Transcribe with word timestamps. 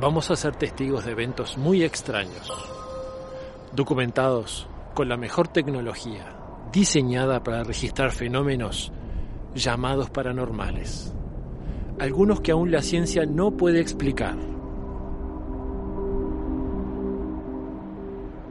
vamos 0.00 0.30
a 0.30 0.36
ser 0.36 0.54
testigos 0.54 1.04
de 1.04 1.12
eventos 1.12 1.58
muy 1.58 1.82
extraños, 1.82 2.50
documentados 3.72 4.68
con 4.94 5.08
la 5.08 5.16
mejor 5.16 5.48
tecnología, 5.48 6.36
diseñada 6.72 7.42
para 7.42 7.64
registrar 7.64 8.12
fenómenos 8.12 8.92
llamados 9.54 10.10
paranormales, 10.10 11.12
algunos 11.98 12.40
que 12.40 12.52
aún 12.52 12.70
la 12.70 12.82
ciencia 12.82 13.26
no 13.26 13.56
puede 13.56 13.80
explicar. 13.80 14.36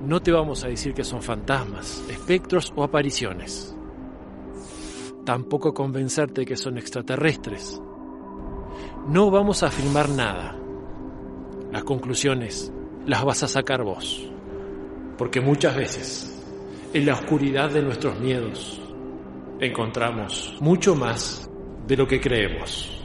No 0.03 0.21
te 0.21 0.31
vamos 0.31 0.63
a 0.63 0.69
decir 0.69 0.93
que 0.93 1.03
son 1.03 1.21
fantasmas, 1.21 2.03
espectros 2.09 2.71
o 2.75 2.83
apariciones. 2.83 3.75
Tampoco 5.25 5.73
convencerte 5.73 6.45
que 6.45 6.55
son 6.55 6.77
extraterrestres. 6.77 7.81
No 9.09 9.29
vamos 9.29 9.63
a 9.63 9.67
afirmar 9.67 10.07
nada. 10.07 10.55
Las 11.77 11.83
conclusiones 11.83 12.73
las 13.05 13.23
vas 13.23 13.43
a 13.43 13.47
sacar 13.47 13.83
vos. 13.83 14.27
Porque 15.15 15.41
muchas 15.41 15.75
veces, 15.75 16.43
en 16.91 17.05
la 17.05 17.13
oscuridad 17.13 17.69
de 17.69 17.83
nuestros 17.83 18.19
miedos, 18.19 18.81
encontramos 19.59 20.57
mucho 20.59 20.95
más 20.95 21.47
de 21.85 21.95
lo 21.95 22.07
que 22.07 22.19
creemos. 22.19 22.96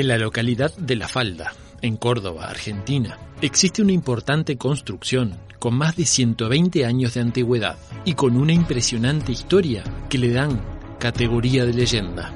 En 0.00 0.08
la 0.08 0.16
localidad 0.16 0.74
de 0.78 0.96
La 0.96 1.08
Falda, 1.08 1.52
en 1.82 1.98
Córdoba, 1.98 2.48
Argentina, 2.48 3.18
existe 3.42 3.82
una 3.82 3.92
importante 3.92 4.56
construcción 4.56 5.34
con 5.58 5.74
más 5.74 5.94
de 5.94 6.06
120 6.06 6.86
años 6.86 7.12
de 7.12 7.20
antigüedad 7.20 7.76
y 8.06 8.14
con 8.14 8.38
una 8.38 8.54
impresionante 8.54 9.30
historia 9.30 9.84
que 10.08 10.16
le 10.16 10.32
dan 10.32 10.58
categoría 10.98 11.66
de 11.66 11.74
leyenda. 11.74 12.32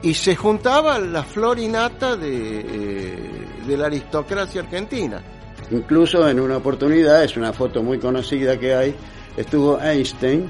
Y 0.01 0.13
se 0.13 0.35
juntaba 0.35 0.99
la 0.99 1.23
florinata 1.23 2.15
de, 2.15 2.59
eh, 2.59 3.47
de 3.65 3.77
la 3.77 3.87
aristocracia 3.87 4.61
argentina. 4.61 5.23
Incluso 5.71 6.27
en 6.27 6.39
una 6.39 6.57
oportunidad, 6.57 7.23
es 7.23 7.35
una 7.37 7.53
foto 7.53 7.83
muy 7.83 7.99
conocida 7.99 8.57
que 8.57 8.73
hay, 8.73 8.95
estuvo 9.35 9.79
Einstein. 9.79 10.49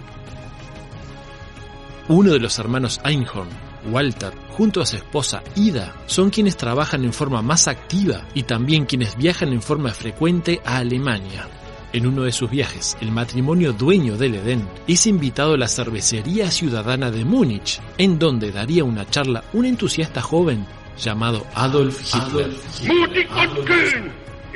Uno 2.07 2.31
de 2.31 2.39
los 2.39 2.57
hermanos 2.59 3.01
Einhorn, 3.03 3.49
Walter, 3.91 4.31
junto 4.51 4.81
a 4.81 4.85
su 4.85 4.95
esposa 4.95 5.43
Ida, 5.55 5.95
son 6.05 6.29
quienes 6.29 6.55
trabajan 6.55 7.03
en 7.03 7.13
forma 7.13 7.41
más 7.41 7.67
activa 7.67 8.25
y 8.33 8.43
también 8.43 8.85
quienes 8.85 9.17
viajan 9.17 9.53
en 9.53 9.61
forma 9.61 9.91
frecuente 9.91 10.61
a 10.63 10.77
Alemania. 10.77 11.47
En 11.93 12.05
uno 12.05 12.23
de 12.23 12.31
sus 12.31 12.49
viajes, 12.49 12.97
el 13.01 13.11
matrimonio 13.11 13.73
dueño 13.73 14.17
del 14.17 14.35
Edén 14.35 14.67
es 14.87 15.07
invitado 15.07 15.53
a 15.53 15.57
la 15.57 15.67
cervecería 15.67 16.51
ciudadana 16.51 17.11
de 17.11 17.23
Múnich, 17.25 17.79
en 17.97 18.19
donde 18.19 18.51
daría 18.51 18.83
una 18.83 19.09
charla 19.09 19.43
un 19.53 19.65
entusiasta 19.65 20.21
joven 20.21 20.65
llamado 20.97 21.45
Adolf 21.55 22.01
Hitler. 22.13 22.51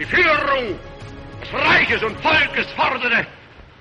Die 0.01 0.07
Führung 0.07 0.79
des 1.41 1.53
Reiches 1.53 2.01
und 2.01 2.17
Volkes 2.22 2.67
fordere, 2.75 3.28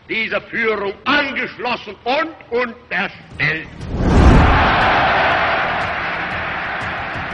dieser 0.07 0.41
Führung 0.43 0.93
angeschlossen 1.05 1.97
und 2.05 2.31
unterstellt. 2.51 3.69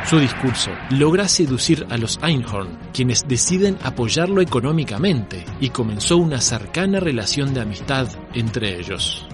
Su 0.04 0.20
discurso 0.20 0.70
logra 0.90 1.26
seducir 1.26 1.84
a 1.90 1.96
los 1.96 2.20
Einhorn, 2.22 2.78
quienes 2.94 3.26
deciden 3.26 3.76
apoyarlo 3.82 4.40
económicamente, 4.40 5.44
y 5.58 5.70
comenzó 5.70 6.18
una 6.18 6.40
cercana 6.40 7.00
relación 7.00 7.54
de 7.54 7.62
amistad 7.62 8.06
entre 8.34 8.78
ellos. 8.78 9.26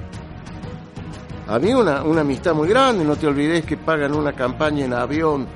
Había 1.46 1.76
una, 1.76 2.02
una 2.04 2.22
amistad 2.22 2.54
muy 2.54 2.68
grande, 2.68 3.04
no 3.04 3.16
te 3.16 3.26
olvides 3.26 3.66
que 3.66 3.76
pagan 3.76 4.14
una 4.14 4.32
campaña 4.32 4.86
en 4.86 4.94
avión 4.94 5.46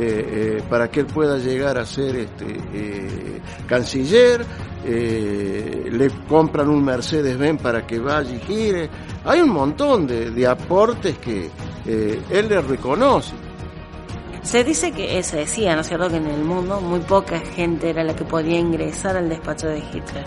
eh, 0.00 0.58
eh, 0.58 0.62
para 0.68 0.88
que 0.90 1.00
él 1.00 1.06
pueda 1.06 1.38
llegar 1.38 1.76
a 1.76 1.84
ser 1.84 2.16
este, 2.16 2.46
eh, 2.72 3.40
canciller, 3.66 4.44
le 4.84 6.10
compran 6.28 6.68
un 6.68 6.84
Mercedes-Benz 6.84 7.60
para 7.60 7.86
que 7.86 7.98
vaya 7.98 8.32
y 8.34 8.38
gire. 8.38 8.88
Hay 9.24 9.40
un 9.40 9.50
montón 9.50 10.06
de, 10.06 10.30
de 10.30 10.46
aportes 10.46 11.18
que 11.18 11.50
él 11.84 12.48
le 12.48 12.60
reconoce. 12.62 13.34
Se 14.42 14.64
dice 14.64 14.92
que, 14.92 15.22
se 15.22 15.38
decía, 15.38 15.74
¿no 15.74 15.82
es 15.82 15.88
cierto?, 15.88 16.08
que 16.08 16.16
en 16.16 16.26
el 16.28 16.42
mundo 16.42 16.80
muy 16.80 17.00
poca 17.00 17.38
gente 17.40 17.90
era 17.90 18.02
la 18.04 18.14
que 18.16 18.24
podía 18.24 18.58
ingresar 18.58 19.16
al 19.16 19.28
despacho 19.28 19.66
de 19.66 19.80
Hitler. 19.80 20.24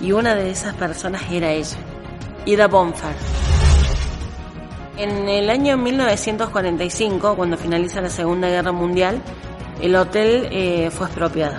Y 0.00 0.12
una 0.12 0.34
de 0.34 0.50
esas 0.50 0.74
personas 0.76 1.22
era 1.30 1.52
ella, 1.52 1.76
Ida 2.46 2.68
Bonfar. 2.68 3.14
En 5.00 5.30
el 5.30 5.48
año 5.48 5.78
1945, 5.78 7.34
cuando 7.34 7.56
finaliza 7.56 8.02
la 8.02 8.10
Segunda 8.10 8.50
Guerra 8.50 8.70
Mundial, 8.70 9.22
el 9.80 9.96
hotel 9.96 10.46
eh, 10.50 10.90
fue 10.90 11.06
expropiado 11.06 11.56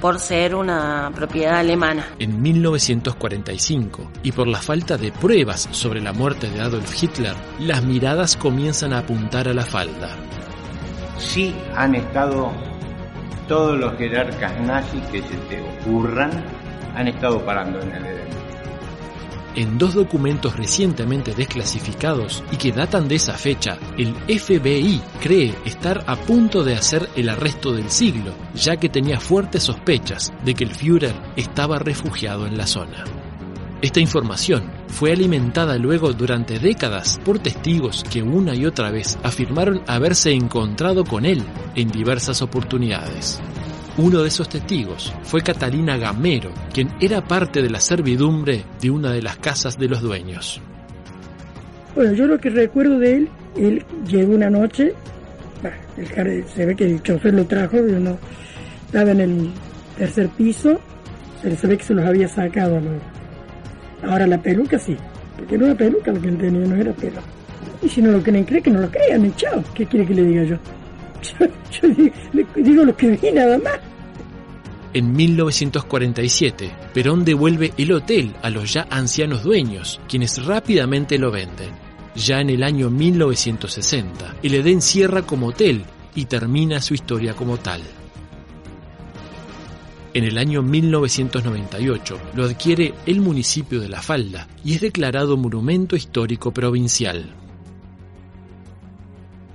por 0.00 0.20
ser 0.20 0.54
una 0.54 1.10
propiedad 1.12 1.58
alemana. 1.58 2.06
En 2.20 2.40
1945, 2.40 4.12
y 4.22 4.30
por 4.30 4.46
la 4.46 4.62
falta 4.62 4.96
de 4.96 5.10
pruebas 5.10 5.68
sobre 5.72 6.00
la 6.00 6.12
muerte 6.12 6.48
de 6.48 6.60
Adolf 6.60 7.02
Hitler, 7.02 7.34
las 7.58 7.82
miradas 7.82 8.36
comienzan 8.36 8.92
a 8.92 8.98
apuntar 8.98 9.48
a 9.48 9.52
la 9.52 9.64
falda. 9.64 10.16
Sí 11.18 11.52
han 11.74 11.96
estado 11.96 12.52
todos 13.48 13.80
los 13.80 13.98
jerarcas 13.98 14.60
nazis 14.60 15.02
que 15.06 15.22
se 15.22 15.36
te 15.48 15.60
ocurran, 15.60 16.30
han 16.94 17.08
estado 17.08 17.44
parando 17.44 17.80
en 17.80 17.90
el 17.96 18.06
Edén. 18.06 18.39
En 19.56 19.78
dos 19.78 19.94
documentos 19.94 20.56
recientemente 20.56 21.34
desclasificados 21.34 22.44
y 22.52 22.56
que 22.56 22.70
datan 22.70 23.08
de 23.08 23.16
esa 23.16 23.34
fecha, 23.34 23.78
el 23.98 24.14
FBI 24.14 25.02
cree 25.20 25.54
estar 25.64 26.04
a 26.06 26.16
punto 26.16 26.62
de 26.62 26.74
hacer 26.74 27.08
el 27.16 27.28
arresto 27.28 27.72
del 27.72 27.90
siglo, 27.90 28.32
ya 28.54 28.76
que 28.76 28.88
tenía 28.88 29.18
fuertes 29.18 29.64
sospechas 29.64 30.32
de 30.44 30.54
que 30.54 30.64
el 30.64 30.74
Führer 30.74 31.14
estaba 31.34 31.80
refugiado 31.80 32.46
en 32.46 32.56
la 32.56 32.66
zona. 32.66 33.04
Esta 33.82 33.98
información 33.98 34.70
fue 34.88 35.12
alimentada 35.12 35.78
luego 35.78 36.12
durante 36.12 36.58
décadas 36.58 37.18
por 37.24 37.38
testigos 37.38 38.04
que 38.04 38.22
una 38.22 38.54
y 38.54 38.66
otra 38.66 38.90
vez 38.90 39.18
afirmaron 39.22 39.82
haberse 39.86 40.32
encontrado 40.32 41.04
con 41.04 41.24
él 41.24 41.42
en 41.74 41.88
diversas 41.88 42.42
oportunidades. 42.42 43.40
Uno 43.98 44.22
de 44.22 44.28
esos 44.28 44.48
testigos 44.48 45.12
fue 45.22 45.42
Catalina 45.42 45.96
Gamero, 45.98 46.50
quien 46.72 46.88
era 47.00 47.22
parte 47.22 47.60
de 47.60 47.68
la 47.70 47.80
servidumbre 47.80 48.64
de 48.80 48.90
una 48.90 49.12
de 49.12 49.20
las 49.22 49.36
casas 49.36 49.78
de 49.78 49.88
los 49.88 50.00
dueños. 50.00 50.60
Bueno, 51.94 52.12
yo 52.12 52.26
lo 52.26 52.38
que 52.38 52.50
recuerdo 52.50 52.98
de 52.98 53.16
él, 53.16 53.28
él 53.56 53.84
llegó 54.06 54.34
una 54.34 54.48
noche, 54.48 54.94
se 56.54 56.66
ve 56.66 56.76
que 56.76 56.84
el 56.84 57.02
chofer 57.02 57.34
lo 57.34 57.44
trajo, 57.46 57.76
yo 57.76 57.98
no, 57.98 58.16
estaba 58.86 59.10
en 59.10 59.20
el 59.20 59.50
tercer 59.98 60.28
piso, 60.30 60.80
se 61.42 61.66
ve 61.66 61.76
que 61.76 61.84
se 61.84 61.94
los 61.94 62.04
había 62.06 62.28
sacado. 62.28 62.80
los- 62.80 63.02
Ahora 64.10 64.26
la 64.26 64.40
peluca 64.40 64.78
sí, 64.78 64.96
porque 65.36 65.58
no 65.58 65.66
era 65.66 65.74
peluca 65.74 66.12
lo 66.12 66.20
que 66.22 66.28
él 66.28 66.38
tenía, 66.38 66.66
no 66.66 66.76
era 66.76 66.92
pelo. 66.92 67.20
Y 67.82 67.88
si 67.88 68.00
no 68.00 68.12
lo 68.12 68.22
quieren 68.22 68.44
creer, 68.44 68.62
que 68.62 68.70
no 68.70 68.80
lo 68.80 68.90
crean, 68.90 69.26
y 69.26 69.32
chao. 69.32 69.62
¿Qué 69.74 69.84
quiere 69.84 70.06
que 70.06 70.14
le 70.14 70.22
diga 70.24 70.44
yo? 70.44 70.56
Yo, 71.22 71.88
digo 72.56 72.84
lo 72.84 72.96
que 72.96 73.10
vi 73.10 73.30
nada 73.32 73.58
más. 73.58 73.78
En 74.92 75.12
1947, 75.12 76.72
Perón 76.92 77.24
devuelve 77.24 77.72
el 77.78 77.92
hotel 77.92 78.34
a 78.42 78.50
los 78.50 78.72
ya 78.72 78.88
ancianos 78.90 79.44
dueños, 79.44 80.00
quienes 80.08 80.44
rápidamente 80.44 81.16
lo 81.16 81.30
venden. 81.30 81.70
Ya 82.16 82.40
en 82.40 82.50
el 82.50 82.64
año 82.64 82.90
1960, 82.90 84.36
el 84.42 84.54
Edén 84.54 84.82
cierra 84.82 85.22
como 85.22 85.48
hotel 85.48 85.84
y 86.16 86.24
termina 86.24 86.80
su 86.80 86.94
historia 86.94 87.34
como 87.34 87.56
tal. 87.58 87.82
En 90.12 90.24
el 90.24 90.38
año 90.38 90.60
1998 90.60 92.18
lo 92.34 92.44
adquiere 92.44 92.94
el 93.06 93.20
municipio 93.20 93.80
de 93.80 93.88
La 93.88 94.02
Falda 94.02 94.48
y 94.64 94.74
es 94.74 94.80
declarado 94.80 95.36
Monumento 95.36 95.94
Histórico 95.94 96.50
Provincial. 96.50 97.32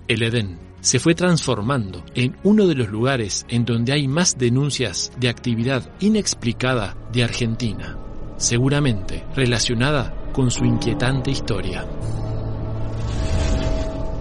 El 0.08 0.24
Edén 0.24 0.65
se 0.86 1.00
fue 1.00 1.16
transformando 1.16 2.04
en 2.14 2.38
uno 2.44 2.68
de 2.68 2.76
los 2.76 2.90
lugares 2.90 3.44
en 3.50 3.66
donde 3.66 3.92
hay 3.92 4.08
más 4.08 4.38
denuncias 4.38 5.12
de 5.18 5.30
actividad 5.30 5.82
inexplicada 6.00 6.96
de 7.12 7.24
Argentina, 7.24 7.98
seguramente 8.38 9.24
relacionada 9.36 10.14
con 10.32 10.52
su 10.52 10.64
inquietante 10.64 11.32
historia. 11.32 11.88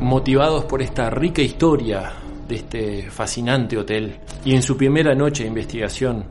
Motivados 0.01 0.65
por 0.65 0.81
esta 0.81 1.11
rica 1.11 1.43
historia 1.43 2.15
de 2.49 2.55
este 2.55 3.11
fascinante 3.11 3.77
hotel 3.77 4.21
y 4.43 4.55
en 4.55 4.63
su 4.63 4.75
primera 4.75 5.15
noche 5.15 5.43
de 5.43 5.51
investigación, 5.51 6.25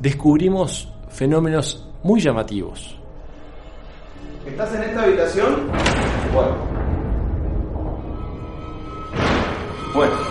descubrimos 0.00 0.90
fenómenos 1.10 1.86
muy 2.02 2.18
llamativos. 2.18 2.96
¿Estás 4.46 4.74
en 4.74 4.84
esta 4.84 5.02
habitación? 5.02 5.68
Bueno. 6.32 6.69
Bueno. 9.92 10.30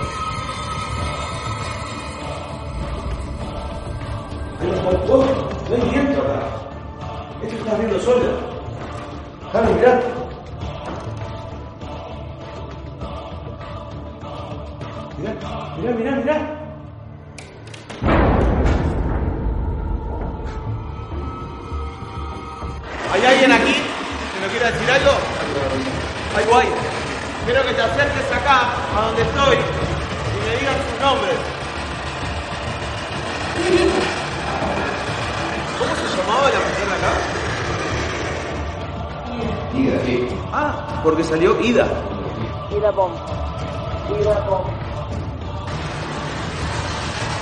Ida 44.10 44.40
Bomb. 44.48 44.68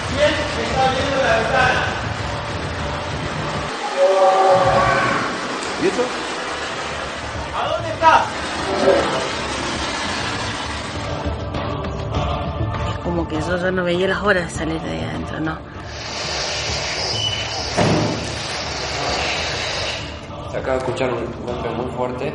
¿Quién 0.10 0.34
está 0.66 0.84
viendo 0.92 1.18
la 1.24 1.38
ventana? 1.38 1.84
¿Y 5.82 5.88
eso? 5.88 6.04
¿A 7.56 7.68
dónde 7.70 7.90
estás? 7.90 8.24
Es 12.90 12.98
como 13.04 13.28
que 13.28 13.40
yo 13.42 13.58
ya 13.58 13.72
no 13.72 13.84
veía 13.84 14.08
las 14.08 14.22
horas 14.22 14.52
de 14.52 14.58
salir 14.58 14.82
de 14.82 14.90
ahí 14.90 15.04
adentro, 15.04 15.40
¿no? 15.40 15.58
Se 20.52 20.58
acaba 20.58 20.74
de 20.74 20.80
escuchar 20.80 21.14
un 21.14 21.46
golpe 21.46 21.70
muy 21.70 21.92
fuerte. 21.96 22.34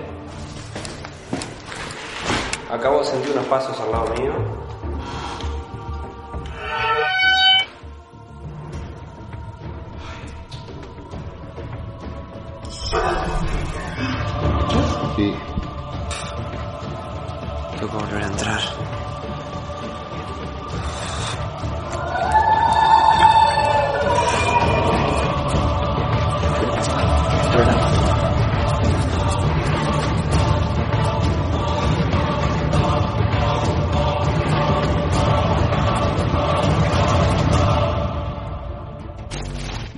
Acabo 2.73 3.01
de 3.01 3.05
sentir 3.05 3.33
unos 3.33 3.45
pasos 3.49 3.79
al 3.81 3.93
lado 3.93 4.15
mío. 4.15 4.33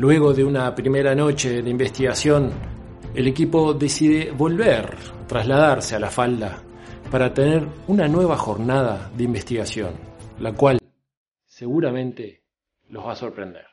Luego 0.05 0.35
de 0.35 0.45
una 0.45 0.75
primera 0.75 1.15
noche 1.15 1.63
de 1.63 1.71
investigación, 1.71 2.53
el 3.15 3.27
equipo 3.27 3.73
decide 3.73 4.33
volver, 4.33 4.95
trasladarse 5.27 5.97
a 5.97 5.99
la 5.99 6.11
falda, 6.11 6.63
para 7.11 7.33
tener 7.33 7.67
una 7.87 8.07
nueva 8.07 8.37
jornada 8.37 9.11
de 9.17 9.25
investigación, 9.25 9.95
la 10.41 10.53
cual 10.53 10.79
seguramente 11.47 12.45
los 12.91 13.07
va 13.07 13.13
a 13.13 13.17
sorprender. 13.17 13.65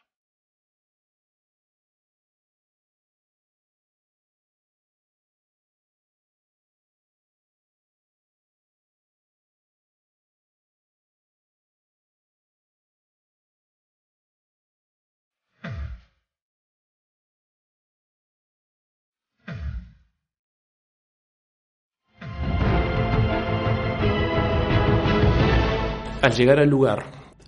Al 26.21 26.33
llegar 26.33 26.59
al 26.59 26.69
lugar, 26.69 27.03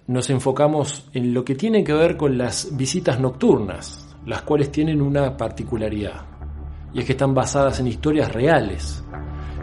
nos 0.08 0.32
enfocamos 0.32 1.08
en 1.14 1.32
lo 1.32 1.46
que 1.46 1.54
tiene 1.54 1.84
que 1.84 1.94
ver 1.94 2.18
con 2.18 2.40
las 2.40 2.76
visitas 2.76 3.20
nocturnas, 3.20 4.18
las 4.26 4.42
cuales 4.42 4.72
tienen 4.72 5.00
una 5.00 5.38
particularidad, 5.38 6.26
y 6.92 7.00
es 7.00 7.06
que 7.06 7.12
están 7.12 7.36
basadas 7.36 7.80
en 7.80 7.86
historias 7.86 8.34
reales, 8.34 9.04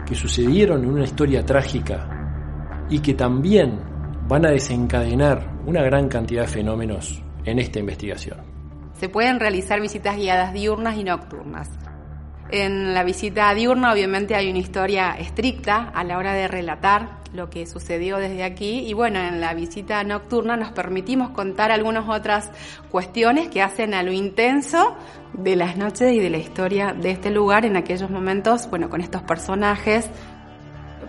que 0.05 0.15
sucedieron 0.15 0.85
en 0.85 0.91
una 0.91 1.03
historia 1.03 1.45
trágica 1.45 2.87
y 2.89 2.99
que 2.99 3.13
también 3.13 3.81
van 4.29 4.45
a 4.45 4.51
desencadenar 4.51 5.59
una 5.65 5.83
gran 5.83 6.07
cantidad 6.07 6.43
de 6.43 6.47
fenómenos 6.47 7.21
en 7.43 7.59
esta 7.59 7.79
investigación. 7.79 8.39
Se 8.93 9.09
pueden 9.09 9.41
realizar 9.41 9.81
visitas 9.81 10.15
guiadas 10.15 10.53
diurnas 10.53 10.95
y 10.95 11.03
nocturnas. 11.03 11.69
En 12.51 12.93
la 12.93 13.03
visita 13.05 13.53
diurna 13.53 13.93
obviamente 13.93 14.35
hay 14.35 14.49
una 14.49 14.59
historia 14.59 15.11
estricta 15.11 15.89
a 15.93 16.03
la 16.03 16.17
hora 16.17 16.33
de 16.33 16.49
relatar 16.49 17.21
lo 17.33 17.49
que 17.49 17.65
sucedió 17.65 18.17
desde 18.17 18.43
aquí 18.43 18.79
y 18.85 18.93
bueno, 18.93 19.19
en 19.19 19.39
la 19.39 19.53
visita 19.53 20.03
nocturna 20.03 20.57
nos 20.57 20.73
permitimos 20.73 21.29
contar 21.29 21.71
algunas 21.71 22.09
otras 22.09 22.51
cuestiones 22.89 23.47
que 23.47 23.61
hacen 23.61 23.93
a 23.93 24.03
lo 24.03 24.11
intenso 24.11 24.97
de 25.31 25.55
las 25.55 25.77
noches 25.77 26.13
y 26.13 26.19
de 26.19 26.29
la 26.29 26.39
historia 26.39 26.93
de 26.93 27.11
este 27.11 27.29
lugar 27.29 27.63
en 27.63 27.77
aquellos 27.77 28.09
momentos, 28.09 28.69
bueno, 28.69 28.89
con 28.89 28.99
estos 28.99 29.21
personajes. 29.21 30.09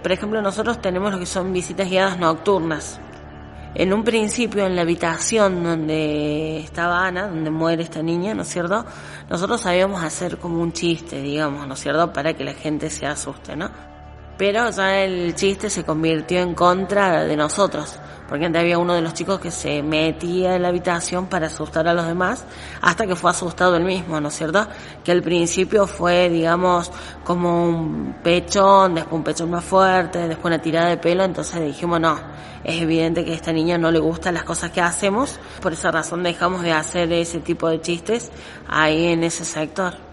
Por 0.00 0.12
ejemplo, 0.12 0.42
nosotros 0.42 0.80
tenemos 0.80 1.12
lo 1.12 1.18
que 1.18 1.26
son 1.26 1.52
visitas 1.52 1.90
guiadas 1.90 2.20
nocturnas. 2.20 3.00
En 3.74 3.92
un 3.94 4.04
principio, 4.04 4.66
en 4.66 4.76
la 4.76 4.82
habitación 4.82 5.62
donde 5.62 6.60
estaba 6.60 7.06
Ana, 7.06 7.28
donde 7.28 7.50
muere 7.50 7.82
esta 7.82 8.02
niña, 8.02 8.34
¿no 8.34 8.42
es 8.42 8.48
cierto? 8.48 8.84
Nosotros 9.30 9.62
sabíamos 9.62 10.02
hacer 10.02 10.36
como 10.36 10.60
un 10.60 10.72
chiste, 10.72 11.22
digamos, 11.22 11.66
¿no 11.66 11.72
es 11.74 11.80
cierto? 11.80 12.12
Para 12.12 12.34
que 12.34 12.44
la 12.44 12.52
gente 12.52 12.90
se 12.90 13.06
asuste, 13.06 13.56
¿no? 13.56 13.91
Pero 14.38 14.70
ya 14.70 15.04
el 15.04 15.34
chiste 15.34 15.68
se 15.68 15.84
convirtió 15.84 16.40
en 16.40 16.54
contra 16.54 17.24
de 17.24 17.36
nosotros, 17.36 17.98
porque 18.28 18.46
antes 18.46 18.60
había 18.60 18.78
uno 18.78 18.94
de 18.94 19.02
los 19.02 19.12
chicos 19.12 19.38
que 19.38 19.50
se 19.50 19.82
metía 19.82 20.56
en 20.56 20.62
la 20.62 20.68
habitación 20.68 21.26
para 21.26 21.48
asustar 21.48 21.86
a 21.86 21.92
los 21.92 22.06
demás, 22.06 22.44
hasta 22.80 23.06
que 23.06 23.14
fue 23.14 23.30
asustado 23.30 23.76
él 23.76 23.84
mismo, 23.84 24.20
¿no 24.20 24.28
es 24.28 24.34
cierto? 24.34 24.66
Que 25.04 25.12
al 25.12 25.22
principio 25.22 25.86
fue, 25.86 26.30
digamos, 26.30 26.90
como 27.24 27.68
un 27.68 28.16
pechón, 28.22 28.94
después 28.94 29.14
un 29.14 29.22
pechón 29.22 29.50
más 29.50 29.64
fuerte, 29.64 30.26
después 30.26 30.46
una 30.46 30.62
tirada 30.62 30.88
de 30.88 30.96
pelo, 30.96 31.24
entonces 31.24 31.62
dijimos, 31.62 32.00
no, 32.00 32.18
es 32.64 32.80
evidente 32.80 33.24
que 33.24 33.32
a 33.32 33.34
esta 33.34 33.52
niña 33.52 33.76
no 33.76 33.90
le 33.90 33.98
gustan 33.98 34.34
las 34.34 34.44
cosas 34.44 34.70
que 34.70 34.80
hacemos, 34.80 35.38
por 35.60 35.74
esa 35.74 35.90
razón 35.90 36.22
dejamos 36.22 36.62
de 36.62 36.72
hacer 36.72 37.12
ese 37.12 37.40
tipo 37.40 37.68
de 37.68 37.80
chistes 37.80 38.32
ahí 38.66 39.08
en 39.08 39.24
ese 39.24 39.44
sector. 39.44 40.11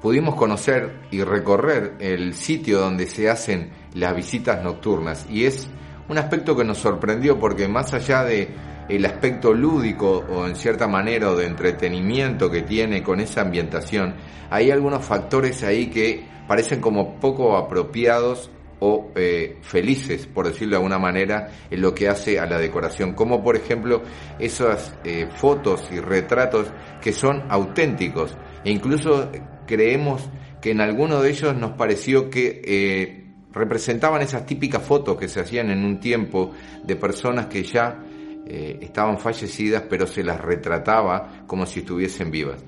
Pudimos 0.00 0.36
conocer 0.36 1.00
y 1.10 1.22
recorrer 1.24 1.96
el 1.98 2.34
sitio 2.34 2.78
donde 2.78 3.06
se 3.08 3.28
hacen 3.28 3.70
las 3.94 4.14
visitas 4.14 4.62
nocturnas. 4.62 5.26
Y 5.28 5.44
es 5.44 5.68
un 6.08 6.18
aspecto 6.18 6.56
que 6.56 6.64
nos 6.64 6.78
sorprendió 6.78 7.38
porque 7.38 7.66
más 7.66 7.92
allá 7.94 8.22
de 8.22 8.48
el 8.88 9.04
aspecto 9.04 9.52
lúdico 9.52 10.24
o 10.30 10.46
en 10.46 10.54
cierta 10.54 10.86
manera 10.86 11.30
o 11.30 11.36
de 11.36 11.46
entretenimiento 11.46 12.48
que 12.50 12.62
tiene 12.62 13.02
con 13.02 13.20
esa 13.20 13.42
ambientación, 13.42 14.14
hay 14.50 14.70
algunos 14.70 15.04
factores 15.04 15.62
ahí 15.64 15.88
que 15.88 16.26
parecen 16.46 16.80
como 16.80 17.18
poco 17.20 17.56
apropiados 17.56 18.50
o 18.80 19.10
eh, 19.16 19.58
felices, 19.62 20.26
por 20.26 20.46
decirlo 20.46 20.72
de 20.72 20.76
alguna 20.76 20.98
manera, 20.98 21.48
en 21.70 21.82
lo 21.82 21.92
que 21.92 22.08
hace 22.08 22.38
a 22.38 22.46
la 22.46 22.58
decoración, 22.58 23.14
como 23.14 23.42
por 23.42 23.56
ejemplo 23.56 24.02
esas 24.38 24.94
eh, 25.04 25.28
fotos 25.34 25.88
y 25.90 25.98
retratos 25.98 26.68
que 27.00 27.12
son 27.12 27.44
auténticos. 27.48 28.36
E 28.64 28.70
incluso 28.70 29.30
creemos 29.68 30.28
que 30.60 30.72
en 30.72 30.80
alguno 30.80 31.22
de 31.22 31.30
ellos 31.30 31.54
nos 31.54 31.74
pareció 31.74 32.28
que 32.28 32.60
eh, 32.64 33.26
representaban 33.52 34.22
esas 34.22 34.44
típicas 34.46 34.82
fotos 34.82 35.16
que 35.16 35.28
se 35.28 35.40
hacían 35.40 35.70
en 35.70 35.84
un 35.84 36.00
tiempo 36.00 36.50
de 36.82 36.96
personas 36.96 37.46
que 37.46 37.62
ya 37.62 38.02
estaban 38.50 39.18
fallecidas 39.18 39.84
pero 39.90 40.06
se 40.06 40.24
las 40.24 40.40
retrataba 40.40 41.44
como 41.46 41.66
si 41.66 41.80
estuviesen 41.80 42.30
vivas. 42.30 42.64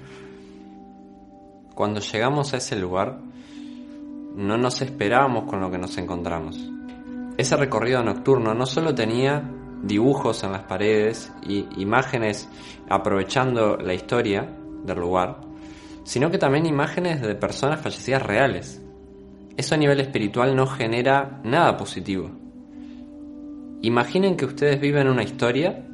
Cuando 1.74 2.00
llegamos 2.00 2.52
a 2.52 2.58
ese 2.58 2.76
lugar, 2.76 3.18
no 4.36 4.58
nos 4.58 4.82
esperábamos 4.82 5.44
con 5.44 5.60
lo 5.60 5.70
que 5.70 5.78
nos 5.78 5.96
encontramos. 5.96 6.58
Ese 7.36 7.56
recorrido 7.56 8.02
nocturno 8.02 8.52
no 8.52 8.66
solo 8.66 8.94
tenía 8.94 9.50
dibujos 9.82 10.44
en 10.44 10.52
las 10.52 10.64
paredes 10.64 11.32
y 11.42 11.66
imágenes 11.80 12.48
aprovechando 12.88 13.76
la 13.76 13.94
historia 13.94 14.46
del 14.84 14.98
lugar, 14.98 15.40
sino 16.10 16.28
que 16.32 16.38
también 16.38 16.66
imágenes 16.66 17.22
de 17.22 17.36
personas 17.36 17.80
fallecidas 17.82 18.24
reales. 18.24 18.82
Eso 19.56 19.76
a 19.76 19.78
nivel 19.78 20.00
espiritual 20.00 20.56
no 20.56 20.66
genera 20.66 21.40
nada 21.44 21.76
positivo. 21.76 22.32
Imaginen 23.82 24.36
que 24.36 24.44
ustedes 24.44 24.80
viven 24.80 25.06
una 25.06 25.22
historia 25.22 25.86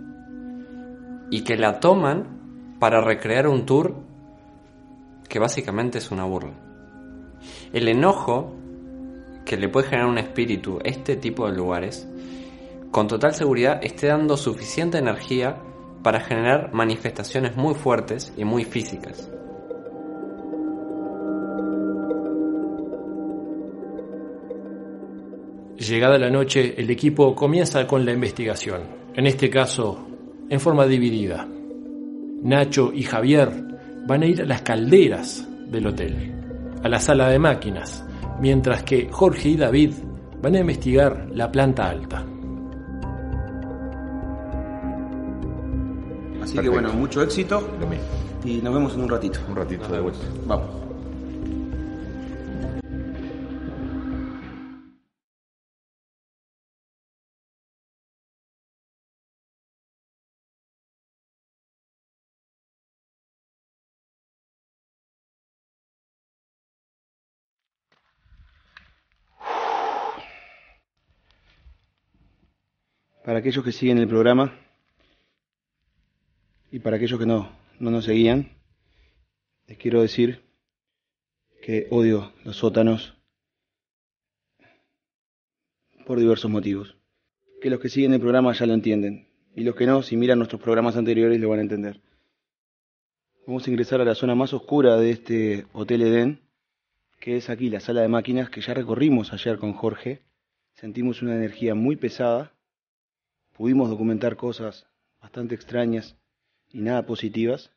y 1.30 1.42
que 1.42 1.58
la 1.58 1.80
toman 1.80 2.76
para 2.80 3.02
recrear 3.02 3.46
un 3.46 3.66
tour 3.66 3.94
que 5.28 5.38
básicamente 5.38 5.98
es 5.98 6.10
una 6.10 6.24
burla. 6.24 6.54
El 7.74 7.86
enojo 7.86 8.54
que 9.44 9.58
le 9.58 9.68
puede 9.68 9.88
generar 9.88 10.08
un 10.08 10.16
espíritu 10.16 10.78
este 10.82 11.16
tipo 11.16 11.46
de 11.46 11.54
lugares, 11.54 12.08
con 12.90 13.06
total 13.06 13.34
seguridad 13.34 13.84
esté 13.84 14.06
dando 14.06 14.38
suficiente 14.38 14.96
energía 14.96 15.58
para 16.02 16.20
generar 16.20 16.72
manifestaciones 16.72 17.54
muy 17.54 17.74
fuertes 17.74 18.32
y 18.34 18.46
muy 18.46 18.64
físicas. 18.64 19.30
Llegada 25.78 26.18
la 26.18 26.30
noche, 26.30 26.74
el 26.76 26.90
equipo 26.90 27.34
comienza 27.34 27.86
con 27.86 28.04
la 28.04 28.12
investigación, 28.12 28.82
en 29.14 29.26
este 29.26 29.50
caso 29.50 30.06
en 30.48 30.60
forma 30.60 30.86
dividida. 30.86 31.46
Nacho 32.42 32.92
y 32.94 33.02
Javier 33.02 33.50
van 34.06 34.22
a 34.22 34.26
ir 34.26 34.42
a 34.42 34.46
las 34.46 34.62
calderas 34.62 35.46
del 35.70 35.86
hotel 35.86 36.32
a 36.82 36.88
la 36.88 37.00
sala 37.00 37.28
de 37.28 37.38
máquinas, 37.38 38.04
mientras 38.40 38.84
que 38.84 39.08
Jorge 39.10 39.50
y 39.50 39.56
David 39.56 39.92
van 40.40 40.54
a 40.54 40.60
investigar 40.60 41.28
la 41.34 41.50
planta 41.50 41.88
alta. 41.88 42.24
Así 46.42 46.58
que 46.58 46.68
bueno, 46.68 46.92
mucho 46.92 47.22
éxito 47.22 47.68
y 48.44 48.58
nos 48.58 48.72
vemos 48.72 48.94
en 48.94 49.00
un 49.00 49.08
ratito. 49.08 49.40
Un 49.48 49.56
ratito 49.56 49.88
de 49.88 50.00
vuelta. 50.00 50.24
Vamos. 50.46 50.85
Para 73.26 73.40
aquellos 73.40 73.64
que 73.64 73.72
siguen 73.72 73.98
el 73.98 74.06
programa 74.06 74.56
y 76.70 76.78
para 76.78 76.94
aquellos 76.94 77.18
que 77.18 77.26
no, 77.26 77.50
no 77.80 77.90
nos 77.90 78.04
seguían, 78.04 78.52
les 79.66 79.78
quiero 79.78 80.00
decir 80.00 80.44
que 81.60 81.88
odio 81.90 82.32
los 82.44 82.58
sótanos 82.58 83.16
por 86.06 86.20
diversos 86.20 86.52
motivos. 86.52 86.96
Que 87.60 87.68
los 87.68 87.80
que 87.80 87.88
siguen 87.88 88.14
el 88.14 88.20
programa 88.20 88.52
ya 88.52 88.64
lo 88.64 88.74
entienden. 88.74 89.26
Y 89.56 89.64
los 89.64 89.74
que 89.74 89.86
no, 89.86 90.02
si 90.02 90.16
miran 90.16 90.38
nuestros 90.38 90.62
programas 90.62 90.96
anteriores, 90.96 91.40
lo 91.40 91.48
van 91.48 91.58
a 91.58 91.62
entender. 91.62 92.00
Vamos 93.44 93.66
a 93.66 93.70
ingresar 93.70 94.00
a 94.00 94.04
la 94.04 94.14
zona 94.14 94.36
más 94.36 94.52
oscura 94.52 94.98
de 94.98 95.10
este 95.10 95.66
Hotel 95.72 96.02
Edén, 96.02 96.42
que 97.18 97.36
es 97.38 97.50
aquí 97.50 97.70
la 97.70 97.80
sala 97.80 98.02
de 98.02 98.08
máquinas 98.08 98.50
que 98.50 98.60
ya 98.60 98.72
recorrimos 98.72 99.32
ayer 99.32 99.58
con 99.58 99.72
Jorge. 99.72 100.22
Sentimos 100.74 101.22
una 101.22 101.34
energía 101.34 101.74
muy 101.74 101.96
pesada 101.96 102.52
pudimos 103.56 103.88
documentar 103.88 104.36
cosas 104.36 104.86
bastante 105.20 105.54
extrañas 105.54 106.16
y 106.68 106.80
nada 106.80 107.06
positivas. 107.06 107.72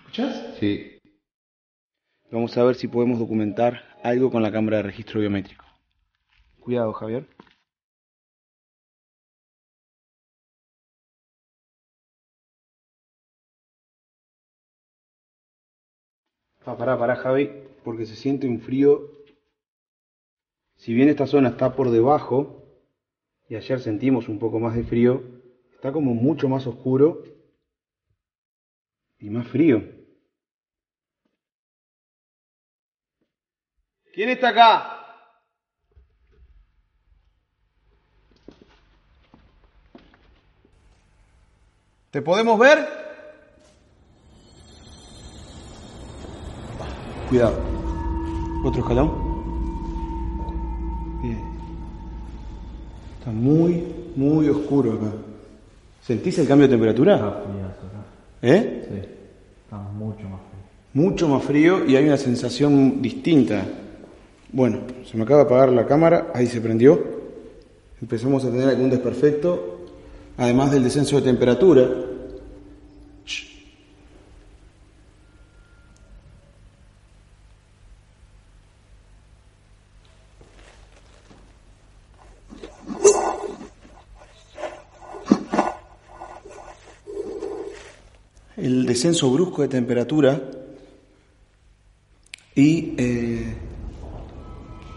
¿Escuchas? 0.00 0.56
Sí. 0.58 0.98
Vamos 2.30 2.56
a 2.56 2.64
ver 2.64 2.74
si 2.76 2.88
podemos 2.88 3.18
documentar 3.18 3.82
algo 4.04 4.30
con 4.30 4.42
la 4.42 4.52
cámara 4.52 4.78
de 4.78 4.82
registro 4.84 5.20
biométrico. 5.20 5.64
Cuidado, 6.60 6.92
Javier. 6.92 7.26
Ah, 16.66 16.76
pará, 16.76 16.98
pará, 16.98 17.16
Javi, 17.16 17.50
porque 17.82 18.04
se 18.04 18.14
siente 18.14 18.46
un 18.46 18.60
frío. 18.60 19.10
Si 20.76 20.92
bien 20.92 21.08
esta 21.08 21.26
zona 21.26 21.48
está 21.48 21.74
por 21.74 21.90
debajo 21.90 22.59
y 23.50 23.56
ayer 23.56 23.80
sentimos 23.80 24.28
un 24.28 24.38
poco 24.38 24.60
más 24.60 24.76
de 24.76 24.84
frío, 24.84 25.24
está 25.74 25.92
como 25.92 26.14
mucho 26.14 26.48
más 26.48 26.68
oscuro 26.68 27.24
y 29.18 29.28
más 29.28 29.48
frío. 29.48 29.82
¿Quién 34.14 34.28
está 34.28 34.50
acá? 34.50 34.96
¿Te 42.12 42.22
podemos 42.22 42.56
ver? 42.56 42.86
Cuidado. 47.28 47.60
Otro 48.64 48.82
escalón. 48.82 49.29
Está 53.20 53.32
muy, 53.32 53.84
muy 54.16 54.48
oscuro 54.48 54.94
acá. 54.94 55.12
¿Sentís 56.02 56.38
el 56.38 56.48
cambio 56.48 56.66
de 56.66 56.72
temperatura? 56.72 57.16
Está 57.16 57.32
frío, 57.32 58.54
¿Eh? 58.54 58.88
Sí, 58.88 58.98
está 59.64 59.76
mucho 59.76 60.22
más 60.22 60.40
frío. 60.40 61.04
Mucho 61.04 61.28
más 61.28 61.44
frío 61.44 61.84
y 61.86 61.96
hay 61.96 62.06
una 62.06 62.16
sensación 62.16 63.02
distinta. 63.02 63.62
Bueno, 64.50 64.78
se 65.04 65.18
me 65.18 65.24
acaba 65.24 65.40
de 65.40 65.44
apagar 65.44 65.68
la 65.68 65.86
cámara, 65.86 66.32
ahí 66.34 66.46
se 66.46 66.62
prendió. 66.62 66.98
Empezamos 68.00 68.42
a 68.46 68.50
tener 68.50 68.70
algún 68.70 68.88
desperfecto, 68.88 69.80
además 70.38 70.70
del 70.70 70.82
descenso 70.82 71.16
de 71.16 71.22
temperatura. 71.22 71.88
el 88.60 88.86
descenso 89.00 89.30
brusco 89.30 89.62
de 89.62 89.68
temperatura 89.68 90.38
y 92.54 92.92
eh, 92.98 93.54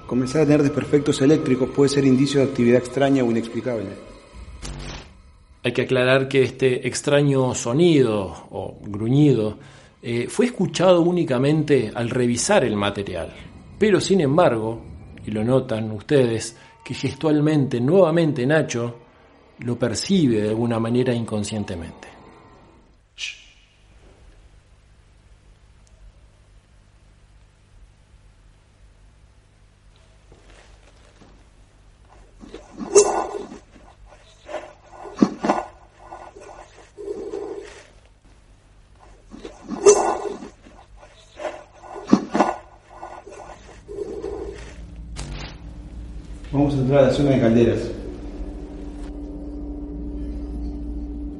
comenzar 0.05 0.41
a 0.41 0.45
tener 0.45 0.62
desperfectos 0.62 1.22
eléctricos 1.22 1.69
puede 1.69 1.88
ser 1.88 2.03
indicio 2.03 2.41
de 2.41 2.48
actividad 2.48 2.79
extraña 2.79 3.24
o 3.24 3.31
inexplicable. 3.31 3.88
Hay 5.63 5.72
que 5.72 5.83
aclarar 5.83 6.27
que 6.27 6.43
este 6.43 6.86
extraño 6.86 7.55
sonido 7.55 8.48
o 8.51 8.77
gruñido 8.86 9.57
eh, 10.01 10.27
fue 10.27 10.48
escuchado 10.48 11.00
únicamente 11.00 11.89
al 11.95 12.10
revisar 12.10 12.65
el 12.65 12.75
material, 12.75 13.33
pero 13.79 14.01
sin 14.01 14.19
embargo, 14.19 14.81
y 15.25 15.31
lo 15.31 15.45
notan 15.45 15.89
ustedes, 15.91 16.57
que 16.83 16.93
gestualmente 16.93 17.79
nuevamente 17.79 18.45
Nacho 18.45 18.98
lo 19.60 19.79
percibe 19.79 20.41
de 20.41 20.50
alguna 20.50 20.77
manera 20.77 21.13
inconscientemente. 21.13 22.12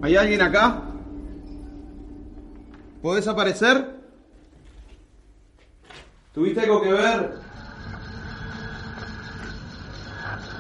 ¿Hay 0.04 0.18
alguien 0.18 0.42
acá? 0.42 0.82
¿Podés 3.02 3.26
aparecer? 3.26 3.96
¿Tuviste 6.34 6.60
algo 6.60 6.82
que 6.82 6.92
ver 6.92 7.36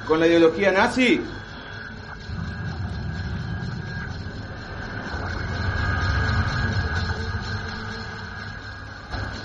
con 0.07 0.21
la 0.21 0.27
ideología 0.27 0.71
nazi? 0.71 1.19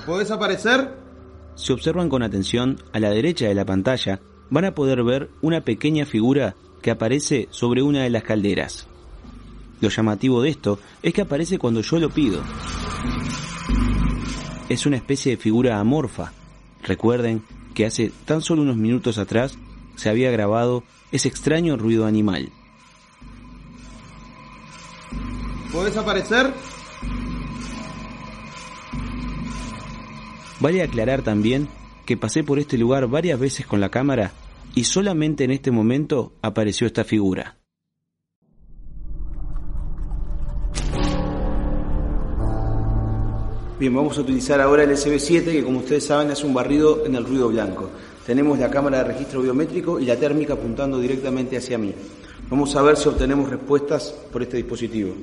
¿Podés 0.07 0.31
aparecer? 0.31 0.95
Si 1.57 1.73
observan 1.73 2.09
con 2.09 2.23
atención, 2.23 2.77
a 2.93 3.01
la 3.01 3.11
derecha 3.11 3.49
de 3.49 3.55
la 3.57 3.65
pantalla 3.65 4.21
van 4.49 4.65
a 4.65 4.77
poder 4.77 5.03
ver 5.03 5.29
una 5.43 5.63
pequeña 5.63 6.07
figura 6.07 6.55
que 6.83 6.93
aparece 6.93 7.49
sobre 7.51 7.83
una 7.83 8.05
de 8.05 8.11
las 8.11 8.23
calderas. 8.23 8.87
Lo 9.81 9.89
llamativo 9.89 10.43
de 10.43 10.51
esto 10.51 10.79
es 11.03 11.13
que 11.13 11.23
aparece 11.23 11.59
cuando 11.59 11.81
yo 11.81 11.99
lo 11.99 12.11
pido. 12.11 12.43
Es 14.69 14.87
una 14.87 14.97
especie 14.97 15.33
de 15.33 15.43
figura 15.43 15.79
amorfa. 15.79 16.33
Recuerden 16.83 17.43
que 17.75 17.87
hace 17.87 18.13
tan 18.25 18.43
solo 18.43 18.63
unos 18.63 18.77
minutos 18.77 19.19
atrás 19.19 19.57
se 19.97 20.09
había 20.09 20.31
grabado 20.31 20.85
ese 21.13 21.29
extraño 21.29 21.77
ruido 21.77 22.07
animal. 22.07 22.51
¿Podés 25.73 25.97
aparecer? 25.97 26.53
Vale 30.61 30.83
aclarar 30.83 31.23
también 31.23 31.69
que 32.05 32.17
pasé 32.17 32.43
por 32.43 32.59
este 32.59 32.79
lugar 32.79 33.07
varias 33.07 33.39
veces 33.39 33.67
con 33.67 33.81
la 33.81 33.91
cámara 33.91 34.33
y 34.75 34.85
solamente 34.85 35.45
en 35.45 35.51
este 35.51 35.71
momento 35.71 36.33
apareció 36.43 36.87
esta 36.87 37.05
figura. 37.05 37.58
Bien, 43.79 43.95
vamos 43.95 44.19
a 44.19 44.23
utilizar 44.23 44.61
ahora 44.61 44.83
el 44.83 44.91
SB7 44.91 45.45
que 45.45 45.63
como 45.63 45.79
ustedes 45.79 46.05
saben 46.05 46.33
es 46.33 46.43
un 46.43 46.53
barrido 46.53 47.07
en 47.07 47.15
el 47.15 47.25
ruido 47.25 47.49
blanco. 47.49 47.89
Tenemos 48.27 48.59
la 48.59 48.69
cámara 48.69 48.99
de 48.99 49.05
registro 49.05 49.41
biométrico 49.41 50.01
y 50.01 50.05
la 50.05 50.17
térmica 50.17 50.55
apuntando 50.55 50.99
directamente 50.99 51.57
hacia 51.57 51.79
mí. 51.79 51.95
Vamos 52.51 52.75
a 52.75 52.83
ver 52.83 52.97
si 52.97 53.09
obtenemos 53.09 53.49
respuestas 53.49 54.13
por 54.33 54.43
este 54.43 54.57
dispositivo. 54.57 55.15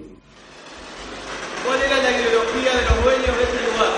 ¿Cuál 1.65 1.81
era 1.81 2.01
la 2.01 2.11
ideología 2.11 2.71
de 2.77 2.81
los 2.81 3.03
dueños 3.03 3.37
de 3.37 3.43
este 3.43 3.59
lugar? 3.67 3.91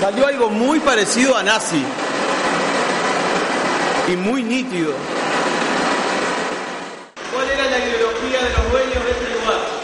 Salió 0.00 0.26
algo 0.26 0.50
muy 0.50 0.80
parecido 0.80 1.36
a 1.36 1.44
nazi 1.44 1.84
y 4.06 4.16
muy 4.16 4.42
nítido. 4.42 4.92
¿Cuál 7.32 7.50
era 7.50 7.70
la 7.70 7.78
ideología 7.78 8.42
de 8.42 8.50
los 8.50 8.70
dueños 8.70 9.04
de 9.04 9.10
este 9.10 9.34
lugar? 9.34 9.74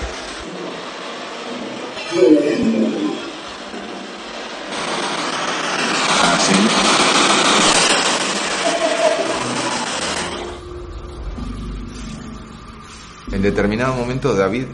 En 13.32 13.42
determinado 13.42 13.94
momento 13.94 14.34
David 14.34 14.66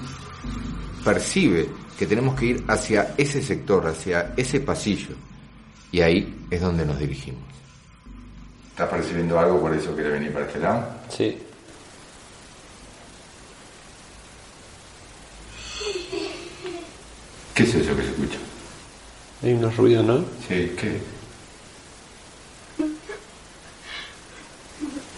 percibe 1.05 1.69
que 1.97 2.07
tenemos 2.07 2.35
que 2.35 2.47
ir 2.47 2.65
hacia 2.67 3.15
ese 3.17 3.41
sector, 3.43 3.87
hacia 3.87 4.35
ese 4.37 4.61
pasillo. 4.61 5.15
Y 5.93 6.01
ahí 6.01 6.47
es 6.51 6.61
donde 6.61 6.85
nos 6.85 6.99
dirigimos. 6.99 7.57
¿Estás 8.77 8.91
percibiendo 8.91 9.41
algo 9.41 9.59
por 9.59 9.75
eso 9.75 9.95
quiere 9.95 10.11
venir 10.11 10.35
para 10.35 10.45
este 10.45 10.59
lado? 10.59 10.87
Sí. 11.09 11.39
¿Qué 17.55 17.63
es 17.63 17.75
eso 17.75 17.97
que 17.97 18.03
se 18.03 18.09
escucha? 18.11 18.39
Hay 19.43 19.55
unos 19.55 19.75
ruidos, 19.77 20.05
¿no? 20.05 20.19
Sí, 20.47 20.75
¿qué? 20.79 21.01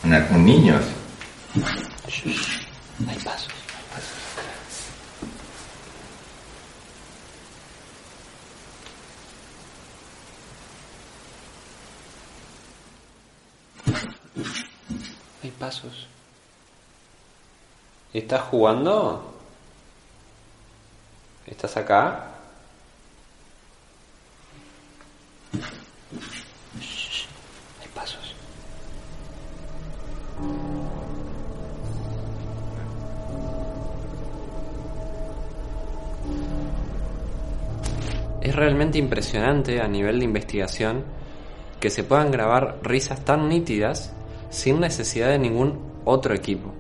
Una- 0.05 0.27
¿Un 0.31 0.45
niño? 0.45 0.79
Hay 15.43 15.51
¿Estás 18.13 18.43
jugando? 18.43 19.35
¿Estás 21.47 21.77
acá? 21.77 22.25
Es 38.41 38.55
realmente 38.55 38.97
impresionante 38.97 39.83
a 39.83 39.89
nivel 39.89 40.21
de 40.21 40.25
investigación 40.25 41.05
que 41.81 41.91
se 41.91 42.03
puedan 42.03 42.31
grabar 42.31 42.79
risas 42.83 43.23
tan 43.25 43.49
nítidas 43.49 44.15
sin 44.51 44.81
necesidad 44.81 45.29
de 45.29 45.39
ningún 45.39 45.79
otro 46.05 46.35
equipo. 46.35 46.73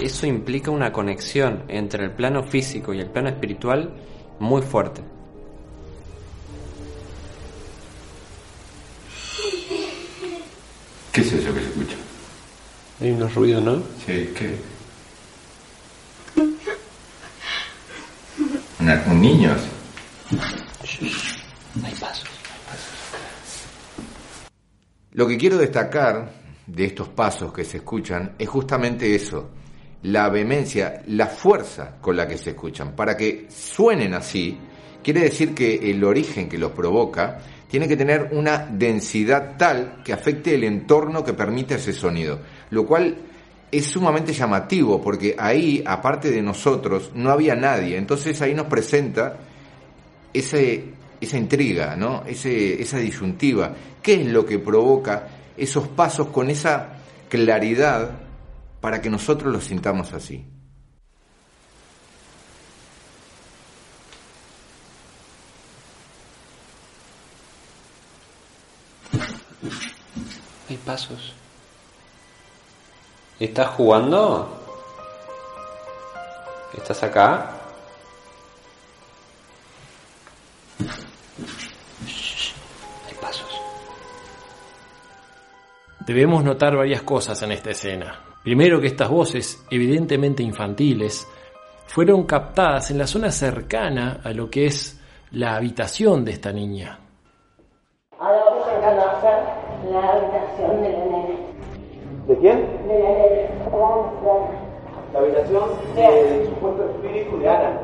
Eso 0.00 0.26
implica 0.26 0.70
una 0.70 0.92
conexión 0.92 1.64
entre 1.68 2.04
el 2.04 2.10
plano 2.12 2.42
físico 2.42 2.92
y 2.94 3.00
el 3.00 3.10
plano 3.10 3.28
espiritual 3.28 3.94
muy 4.40 4.62
fuerte. 4.62 5.02
¿Qué 11.12 11.20
es 11.20 11.32
eso 11.32 11.54
que 11.54 11.60
se 11.60 11.66
escucha? 11.66 11.96
Hay 13.00 13.10
unos 13.12 13.34
ruidos, 13.34 13.62
¿no? 13.62 13.76
Sí, 14.04 14.32
¿qué? 14.36 14.56
Una- 18.80 19.02
¿Un 19.06 19.20
niño? 19.20 19.54
Hay 21.84 21.94
pasos. 21.94 22.28
Lo 25.12 25.28
que 25.28 25.38
quiero 25.38 25.56
destacar 25.58 26.32
de 26.66 26.84
estos 26.84 27.08
pasos 27.08 27.52
que 27.52 27.64
se 27.64 27.78
escuchan 27.78 28.34
es 28.38 28.48
justamente 28.48 29.14
eso, 29.14 29.50
la 30.02 30.28
vehemencia, 30.28 31.02
la 31.08 31.26
fuerza 31.26 31.96
con 32.00 32.16
la 32.16 32.26
que 32.26 32.38
se 32.38 32.50
escuchan. 32.50 32.94
Para 32.94 33.16
que 33.16 33.46
suenen 33.48 34.14
así, 34.14 34.58
quiere 35.02 35.20
decir 35.20 35.54
que 35.54 35.90
el 35.90 36.02
origen 36.04 36.48
que 36.48 36.58
los 36.58 36.72
provoca 36.72 37.38
tiene 37.68 37.88
que 37.88 37.96
tener 37.96 38.30
una 38.32 38.58
densidad 38.58 39.56
tal 39.56 40.02
que 40.04 40.12
afecte 40.12 40.54
el 40.54 40.64
entorno 40.64 41.24
que 41.24 41.32
permite 41.32 41.74
ese 41.74 41.92
sonido, 41.92 42.38
lo 42.70 42.86
cual 42.86 43.16
es 43.70 43.86
sumamente 43.86 44.32
llamativo 44.32 45.02
porque 45.02 45.34
ahí, 45.36 45.82
aparte 45.84 46.30
de 46.30 46.42
nosotros, 46.42 47.10
no 47.14 47.30
había 47.30 47.56
nadie. 47.56 47.96
Entonces 47.96 48.40
ahí 48.42 48.54
nos 48.54 48.66
presenta 48.66 49.36
ese, 50.32 50.84
esa 51.20 51.38
intriga, 51.38 51.96
¿no? 51.96 52.22
Ese, 52.24 52.80
esa 52.80 52.98
disyuntiva. 52.98 53.74
¿Qué 54.00 54.20
es 54.20 54.26
lo 54.26 54.46
que 54.46 54.58
provoca 54.60 55.28
esos 55.56 55.88
pasos 55.88 56.28
con 56.28 56.50
esa 56.50 56.96
claridad 57.28 58.10
para 58.80 59.00
que 59.00 59.10
nosotros 59.10 59.52
los 59.52 59.64
sintamos 59.64 60.12
así? 60.12 60.46
Hay 70.68 70.76
pasos. 70.78 71.34
¿Estás 73.38 73.68
jugando? 73.68 74.60
¿Estás 76.76 77.02
acá? 77.02 77.50
Debemos 86.06 86.44
notar 86.44 86.76
varias 86.76 87.00
cosas 87.00 87.42
en 87.42 87.52
esta 87.52 87.70
escena. 87.70 88.20
Primero 88.42 88.78
que 88.78 88.88
estas 88.88 89.08
voces, 89.08 89.64
evidentemente 89.70 90.42
infantiles, 90.42 91.26
fueron 91.86 92.24
captadas 92.24 92.90
en 92.90 92.98
la 92.98 93.06
zona 93.06 93.30
cercana 93.30 94.20
a 94.22 94.32
lo 94.34 94.50
que 94.50 94.66
es 94.66 95.00
la 95.30 95.56
habitación 95.56 96.22
de 96.22 96.32
esta 96.32 96.52
niña. 96.52 96.98
Ahora 98.18 98.44
vamos 98.44 98.68
a 98.68 98.74
conocer 98.74 99.90
la 99.90 100.12
habitación 100.12 100.82
de 100.82 100.92
la 100.92 101.04
nena. 101.06 101.38
¿De 102.28 102.38
quién? 102.38 102.86
De 102.86 102.98
la 102.98 103.08
nena. 103.08 103.44
La 105.14 105.18
habitación 105.20 105.62
del 105.96 106.46
supuesto 106.48 106.90
espíritu 106.90 107.38
de 107.38 107.48
Ana. 107.48 107.80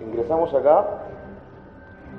Ingresamos 0.00 0.54
acá. 0.54 1.07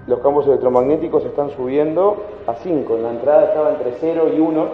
Los 0.09 0.21
campos 0.21 0.47
electromagnéticos 0.47 1.23
están 1.23 1.55
subiendo 1.55 2.25
a 2.47 2.55
5. 2.55 2.97
En 2.97 3.03
la 3.03 3.11
entrada 3.11 3.45
estaba 3.45 3.69
entre 3.73 3.93
0 4.01 4.31
y 4.35 4.39
1. 4.39 4.67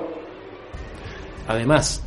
Además, 1.50 2.02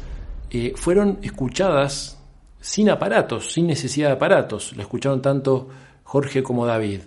eh, 0.50 0.72
fueron 0.74 1.18
escuchadas 1.20 2.18
sin 2.58 2.88
aparatos, 2.88 3.52
sin 3.52 3.66
necesidad 3.66 4.08
de 4.08 4.14
aparatos. 4.14 4.74
Lo 4.74 4.80
escucharon 4.82 5.20
tanto 5.20 5.68
Jorge 6.04 6.42
como 6.42 6.64
David. 6.64 7.02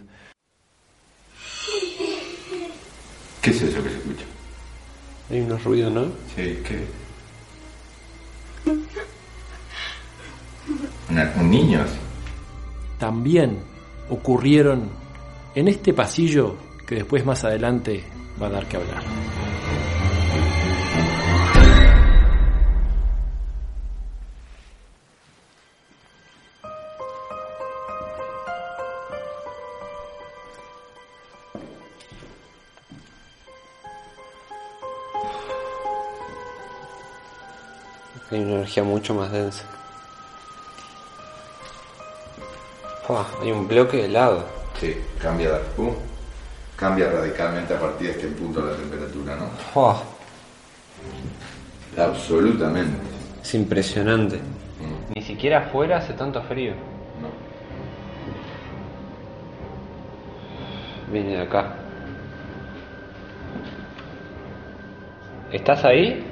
¿Qué 3.42 3.50
es 3.50 3.62
eso 3.64 3.82
que 3.84 3.90
se 3.90 3.98
escucha? 3.98 4.26
Hay 5.32 5.40
unos 5.42 5.64
ruidos, 5.64 5.92
¿no? 5.92 6.04
Sí, 6.36 6.62
¿qué? 6.68 6.86
Una- 11.10 11.34
un 11.40 11.50
niño 11.50 11.82
así. 11.82 11.98
También 13.00 13.58
ocurrieron 14.12 15.01
en 15.56 15.68
este 15.68 15.94
pasillo 15.94 16.56
que 16.88 16.96
después 16.96 17.26
más 17.26 17.44
adelante 17.44 18.04
va 18.42 18.48
a 18.48 18.50
dar 18.50 18.66
que 18.68 18.78
hablar. 18.78 19.04
Hay 38.32 38.40
una 38.40 38.54
energía 38.54 38.84
mucho 38.84 39.14
más 39.14 39.30
densa. 39.30 39.66
Hay 43.42 43.52
un 43.52 43.68
bloque 43.68 44.06
helado. 44.06 44.61
Sí, 44.82 44.98
cambia, 45.22 45.60
pum, 45.76 45.94
cambia 46.76 47.08
radicalmente 47.12 47.72
a 47.76 47.80
partir 47.80 48.08
de 48.08 48.14
este 48.14 48.28
punto 48.30 48.66
la 48.66 48.76
temperatura, 48.76 49.36
¿no? 49.36 49.46
Fua, 49.72 50.02
Absolutamente. 51.96 52.98
es 53.44 53.54
impresionante. 53.54 54.40
Ni 55.16 55.22
siquiera 55.22 55.60
afuera 55.68 55.98
hace 55.98 56.14
tanto 56.14 56.42
frío. 56.42 56.74
Viene 61.12 61.38
de 61.38 61.42
acá. 61.44 61.76
¿Estás 65.52 65.86
ahí? 65.86 66.26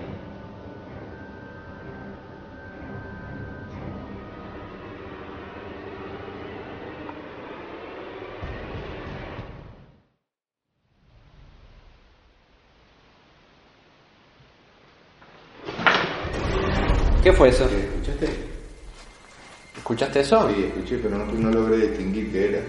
¿Qué 17.23 17.33
fue 17.33 17.49
eso? 17.49 17.65
¿Escuchaste? 17.65 18.29
¿Escuchaste 19.75 20.19
eso? 20.21 20.49
Sí, 20.49 20.63
escuché, 20.63 20.97
pero 20.99 21.17
no, 21.17 21.25
no 21.25 21.49
logré 21.51 21.89
distinguir 21.89 22.31
qué 22.31 22.47
era. 22.47 22.61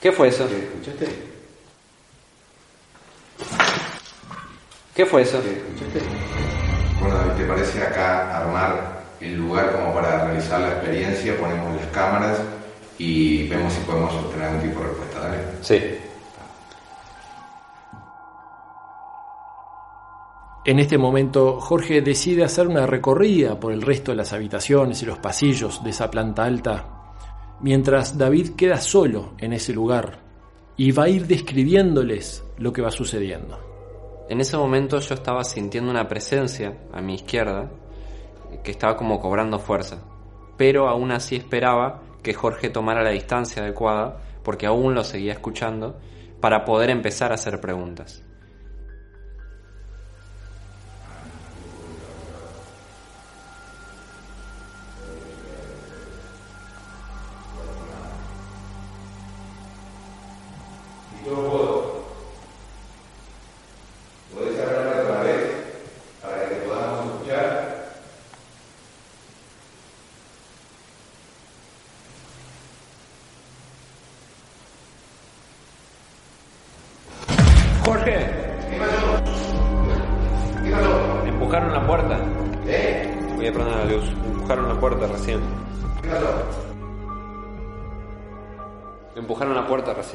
¿Qué 0.00 0.10
fue 0.10 0.28
eso? 0.28 0.44
¿Escuchaste? 0.46 1.06
¿Qué 4.92 5.06
fue 5.06 5.22
eso? 5.22 5.38
¿Escuchaste? 5.38 6.00
Bueno, 7.00 7.32
¿te 7.36 7.44
parece 7.44 7.80
acá 7.80 8.38
armar 8.38 9.04
el 9.20 9.36
lugar 9.36 9.70
como 9.70 9.94
para 9.94 10.24
realizar 10.24 10.60
la 10.60 10.72
experiencia? 10.72 11.38
Ponemos 11.38 11.80
las 11.80 11.86
cámaras 11.92 12.38
y 13.00 13.48
vemos 13.48 13.72
si 13.72 13.80
podemos 13.80 14.14
obtener 14.14 14.46
algún 14.46 14.68
tipo 14.68 14.80
de 14.80 14.86
respuesta, 14.88 15.20
¿dale? 15.20 15.38
Sí. 15.62 15.80
En 20.66 20.78
este 20.78 20.98
momento, 20.98 21.58
Jorge 21.60 22.02
decide 22.02 22.44
hacer 22.44 22.68
una 22.68 22.84
recorrida 22.84 23.58
por 23.58 23.72
el 23.72 23.80
resto 23.80 24.10
de 24.12 24.18
las 24.18 24.34
habitaciones 24.34 25.02
y 25.02 25.06
los 25.06 25.18
pasillos 25.18 25.82
de 25.82 25.88
esa 25.88 26.10
planta 26.10 26.44
alta, 26.44 26.84
mientras 27.60 28.18
David 28.18 28.50
queda 28.50 28.76
solo 28.76 29.32
en 29.38 29.54
ese 29.54 29.72
lugar 29.72 30.18
y 30.76 30.92
va 30.92 31.04
a 31.04 31.08
ir 31.08 31.26
describiéndoles 31.26 32.44
lo 32.58 32.70
que 32.70 32.82
va 32.82 32.90
sucediendo. 32.90 33.58
En 34.28 34.42
ese 34.42 34.58
momento 34.58 35.00
yo 35.00 35.14
estaba 35.14 35.42
sintiendo 35.42 35.90
una 35.90 36.06
presencia 36.06 36.76
a 36.92 37.00
mi 37.00 37.14
izquierda 37.14 37.70
que 38.62 38.72
estaba 38.72 38.94
como 38.94 39.18
cobrando 39.18 39.58
fuerza, 39.58 40.02
pero 40.58 40.86
aún 40.86 41.12
así 41.12 41.36
esperaba 41.36 42.02
que 42.22 42.34
Jorge 42.34 42.70
tomara 42.70 43.02
la 43.02 43.10
distancia 43.10 43.62
adecuada 43.62 44.18
porque 44.42 44.66
aún 44.66 44.94
lo 44.94 45.04
seguía 45.04 45.32
escuchando 45.32 45.98
para 46.40 46.64
poder 46.64 46.90
empezar 46.90 47.32
a 47.32 47.34
hacer 47.34 47.60
preguntas. 47.60 48.24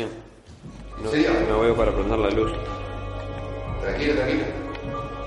No, 0.03 1.05
¿En 1.05 1.11
serio? 1.11 1.29
no 1.49 1.59
veo 1.61 1.75
para 1.75 1.91
prender 1.93 2.19
la 2.19 2.29
luz. 2.29 2.51
Tranquilo, 3.81 4.15
tranquilo. 4.15 4.43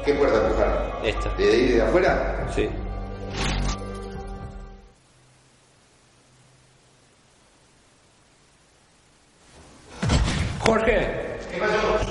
¿Qué 0.04 0.14
puerta 0.14 0.46
empujaron? 0.46 0.76
Esta. 1.04 1.28
¿De 1.36 1.44
ahí 1.50 1.68
de 1.72 1.82
afuera? 1.82 2.48
Sí. 2.54 2.68
Jorge. 10.60 11.38
¿Qué 11.52 11.58
pasó? 11.58 12.10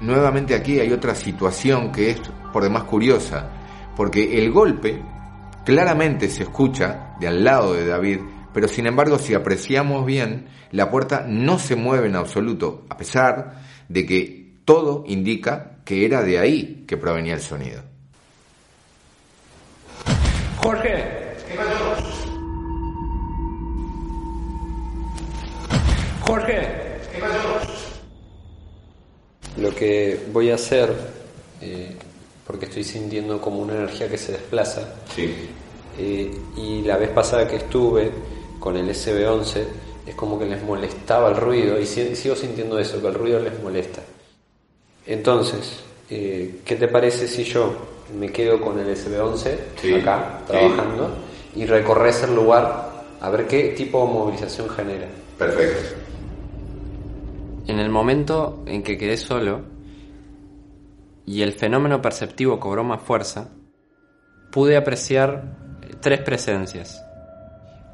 Nuevamente 0.00 0.54
aquí 0.54 0.78
hay 0.78 0.92
otra 0.92 1.14
situación 1.14 1.90
que 1.90 2.10
es 2.10 2.20
por 2.52 2.62
demás 2.62 2.84
curiosa, 2.84 3.48
porque 3.96 4.38
el 4.38 4.52
golpe 4.52 5.02
claramente 5.64 6.28
se 6.28 6.44
escucha 6.44 7.16
de 7.18 7.26
al 7.28 7.42
lado 7.42 7.72
de 7.74 7.86
David, 7.86 8.20
pero 8.56 8.68
sin 8.68 8.86
embargo 8.86 9.18
si 9.18 9.34
apreciamos 9.34 10.06
bien, 10.06 10.46
la 10.70 10.90
puerta 10.90 11.26
no 11.28 11.58
se 11.58 11.76
mueve 11.76 12.08
en 12.08 12.16
absoluto, 12.16 12.86
a 12.88 12.96
pesar 12.96 13.60
de 13.86 14.06
que 14.06 14.54
todo 14.64 15.04
indica 15.08 15.72
que 15.84 16.06
era 16.06 16.22
de 16.22 16.38
ahí 16.38 16.84
que 16.88 16.96
provenía 16.96 17.34
el 17.34 17.40
sonido. 17.42 17.82
Jorge. 20.56 21.04
¿Qué 21.46 21.54
pasó? 21.54 22.02
Jorge. 26.22 26.60
¿Qué 27.12 27.18
pasó? 27.20 27.72
Lo 29.58 29.74
que 29.74 30.18
voy 30.32 30.50
a 30.50 30.54
hacer, 30.54 30.94
eh, 31.60 31.94
porque 32.46 32.64
estoy 32.64 32.84
sintiendo 32.84 33.38
como 33.38 33.58
una 33.58 33.74
energía 33.74 34.08
que 34.08 34.16
se 34.16 34.32
desplaza, 34.32 34.94
Sí. 35.14 35.34
eh, 35.98 36.34
y 36.56 36.80
la 36.80 36.96
vez 36.96 37.10
pasada 37.10 37.46
que 37.46 37.56
estuve 37.56 38.10
con 38.58 38.76
el 38.76 38.88
SB11, 38.90 39.64
es 40.06 40.14
como 40.14 40.38
que 40.38 40.46
les 40.46 40.62
molestaba 40.62 41.28
el 41.30 41.36
ruido, 41.36 41.80
y 41.80 41.86
si- 41.86 42.14
sigo 42.16 42.34
sintiendo 42.36 42.78
eso, 42.78 43.00
que 43.00 43.08
el 43.08 43.14
ruido 43.14 43.40
les 43.40 43.60
molesta. 43.62 44.02
Entonces, 45.06 45.80
eh, 46.10 46.60
¿qué 46.64 46.76
te 46.76 46.88
parece 46.88 47.28
si 47.28 47.44
yo 47.44 47.74
me 48.18 48.30
quedo 48.30 48.60
con 48.60 48.78
el 48.78 48.88
SB11 48.88 49.58
Sí, 49.80 49.94
acá, 49.94 50.40
sí. 50.46 50.52
trabajando, 50.52 51.10
y 51.54 51.64
recorres 51.66 52.22
el 52.22 52.34
lugar 52.34 53.04
a 53.20 53.30
ver 53.30 53.46
qué 53.46 53.68
tipo 53.76 54.04
de 54.06 54.12
movilización 54.12 54.68
genera? 54.70 55.06
Perfecto. 55.38 55.96
En 57.66 57.78
el 57.80 57.88
momento 57.88 58.62
en 58.66 58.82
que 58.82 58.96
quedé 58.96 59.16
solo 59.16 59.60
y 61.24 61.42
el 61.42 61.52
fenómeno 61.52 62.00
perceptivo 62.00 62.60
cobró 62.60 62.84
más 62.84 63.02
fuerza, 63.02 63.48
pude 64.52 64.76
apreciar 64.76 65.56
tres 66.00 66.20
presencias. 66.20 67.02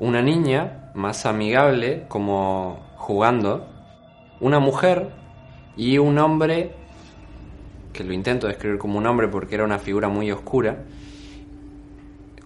Una 0.02 0.20
niña, 0.20 0.90
más 0.94 1.26
amigable, 1.26 2.06
como 2.08 2.90
jugando, 2.96 3.68
una 4.40 4.58
mujer 4.58 5.10
y 5.76 5.96
un 5.96 6.18
hombre, 6.18 6.72
que 7.92 8.02
lo 8.02 8.12
intento 8.12 8.48
describir 8.48 8.80
como 8.80 8.98
un 8.98 9.06
hombre 9.06 9.28
porque 9.28 9.54
era 9.54 9.62
una 9.62 9.78
figura 9.78 10.08
muy 10.08 10.32
oscura, 10.32 10.76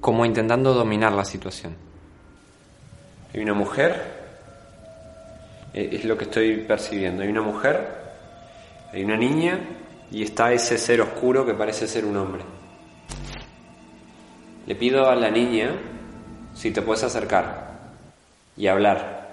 como 0.02 0.26
intentando 0.26 0.74
dominar 0.74 1.12
la 1.12 1.24
situación. 1.24 1.74
Hay 3.32 3.40
una 3.40 3.54
mujer, 3.54 4.02
eh, 5.72 5.88
es 5.92 6.04
lo 6.04 6.18
que 6.18 6.24
estoy 6.24 6.58
percibiendo, 6.58 7.22
hay 7.22 7.30
una 7.30 7.40
mujer, 7.40 7.88
hay 8.92 9.02
una 9.02 9.16
niña 9.16 9.60
y 10.10 10.22
está 10.24 10.52
ese 10.52 10.76
ser 10.76 11.00
oscuro 11.00 11.46
que 11.46 11.54
parece 11.54 11.86
ser 11.88 12.04
un 12.04 12.18
hombre. 12.18 12.42
Le 14.66 14.74
pido 14.74 15.08
a 15.08 15.14
la 15.14 15.30
niña 15.30 15.95
si 16.56 16.70
te 16.70 16.80
puedes 16.80 17.04
acercar 17.04 17.68
y 18.56 18.66
hablar. 18.66 19.26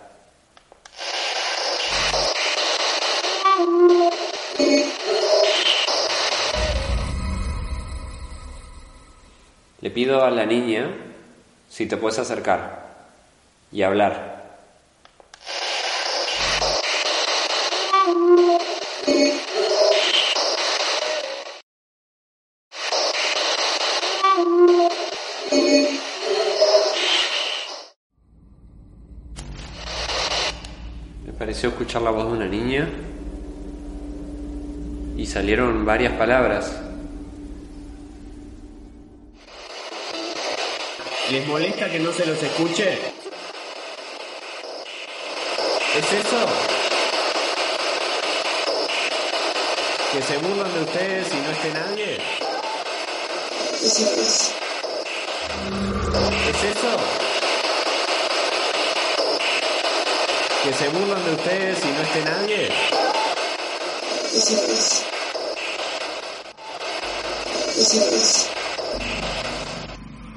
Le 9.79 9.89
pido 9.89 10.23
a 10.23 10.31
la 10.31 10.45
niña 10.45 10.89
si 11.69 11.85
te 11.85 11.97
puedes 11.97 12.19
acercar 12.19 12.83
y 13.71 13.83
hablar. 13.83 14.32
Pareció 31.63 31.79
escuchar 31.79 32.01
la 32.01 32.11
voz 32.11 32.25
de 32.25 32.31
una 32.33 32.45
niña 32.45 32.89
y 35.15 35.25
salieron 35.25 35.85
varias 35.85 36.11
palabras. 36.13 36.75
¿Les 41.31 41.47
molesta 41.47 41.89
que 41.89 41.99
no 41.99 42.11
se 42.11 42.25
los 42.25 42.43
escuche? 42.43 42.97
¿Es 45.97 46.11
eso? 46.11 46.45
¿Que 50.11 50.21
se 50.21 50.37
burlan 50.39 50.73
de 50.73 50.81
ustedes 50.81 51.27
y 51.33 51.37
no 51.37 51.51
esté 51.51 51.73
nadie? 51.73 52.17
¿Es 56.49 56.63
eso? 56.65 57.12
¿Que 60.63 60.71
se 60.71 60.87
burlan 60.87 61.25
de 61.25 61.33
ustedes 61.33 61.83
y 61.83 61.87
no 61.89 62.01
esté 62.01 62.23
nadie? 62.23 62.69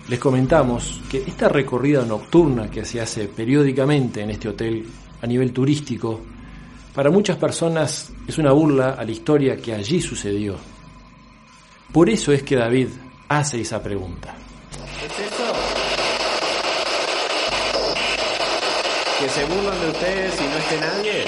Les 0.08 0.18
comentamos 0.18 1.00
que 1.08 1.18
esta 1.18 1.48
recorrida 1.48 2.04
nocturna 2.04 2.68
que 2.68 2.84
se 2.84 3.00
hace 3.00 3.28
periódicamente 3.28 4.22
en 4.22 4.30
este 4.30 4.48
hotel 4.48 4.84
a 5.22 5.26
nivel 5.28 5.52
turístico, 5.52 6.20
para 6.92 7.10
muchas 7.10 7.36
personas 7.36 8.12
es 8.26 8.36
una 8.38 8.50
burla 8.50 8.96
a 8.98 9.04
la 9.04 9.12
historia 9.12 9.56
que 9.56 9.74
allí 9.74 10.00
sucedió. 10.00 10.56
Por 11.92 12.10
eso 12.10 12.32
es 12.32 12.42
que 12.42 12.56
David 12.56 12.88
hace 13.28 13.60
esa 13.60 13.80
pregunta. 13.80 14.34
¿Que 19.26 19.32
se 19.32 19.44
burlan 19.46 19.80
de 19.80 19.88
ustedes 19.88 20.40
y 20.40 20.44
no 20.44 20.56
esté 20.56 20.78
nadie? 20.78 21.24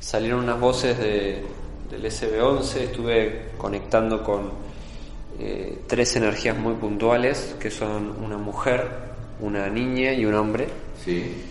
Salieron 0.00 0.40
unas 0.40 0.60
voces 0.60 0.98
de, 0.98 1.42
del 1.88 2.04
SB11, 2.04 2.76
estuve 2.76 3.52
conectando 3.56 4.22
con 4.22 4.50
eh, 5.38 5.78
tres 5.86 6.16
energías 6.16 6.58
muy 6.58 6.74
puntuales, 6.74 7.56
que 7.58 7.70
son 7.70 8.22
una 8.22 8.36
mujer, 8.36 8.86
una 9.40 9.70
niña 9.70 10.12
y 10.12 10.26
un 10.26 10.34
hombre. 10.34 10.68
Sí. 11.02 11.42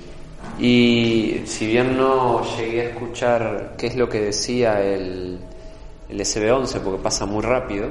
Y 0.60 1.42
si 1.48 1.66
bien 1.66 1.98
no 1.98 2.44
llegué 2.58 2.82
a 2.82 2.90
escuchar 2.90 3.74
qué 3.76 3.88
es 3.88 3.96
lo 3.96 4.08
que 4.08 4.22
decía 4.22 4.84
el, 4.84 5.40
el 6.10 6.20
SB11, 6.20 6.80
porque 6.82 7.02
pasa 7.04 7.26
muy 7.26 7.42
rápido, 7.44 7.90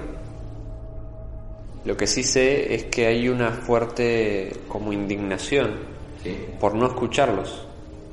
lo 1.85 1.97
que 1.97 2.07
sí 2.07 2.23
sé 2.25 2.75
es 2.75 2.85
que 2.85 3.07
hay 3.07 3.29
una 3.29 3.51
fuerte 3.53 4.53
como 4.69 4.93
indignación 4.93 5.77
por 6.61 6.75
no 6.75 6.87
escucharlos. 6.87 7.65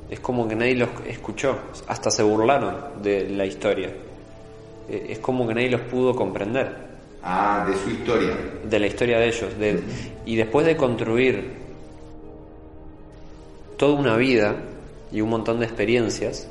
Es 0.08 0.20
como 0.20 0.46
que 0.48 0.54
nadie 0.54 0.76
los 0.76 0.88
escuchó, 1.06 1.58
hasta 1.88 2.10
se 2.10 2.22
burlaron 2.22 3.02
de 3.02 3.28
la 3.28 3.44
historia. 3.44 3.90
Eh, 4.88 5.06
Es 5.10 5.18
como 5.18 5.46
que 5.48 5.54
nadie 5.54 5.70
los 5.70 5.80
pudo 5.82 6.14
comprender. 6.14 6.86
Ah, 7.22 7.66
de 7.68 7.76
su 7.76 7.90
historia. 7.90 8.36
De 8.64 8.78
la 8.78 8.86
historia 8.86 9.18
de 9.18 9.26
ellos. 9.26 9.58
de- 9.58 9.82
y 10.24 10.36
después 10.36 10.64
de 10.64 10.76
construir 10.76 11.50
toda 13.76 13.94
una 13.98 14.16
vida 14.16 14.54
y 15.12 15.20
un 15.20 15.30
montón 15.30 15.58
de 15.58 15.66
experiencias, 15.66 16.48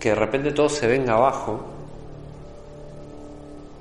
que 0.00 0.08
de 0.08 0.14
repente 0.14 0.50
todo 0.52 0.70
se 0.70 0.86
venga 0.86 1.12
abajo 1.12 1.60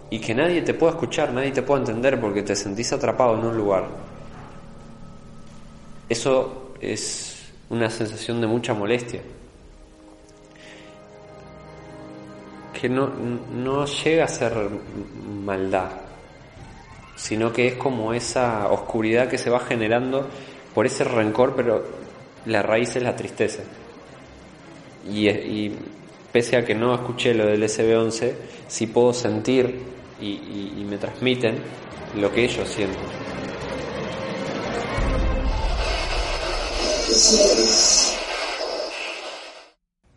y 0.10 0.19
que 0.19 0.36
nadie 0.36 0.62
te 0.62 0.73
pueda 0.73 0.91
escuchar, 0.91 1.32
nadie 1.32 1.51
te 1.51 1.62
pueda 1.62 1.79
entender 1.79 2.19
porque 2.19 2.43
te 2.43 2.55
sentís 2.55 2.91
atrapado 2.91 3.39
en 3.39 3.45
un 3.45 3.55
lugar. 3.55 3.88
Eso 6.10 6.73
es 6.82 7.51
una 7.69 7.89
sensación 7.89 8.41
de 8.41 8.47
mucha 8.47 8.73
molestia. 8.73 9.21
Que 12.73 12.89
no, 12.89 13.08
no 13.55 13.86
llega 13.86 14.25
a 14.25 14.27
ser 14.27 14.53
maldad, 15.45 15.91
sino 17.15 17.53
que 17.53 17.67
es 17.67 17.73
como 17.75 18.13
esa 18.13 18.67
oscuridad 18.71 19.29
que 19.29 19.38
se 19.38 19.49
va 19.49 19.60
generando 19.60 20.27
por 20.73 20.86
ese 20.86 21.03
rencor, 21.03 21.55
pero 21.55 21.86
la 22.45 22.62
raíz 22.62 22.95
es 22.95 23.03
la 23.03 23.15
tristeza. 23.15 23.62
Y, 25.08 25.29
y 25.29 25.77
pese 26.31 26.57
a 26.57 26.65
que 26.65 26.75
no 26.75 26.93
escuché 26.93 27.33
lo 27.33 27.45
del 27.45 27.63
SB11, 27.63 28.33
sí 28.67 28.87
puedo 28.87 29.13
sentir 29.13 29.79
y, 30.21 30.25
y- 30.27 30.73
y 30.79 30.83
me 30.83 30.97
transmiten 30.97 31.57
lo 32.15 32.31
que 32.31 32.45
ellos 32.45 32.67
sienten. 32.67 33.05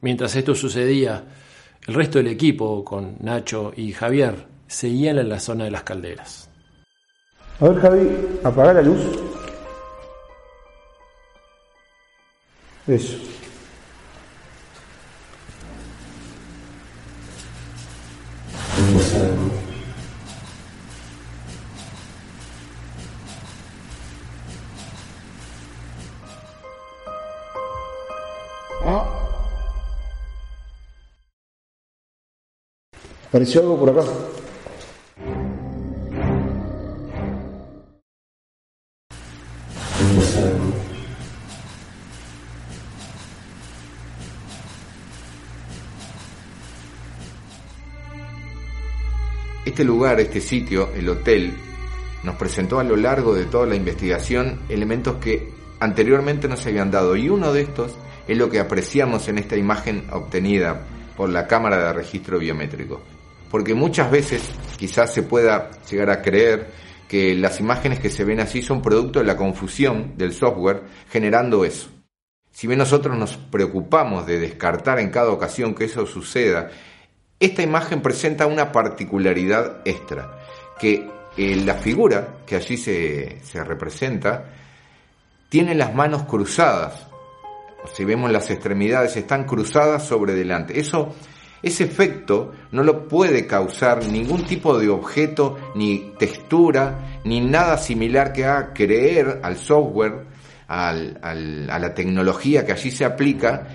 Mientras 0.01 0.35
esto 0.35 0.55
sucedía, 0.55 1.25
el 1.87 1.94
resto 1.94 2.18
del 2.18 2.29
equipo, 2.29 2.85
con 2.85 3.16
Nacho 3.20 3.72
y 3.77 3.92
Javier, 3.92 4.46
seguían 4.66 5.18
en 5.18 5.29
la 5.29 5.38
zona 5.38 5.64
de 5.64 5.70
las 5.70 5.85
calderas. 5.85 6.48
A 7.61 7.68
ver, 7.68 7.81
Javi, 7.81 8.09
apaga 8.42 8.72
la 8.75 8.83
luz. 8.83 9.01
Eso. 12.88 13.16
Ah. 28.85 29.05
Apareció 33.29 33.61
algo 33.62 33.79
por 33.79 33.91
acá. 33.91 34.05
Este 49.73 49.85
lugar, 49.85 50.21
este 50.21 50.43
sitio, 50.43 50.91
el 50.95 51.09
hotel, 51.09 51.55
nos 52.25 52.35
presentó 52.35 52.79
a 52.79 52.85
lo 52.85 52.95
largo 52.95 53.35
de 53.35 53.47
toda 53.47 53.65
la 53.65 53.75
investigación 53.75 54.61
elementos 54.69 55.17
que 55.17 55.49
anteriormente 55.81 56.47
no 56.47 56.59
se 56.59 56.69
habían 56.69 56.91
dado 56.91 57.17
y 57.17 57.31
uno 57.31 57.55
de 57.55 57.63
estos 57.63 57.97
es 58.29 58.37
lo 58.37 58.51
que 58.51 58.61
apreciamos 58.61 59.29
en 59.29 59.39
esta 59.39 59.57
imagen 59.57 60.05
obtenida 60.13 60.83
por 61.17 61.31
la 61.31 61.47
cámara 61.47 61.87
de 61.87 61.93
registro 61.95 62.39
biométrico. 62.39 63.01
Porque 63.51 63.73
muchas 63.73 64.11
veces 64.11 64.43
quizás 64.77 65.15
se 65.15 65.23
pueda 65.23 65.71
llegar 65.91 66.11
a 66.11 66.21
creer 66.21 66.69
que 67.09 67.35
las 67.35 67.59
imágenes 67.59 67.99
que 67.99 68.11
se 68.11 68.25
ven 68.25 68.41
así 68.41 68.61
son 68.61 68.83
producto 68.83 69.21
de 69.21 69.25
la 69.25 69.39
confusión 69.39 70.19
del 70.19 70.35
software 70.35 70.83
generando 71.11 71.65
eso. 71.65 71.89
si 72.51 72.67
bien 72.67 72.79
nosotros 72.79 73.17
nos 73.17 73.39
preocupamos 73.39 74.27
de 74.27 74.39
descartar 74.39 74.99
en 74.99 75.09
cada 75.09 75.31
ocasión 75.31 75.75
que 75.75 75.87
eso 75.87 76.05
suceda, 76.05 76.69
esta 77.44 77.62
imagen 77.62 78.00
presenta 78.00 78.46
una 78.46 78.70
particularidad 78.70 79.78
extra, 79.85 80.38
que 80.78 81.11
eh, 81.37 81.57
la 81.57 81.74
figura 81.74 82.37
que 82.46 82.55
allí 82.55 82.76
se, 82.76 83.40
se 83.42 83.64
representa 83.64 84.44
tiene 85.48 85.74
las 85.74 85.92
manos 85.92 86.22
cruzadas, 86.22 87.09
si 87.92 88.05
vemos 88.05 88.31
las 88.31 88.48
extremidades 88.48 89.16
están 89.16 89.44
cruzadas 89.44 90.07
sobre 90.07 90.35
delante. 90.35 90.78
Eso, 90.78 91.14
ese 91.62 91.83
efecto 91.83 92.52
no 92.70 92.85
lo 92.85 93.09
puede 93.09 93.44
causar 93.48 94.07
ningún 94.07 94.44
tipo 94.44 94.78
de 94.78 94.88
objeto, 94.88 95.59
ni 95.74 96.12
textura, 96.18 97.20
ni 97.24 97.40
nada 97.40 97.76
similar 97.76 98.33
que 98.33 98.44
haga 98.44 98.72
creer 98.72 99.40
al 99.42 99.57
software, 99.57 100.26
al, 100.68 101.18
a 101.22 101.78
la 101.78 101.92
tecnología 101.92 102.64
que 102.64 102.72
allí 102.72 102.92
se 102.92 103.05
aplica, 103.05 103.66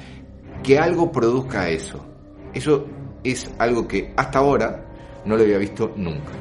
que 0.64 0.80
algo 0.80 1.12
produzca 1.12 1.70
eso. 1.70 2.04
Eso 2.54 2.88
es 3.32 3.50
algo 3.58 3.88
que 3.88 4.14
hasta 4.16 4.40
ahora 4.40 4.86
no 5.26 5.36
lo 5.36 5.44
había 5.44 5.58
visto 5.58 5.94
nunca. 5.96 6.32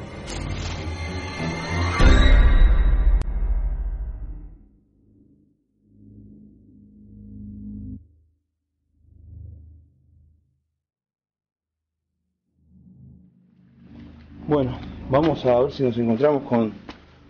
Bueno, 14.47 14.79
vamos 15.09 15.45
a 15.45 15.59
ver 15.59 15.73
si 15.73 15.83
nos 15.83 15.97
encontramos 15.97 16.43
con, 16.43 16.71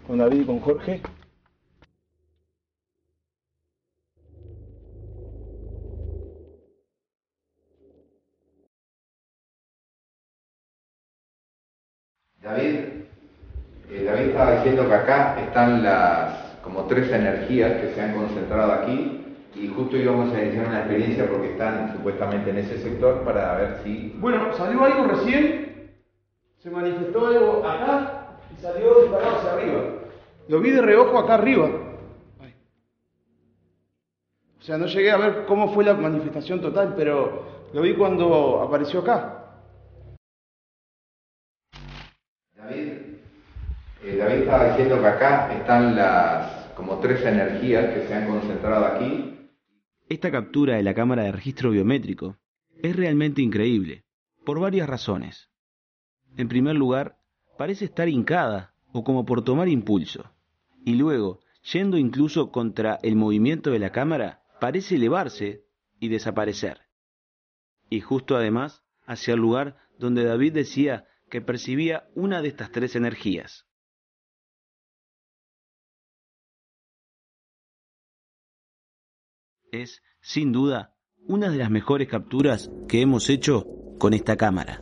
con 0.05 0.19
David 0.19 0.41
y 0.41 0.45
con 0.45 0.59
Jorge. 0.59 1.01
David, 12.47 12.79
eh, 13.91 14.03
David 14.05 14.29
estaba 14.29 14.55
diciendo 14.55 14.87
que 14.87 14.93
acá 14.93 15.37
están 15.41 15.83
las 15.83 16.55
como 16.63 16.85
tres 16.85 17.11
energías 17.11 17.81
que 17.81 17.93
se 17.93 18.01
han 18.01 18.13
concentrado 18.13 18.71
aquí 18.71 19.21
y 19.53 19.67
justo 19.67 19.97
íbamos 19.97 20.33
a 20.33 20.41
iniciar 20.41 20.67
una 20.67 20.79
experiencia 20.79 21.27
porque 21.29 21.51
están 21.51 21.91
supuestamente 21.93 22.51
en 22.51 22.59
ese 22.59 22.77
sector 22.77 23.23
para 23.25 23.55
ver 23.55 23.81
si... 23.83 24.15
Bueno, 24.19 24.53
salió 24.53 24.81
algo 24.85 25.07
recién, 25.07 25.91
se 26.59 26.69
manifestó 26.69 27.27
algo 27.27 27.67
acá 27.67 28.37
y 28.57 28.61
salió 28.61 29.01
disparado 29.01 29.37
hacia 29.37 29.51
arriba. 29.51 29.81
Lo 30.47 30.61
vi 30.61 30.71
de 30.71 30.81
reojo 30.81 31.17
acá 31.17 31.33
arriba. 31.33 31.69
O 34.57 34.61
sea, 34.61 34.77
no 34.77 34.85
llegué 34.85 35.11
a 35.11 35.17
ver 35.17 35.45
cómo 35.47 35.73
fue 35.73 35.83
la 35.83 35.95
manifestación 35.95 36.61
total, 36.61 36.93
pero 36.95 37.43
lo 37.73 37.81
vi 37.81 37.93
cuando 37.93 38.61
apareció 38.61 39.01
acá. 39.01 39.37
David, 42.57 42.93
eh, 44.03 44.16
David 44.27 44.41
estaba 44.41 44.67
diciendo 44.67 44.99
que 44.99 45.07
acá 45.07 45.53
están 45.53 45.95
las 45.95 46.73
como 46.75 46.99
tres 46.99 47.23
energías 47.23 47.93
que 47.93 48.07
se 48.07 48.13
han 48.13 48.27
concentrado 48.27 48.85
aquí. 48.85 49.49
Esta 50.09 50.29
captura 50.31 50.75
de 50.75 50.83
la 50.83 50.93
cámara 50.93 51.23
de 51.23 51.31
registro 51.31 51.71
biométrico 51.71 52.37
es 52.83 52.93
realmente 52.93 53.41
increíble, 53.41 54.03
por 54.45 54.59
varias 54.59 54.89
razones. 54.89 55.49
En 56.35 56.49
primer 56.49 56.75
lugar, 56.75 57.19
parece 57.57 57.85
estar 57.85 58.09
hincada 58.09 58.73
o 58.91 59.05
como 59.05 59.25
por 59.25 59.45
tomar 59.45 59.69
impulso, 59.69 60.29
y 60.83 60.95
luego, 60.95 61.39
yendo 61.71 61.97
incluso 61.97 62.51
contra 62.51 62.99
el 63.03 63.15
movimiento 63.15 63.71
de 63.71 63.79
la 63.79 63.93
cámara, 63.93 64.41
parece 64.59 64.95
elevarse 64.95 65.63
y 66.01 66.09
desaparecer. 66.09 66.81
Y 67.89 68.01
justo 68.01 68.35
además 68.35 68.83
hacia 69.05 69.35
el 69.35 69.39
lugar 69.39 69.77
donde 69.97 70.25
David 70.25 70.51
decía 70.51 71.05
que 71.29 71.41
percibía 71.41 72.09
una 72.13 72.41
de 72.41 72.49
estas 72.49 72.73
tres 72.73 72.97
energías. 72.97 73.66
Es, 79.71 80.01
sin 80.21 80.53
duda, 80.53 80.93
una 81.27 81.49
de 81.49 81.57
las 81.57 81.69
mejores 81.69 82.07
capturas 82.07 82.71
que 82.87 83.01
hemos 83.01 83.29
hecho 83.29 83.67
con 83.99 84.13
esta 84.13 84.37
cámara. 84.37 84.81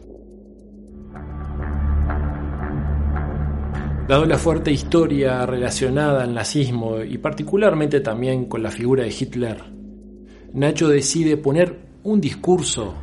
Dado 4.08 4.26
la 4.26 4.38
fuerte 4.38 4.72
historia 4.72 5.48
relacionada 5.48 6.24
al 6.24 6.36
nazismo 6.36 7.02
y 7.02 7.18
particularmente 7.18 8.02
también 8.02 8.46
con 8.46 8.62
la 8.62 8.70
figura 8.70 9.04
de 9.04 9.10
Hitler, 9.10 9.64
Nacho 10.54 10.88
decide 10.88 11.38
poner 11.38 11.80
un 12.04 12.22
discurso 12.22 12.94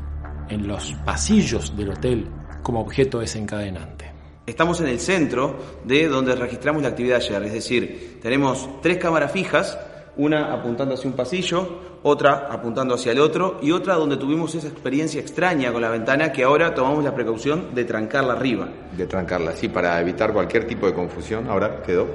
en 0.49 0.69
los 0.69 0.95
pasillos 1.05 1.77
del 1.77 1.91
hotel 1.91 2.29
como 2.63 2.81
objeto 2.81 3.19
desencadenante. 3.19 4.13
Estamos 4.47 4.81
en 4.81 4.87
el 4.87 5.01
centro 5.01 5.59
de 5.85 6.07
donde 6.07 6.37
registramos 6.37 6.83
la 6.83 6.91
actividad 6.91 7.17
ayer, 7.17 7.43
es 7.43 7.53
decir, 7.53 8.19
tenemos 8.23 8.69
tres 8.81 8.99
cámaras 8.99 9.33
fijas, 9.33 9.77
una 10.17 10.53
apuntando 10.53 10.95
hacia 10.95 11.09
un 11.09 11.17
pasillo, 11.17 11.69
otra 12.03 12.49
apuntando 12.51 12.95
hacia 12.95 13.13
el 13.13 13.21
otro 13.21 13.59
y 13.63 13.71
otra 13.73 13.95
donde 13.95 14.17
tuvimos 14.17 14.55
esa 14.55 14.69
experiencia 14.69 15.21
extraña 15.21 15.73
con 15.73 15.83
la 15.83 15.91
ventana 15.91 16.33
que 16.33 16.43
ahora 16.43 16.75
tomamos 16.75 17.03
la 17.05 17.15
precaución 17.15 17.75
de 17.75 17.85
trancarla 17.85 18.35
arriba. 18.35 18.69
De 18.97 19.07
trancarla, 19.07 19.53
sí, 19.53 19.69
para 19.69 20.01
evitar 20.01 20.33
cualquier 20.33 20.67
tipo 20.67 20.87
de 20.87 20.95
confusión, 20.95 21.49
ahora 21.49 21.83
quedó 21.83 22.07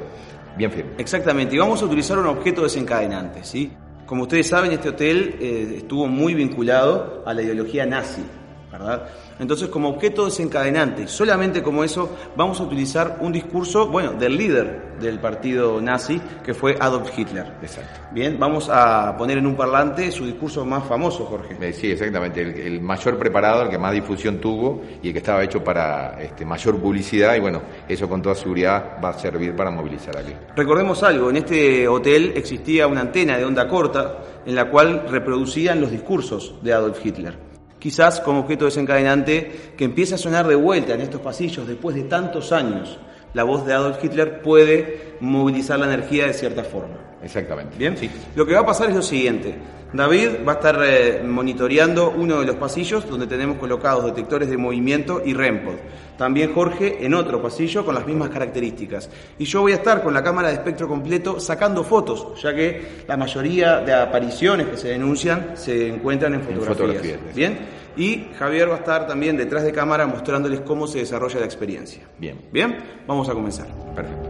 bien 0.57 0.71
firme. 0.71 0.91
Exactamente, 0.97 1.55
y 1.55 1.59
vamos 1.59 1.81
a 1.81 1.85
utilizar 1.85 2.17
un 2.17 2.27
objeto 2.27 2.63
desencadenante, 2.63 3.43
¿sí? 3.43 3.71
Como 4.05 4.23
ustedes 4.23 4.47
saben, 4.47 4.71
este 4.71 4.89
hotel 4.89 5.35
eh, 5.39 5.73
estuvo 5.77 6.07
muy 6.07 6.33
vinculado 6.33 7.23
a 7.25 7.33
la 7.33 7.41
ideología 7.41 7.85
nazi, 7.85 8.23
¿verdad? 8.71 9.07
Entonces, 9.39 9.69
como 9.69 9.89
objeto 9.89 10.25
desencadenante, 10.25 11.07
solamente 11.07 11.61
como 11.63 11.83
eso, 11.83 12.09
vamos 12.35 12.59
a 12.59 12.63
utilizar 12.63 13.17
un 13.21 13.31
discurso, 13.31 13.87
bueno, 13.87 14.13
del 14.13 14.35
líder 14.37 14.97
del 14.99 15.19
partido 15.19 15.79
nazi, 15.79 16.19
que 16.43 16.53
fue 16.53 16.75
Adolf 16.79 17.17
Hitler. 17.17 17.45
Exacto. 17.61 18.01
Bien, 18.11 18.37
vamos 18.39 18.67
a 18.71 19.15
poner 19.17 19.37
en 19.37 19.45
un 19.45 19.55
parlante 19.55 20.11
su 20.11 20.25
discurso 20.25 20.65
más 20.65 20.83
famoso, 20.85 21.25
Jorge. 21.25 21.55
Eh, 21.61 21.71
sí, 21.71 21.91
exactamente. 21.91 22.41
El, 22.41 22.55
el, 22.55 22.81
mayor 22.81 23.17
preparado, 23.17 23.63
el 23.63 23.69
que 23.69 23.77
más 23.77 23.93
difusión 23.93 24.39
tuvo 24.39 24.81
y 25.01 25.07
el 25.07 25.13
que 25.13 25.19
estaba 25.19 25.43
hecho 25.43 25.63
para 25.63 26.21
este, 26.21 26.45
mayor 26.45 26.77
publicidad. 26.77 27.35
Y 27.35 27.39
bueno, 27.39 27.61
eso 27.87 28.09
con 28.09 28.21
toda 28.21 28.35
seguridad 28.35 28.97
va 29.03 29.09
a 29.09 29.19
servir 29.19 29.55
para 29.55 29.69
movilizar 29.69 30.17
aquí. 30.17 30.33
Recordemos 30.55 31.03
algo: 31.03 31.29
en 31.29 31.37
este 31.37 31.87
hotel 31.87 32.33
existía 32.35 32.87
una 32.87 33.01
antena 33.01 33.37
de 33.37 33.45
onda 33.45 33.67
corta 33.67 34.17
en 34.45 34.55
la 34.55 34.69
cual 34.69 35.05
reproducían 35.09 35.79
los 35.79 35.91
discursos 35.91 36.55
de 36.61 36.73
Adolf 36.73 37.05
Hitler 37.05 37.46
quizás 37.87 38.19
como 38.19 38.41
objeto 38.41 38.65
desencadenante 38.65 39.71
que 39.77 39.85
empiece 39.85 40.15
a 40.15 40.17
sonar 40.17 40.45
de 40.45 40.55
vuelta 40.55 40.93
en 40.93 40.99
estos 40.99 41.21
pasillos 41.21 41.65
después 41.65 41.95
de 41.95 42.03
tantos 42.03 42.51
años. 42.51 42.99
La 43.37 43.43
voz 43.43 43.67
de 43.67 43.73
Adolf 43.73 44.03
Hitler 44.03 44.41
puede 44.41 45.13
movilizar 45.19 45.77
la 45.77 45.85
energía 45.85 46.25
de 46.25 46.33
cierta 46.33 46.63
forma. 46.63 46.95
Exactamente. 47.21 47.77
Bien, 47.77 47.95
sí. 47.95 48.09
Lo 48.35 48.47
que 48.47 48.55
va 48.55 48.61
a 48.61 48.65
pasar 48.65 48.89
es 48.89 48.95
lo 48.95 49.03
siguiente. 49.03 49.53
David 49.93 50.29
va 50.45 50.53
a 50.53 50.55
estar 50.55 50.79
eh, 50.83 51.21
monitoreando 51.23 52.09
uno 52.09 52.39
de 52.39 52.47
los 52.47 52.55
pasillos 52.55 53.07
donde 53.07 53.27
tenemos 53.27 53.57
colocados 53.57 54.05
detectores 54.05 54.49
de 54.49 54.57
movimiento 54.57 55.21
y 55.23 55.35
REMPOD. 55.35 55.75
También 56.17 56.51
Jorge 56.51 57.05
en 57.05 57.13
otro 57.13 57.39
pasillo 57.39 57.85
con 57.85 57.93
las 57.93 58.07
mismas 58.07 58.29
características. 58.29 59.07
Y 59.37 59.45
yo 59.45 59.61
voy 59.61 59.73
a 59.73 59.75
estar 59.75 60.01
con 60.01 60.15
la 60.15 60.23
cámara 60.23 60.47
de 60.47 60.55
espectro 60.55 60.87
completo 60.87 61.39
sacando 61.39 61.83
fotos, 61.83 62.41
ya 62.41 62.55
que 62.55 63.03
la 63.07 63.17
mayoría 63.17 63.81
de 63.81 63.93
apariciones 63.93 64.65
que 64.65 64.77
se 64.77 64.87
denuncian 64.87 65.51
se 65.53 65.89
encuentran 65.89 66.33
en 66.33 66.41
fotografías. 66.41 66.69
En 66.69 66.75
fotografías 66.75 67.35
Bien. 67.35 67.59
Y 67.97 68.27
Javier 68.37 68.69
va 68.69 68.75
a 68.75 68.77
estar 68.77 69.07
también 69.07 69.35
detrás 69.37 69.63
de 69.63 69.71
cámara 69.71 70.05
mostrándoles 70.05 70.61
cómo 70.61 70.85
se 70.87 70.99
desarrolla 70.99 71.39
la 71.39 71.45
experiencia. 71.45 72.03
Bien. 72.19 72.39
Bien, 72.51 72.77
vamos 73.07 73.27
a 73.27 73.33
comenzar. 73.33 73.67
Perfecto. 73.95 74.29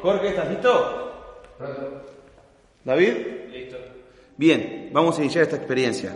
Jorge, 0.00 0.28
¿estás 0.28 0.48
listo? 0.48 1.12
Pronto. 1.58 2.06
¿David? 2.84 3.12
Listo. 3.50 3.76
Bien, 4.36 4.90
vamos 4.92 5.18
a 5.18 5.22
iniciar 5.22 5.42
esta 5.42 5.56
experiencia. 5.56 6.14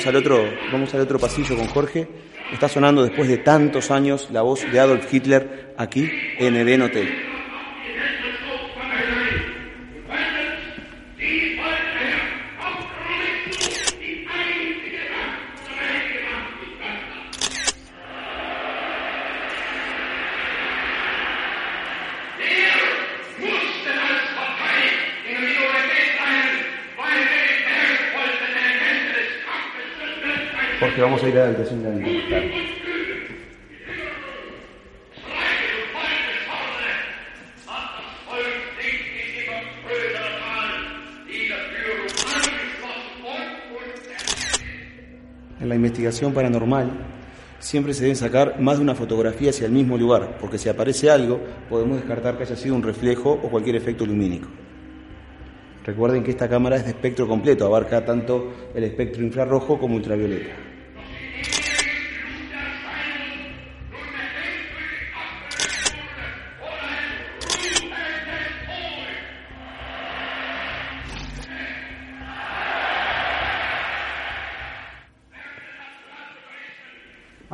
Vamos 0.00 0.14
al 0.14 0.16
otro, 0.16 0.50
vamos 0.72 0.94
al 0.94 1.00
otro 1.02 1.18
pasillo 1.18 1.56
con 1.58 1.66
Jorge. 1.66 2.08
Está 2.50 2.70
sonando 2.70 3.02
después 3.02 3.28
de 3.28 3.36
tantos 3.36 3.90
años 3.90 4.28
la 4.32 4.40
voz 4.40 4.64
de 4.72 4.80
Adolf 4.80 5.12
Hitler 5.12 5.74
aquí 5.76 6.10
en 6.38 6.56
Eden 6.56 6.80
Hotel. 6.80 7.30
Jorge, 30.80 31.02
vamos 31.22 32.30
la. 32.30 32.38
En 45.60 45.68
la 45.68 45.74
investigación 45.74 46.32
paranormal 46.32 46.90
siempre 47.58 47.92
se 47.92 48.02
deben 48.02 48.16
sacar 48.16 48.58
más 48.58 48.78
de 48.78 48.82
una 48.82 48.94
fotografía 48.94 49.50
hacia 49.50 49.66
el 49.66 49.72
mismo 49.72 49.98
lugar, 49.98 50.38
porque 50.40 50.56
si 50.56 50.70
aparece 50.70 51.10
algo 51.10 51.38
podemos 51.68 51.98
descartar 51.98 52.38
que 52.38 52.44
haya 52.44 52.56
sido 52.56 52.74
un 52.74 52.82
reflejo 52.82 53.32
o 53.32 53.50
cualquier 53.50 53.76
efecto 53.76 54.06
lumínico. 54.06 54.48
Recuerden 55.84 56.22
que 56.22 56.30
esta 56.30 56.48
cámara 56.48 56.76
es 56.76 56.84
de 56.84 56.90
espectro 56.90 57.28
completo, 57.28 57.66
abarca 57.66 58.04
tanto 58.06 58.70
el 58.74 58.84
espectro 58.84 59.22
infrarrojo 59.22 59.78
como 59.78 59.96
ultravioleta. 59.96 60.70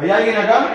¿Hay 0.07 0.13
alguien 0.13 0.37
acá? 0.37 0.69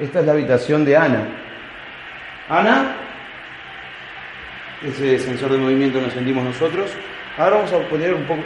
Esta 0.00 0.18
es 0.18 0.26
la 0.26 0.32
habitación 0.32 0.84
de 0.84 0.96
Ana. 0.96 1.28
Ana, 2.48 2.96
ese 4.82 5.16
sensor 5.20 5.52
de 5.52 5.58
movimiento 5.58 6.00
nos 6.00 6.12
sentimos 6.12 6.42
nosotros. 6.42 6.90
Ahora 7.38 7.58
vamos 7.58 7.72
a 7.72 7.78
poner 7.88 8.12
un 8.14 8.24
poco, 8.24 8.42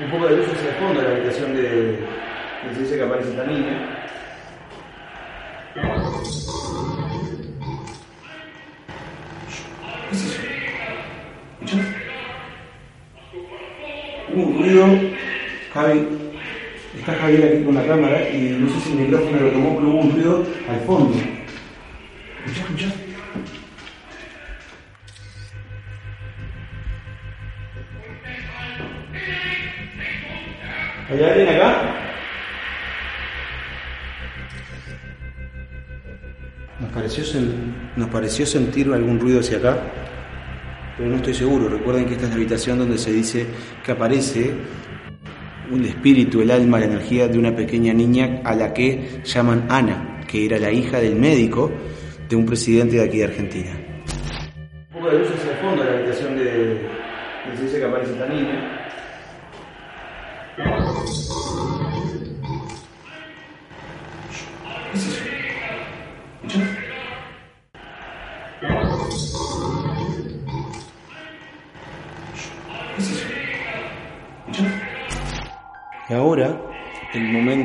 un 0.00 0.10
poco 0.10 0.26
de 0.26 0.36
luz 0.36 0.46
hacia 0.46 0.68
el 0.68 0.74
fondo 0.74 1.00
de 1.00 1.08
la 1.08 1.14
habitación 1.14 1.56
de, 1.56 1.62
de 1.62 2.96
que 2.96 3.02
aparece 3.02 3.30
esta 3.30 3.44
niña. 3.44 4.04
¿Qué 10.10 10.16
es 10.16 10.24
eso? 10.26 10.42
¿Escuchás? 11.68 11.86
Hubo 14.32 14.42
un 14.42 14.58
ruido, 14.58 14.86
Javi, 15.74 16.08
aquí 17.36 17.64
con 17.64 17.74
la 17.74 17.86
cámara 17.86 18.28
y 18.30 18.56
no 18.60 18.68
sé 18.72 18.80
si 18.80 18.92
el 18.92 18.98
micrófono 18.98 19.40
lo 19.40 19.50
tomó, 19.50 19.76
pero 19.76 19.88
hubo 19.90 20.00
un 20.00 20.12
ruido 20.12 20.46
al 20.68 20.80
fondo. 20.80 21.14
¿Escuchás, 22.46 22.64
escuchás? 22.64 22.94
¿Hay 31.10 31.22
alguien 31.22 31.48
acá? 31.48 31.94
Nos 36.80 36.90
pareció, 36.92 37.24
sen- 37.24 37.90
nos 37.96 38.08
pareció 38.10 38.46
sentir 38.46 38.92
algún 38.92 39.18
ruido 39.18 39.40
hacia 39.40 39.58
acá, 39.58 39.78
pero 40.96 41.08
no 41.10 41.16
estoy 41.16 41.34
seguro. 41.34 41.68
Recuerden 41.68 42.06
que 42.06 42.12
esta 42.12 42.24
es 42.24 42.30
la 42.30 42.36
habitación 42.36 42.78
donde 42.78 42.98
se 42.98 43.12
dice 43.12 43.46
que 43.84 43.92
aparece 43.92 44.52
un 45.70 45.84
espíritu, 45.84 46.40
el 46.40 46.50
alma, 46.50 46.78
la 46.78 46.86
energía 46.86 47.28
de 47.28 47.38
una 47.38 47.54
pequeña 47.54 47.92
niña 47.92 48.40
a 48.44 48.54
la 48.54 48.72
que 48.72 49.20
llaman 49.24 49.66
Ana, 49.68 50.20
que 50.26 50.44
era 50.44 50.58
la 50.58 50.72
hija 50.72 50.98
del 51.00 51.16
médico 51.16 51.70
de 52.28 52.36
un 52.36 52.46
presidente 52.46 52.96
de 52.96 53.02
aquí 53.02 53.18
de 53.18 53.24
Argentina. 53.24 53.70
Un 54.94 55.00
poco 55.00 55.10
de 55.10 55.18
luz 55.18 55.28
hacia 55.30 55.52
el 55.52 55.56
fondo 55.58 55.84
de 55.84 55.90
la 55.90 55.96
habitación 55.98 56.36
de, 56.36 56.88
dice 57.60 57.78
que 57.78 57.84
aparece 57.84 58.12
esta 58.12 58.26
niña. 58.26 58.77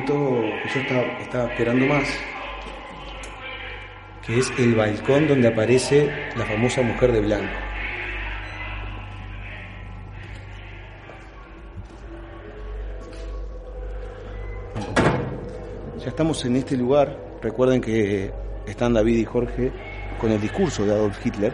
Momento 0.07 0.57
que 0.63 0.69
yo 0.73 0.79
estaba, 0.81 1.01
estaba 1.19 1.51
esperando 1.51 1.85
más, 1.85 2.07
que 4.25 4.39
es 4.39 4.51
el 4.57 4.75
balcón 4.75 5.27
donde 5.27 5.47
aparece 5.47 6.09
la 6.35 6.45
famosa 6.45 6.81
mujer 6.81 7.11
de 7.11 7.21
blanco. 7.21 7.53
Ya 15.99 16.09
estamos 16.09 16.43
en 16.45 16.57
este 16.57 16.75
lugar. 16.75 17.17
Recuerden 17.41 17.81
que 17.81 18.31
están 18.67 18.93
David 18.93 19.17
y 19.17 19.25
Jorge 19.25 19.71
con 20.19 20.31
el 20.31 20.41
discurso 20.41 20.85
de 20.85 20.91
Adolf 20.91 21.25
Hitler. 21.25 21.53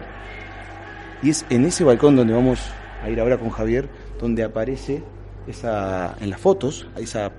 Y 1.22 1.30
es 1.30 1.44
en 1.50 1.66
ese 1.66 1.84
balcón 1.84 2.16
donde 2.16 2.32
vamos 2.32 2.60
a 3.02 3.10
ir 3.10 3.20
ahora 3.20 3.38
con 3.38 3.50
Javier, 3.50 3.88
donde 4.18 4.42
aparece 4.42 5.02
esa, 5.46 6.16
en 6.20 6.30
las 6.30 6.40
fotos, 6.40 6.88
esa 6.96 7.30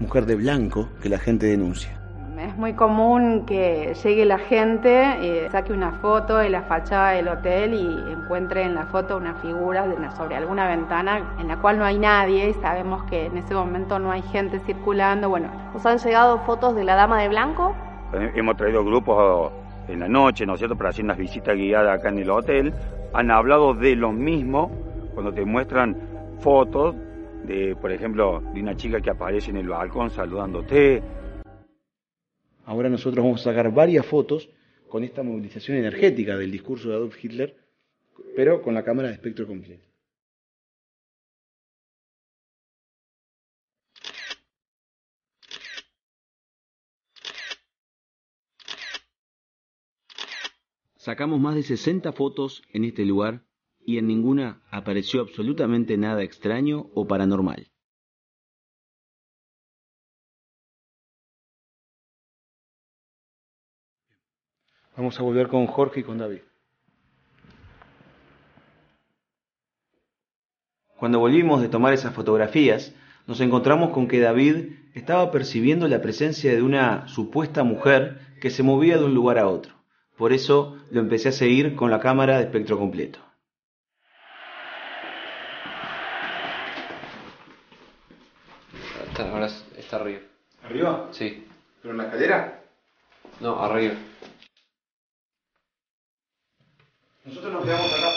mujer 0.00 0.26
de 0.26 0.34
blanco 0.34 0.88
que 1.02 1.08
la 1.08 1.18
gente 1.18 1.46
denuncia. 1.46 1.96
Es 2.40 2.56
muy 2.56 2.72
común 2.72 3.44
que 3.44 3.92
llegue 4.02 4.24
la 4.24 4.38
gente, 4.38 5.02
eh, 5.20 5.48
saque 5.52 5.74
una 5.74 5.92
foto 5.92 6.38
de 6.38 6.48
la 6.48 6.62
fachada 6.62 7.10
del 7.10 7.28
hotel 7.28 7.74
y 7.74 8.12
encuentre 8.12 8.62
en 8.62 8.74
la 8.74 8.86
foto 8.86 9.18
una 9.18 9.34
figura 9.34 9.86
de 9.86 9.94
una- 9.94 10.10
sobre 10.16 10.36
alguna 10.36 10.66
ventana 10.66 11.34
en 11.38 11.48
la 11.48 11.58
cual 11.58 11.78
no 11.78 11.84
hay 11.84 11.98
nadie 11.98 12.48
y 12.48 12.54
sabemos 12.54 13.04
que 13.04 13.26
en 13.26 13.36
ese 13.36 13.52
momento 13.54 13.98
no 13.98 14.10
hay 14.10 14.22
gente 14.22 14.58
circulando. 14.60 15.28
Bueno, 15.28 15.48
¿Os 15.74 15.84
han 15.84 15.98
llegado 15.98 16.38
fotos 16.40 16.74
de 16.74 16.82
la 16.84 16.94
dama 16.96 17.20
de 17.20 17.28
blanco? 17.28 17.74
Eh, 18.14 18.32
Hemos 18.34 18.56
traído 18.56 18.84
grupos 18.84 19.52
en 19.88 20.00
la 20.00 20.08
noche, 20.08 20.46
¿no 20.46 20.54
es 20.54 20.60
cierto?, 20.60 20.76
para 20.76 20.90
hacer 20.90 21.04
unas 21.04 21.18
visitas 21.18 21.54
guiadas 21.54 21.98
acá 21.98 22.08
en 22.08 22.18
el 22.20 22.30
hotel. 22.30 22.72
Han 23.12 23.30
hablado 23.30 23.74
de 23.74 23.94
lo 23.96 24.12
mismo 24.12 24.70
cuando 25.14 25.32
te 25.32 25.44
muestran 25.44 25.94
fotos 26.40 26.94
por 27.80 27.92
ejemplo, 27.92 28.42
de 28.54 28.60
una 28.60 28.76
chica 28.76 29.00
que 29.00 29.10
aparece 29.10 29.50
en 29.50 29.56
el 29.56 29.68
balcón 29.68 30.10
saludándote. 30.10 31.02
Ahora 32.64 32.88
nosotros 32.88 33.24
vamos 33.24 33.40
a 33.40 33.50
sacar 33.50 33.72
varias 33.72 34.06
fotos 34.06 34.48
con 34.88 35.04
esta 35.04 35.22
movilización 35.22 35.78
energética 35.78 36.36
del 36.36 36.50
discurso 36.50 36.88
de 36.88 36.94
Adolf 36.94 37.24
Hitler, 37.24 37.56
pero 38.36 38.62
con 38.62 38.74
la 38.74 38.84
cámara 38.84 39.08
de 39.08 39.14
espectro 39.14 39.46
completo. 39.46 39.86
Sacamos 50.96 51.40
más 51.40 51.54
de 51.54 51.62
60 51.62 52.12
fotos 52.12 52.62
en 52.72 52.84
este 52.84 53.04
lugar 53.06 53.42
y 53.90 53.98
en 53.98 54.06
ninguna 54.06 54.62
apareció 54.70 55.20
absolutamente 55.20 55.96
nada 55.96 56.22
extraño 56.22 56.86
o 56.94 57.08
paranormal. 57.08 57.72
Vamos 64.96 65.18
a 65.18 65.24
volver 65.24 65.48
con 65.48 65.66
Jorge 65.66 66.00
y 66.00 66.02
con 66.04 66.18
David. 66.18 66.42
Cuando 70.96 71.18
volvimos 71.18 71.60
de 71.60 71.68
tomar 71.68 71.92
esas 71.92 72.14
fotografías, 72.14 72.94
nos 73.26 73.40
encontramos 73.40 73.90
con 73.90 74.06
que 74.06 74.20
David 74.20 74.74
estaba 74.94 75.32
percibiendo 75.32 75.88
la 75.88 76.00
presencia 76.00 76.54
de 76.54 76.62
una 76.62 77.08
supuesta 77.08 77.64
mujer 77.64 78.20
que 78.40 78.50
se 78.50 78.62
movía 78.62 78.98
de 78.98 79.06
un 79.06 79.14
lugar 79.14 79.38
a 79.38 79.48
otro. 79.48 79.74
Por 80.16 80.32
eso 80.32 80.76
lo 80.92 81.00
empecé 81.00 81.30
a 81.30 81.32
seguir 81.32 81.74
con 81.74 81.90
la 81.90 81.98
cámara 81.98 82.36
de 82.36 82.44
espectro 82.44 82.78
completo. 82.78 83.29
Está, 89.20 89.32
ahora 89.32 89.50
está 89.76 89.96
arriba. 89.96 90.20
¿Arriba? 90.64 91.08
Sí. 91.12 91.46
¿Pero 91.82 91.92
en 91.92 91.98
la 91.98 92.04
escalera? 92.04 92.62
No, 93.40 93.62
arriba. 93.62 93.94
Nosotros 97.26 97.52
nos 97.52 97.64
quedamos 97.64 97.92
acá. 97.92 98.10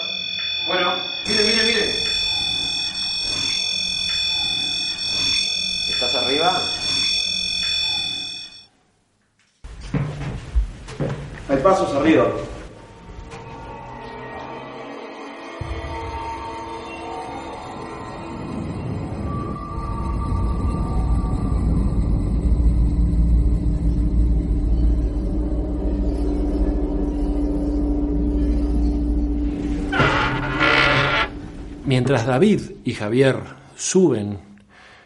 Bueno, 0.68 0.93
miren, 1.28 1.45
miren, 1.45 1.66
miren. 1.66 1.89
¿Estás 5.89 6.16
arriba? 6.16 6.62
Hay 11.49 11.58
pasos 11.58 11.93
arriba. 11.95 12.28
Mientras 32.04 32.26
David 32.26 32.60
y 32.84 32.95
Javier 32.95 33.38
suben, 33.78 34.38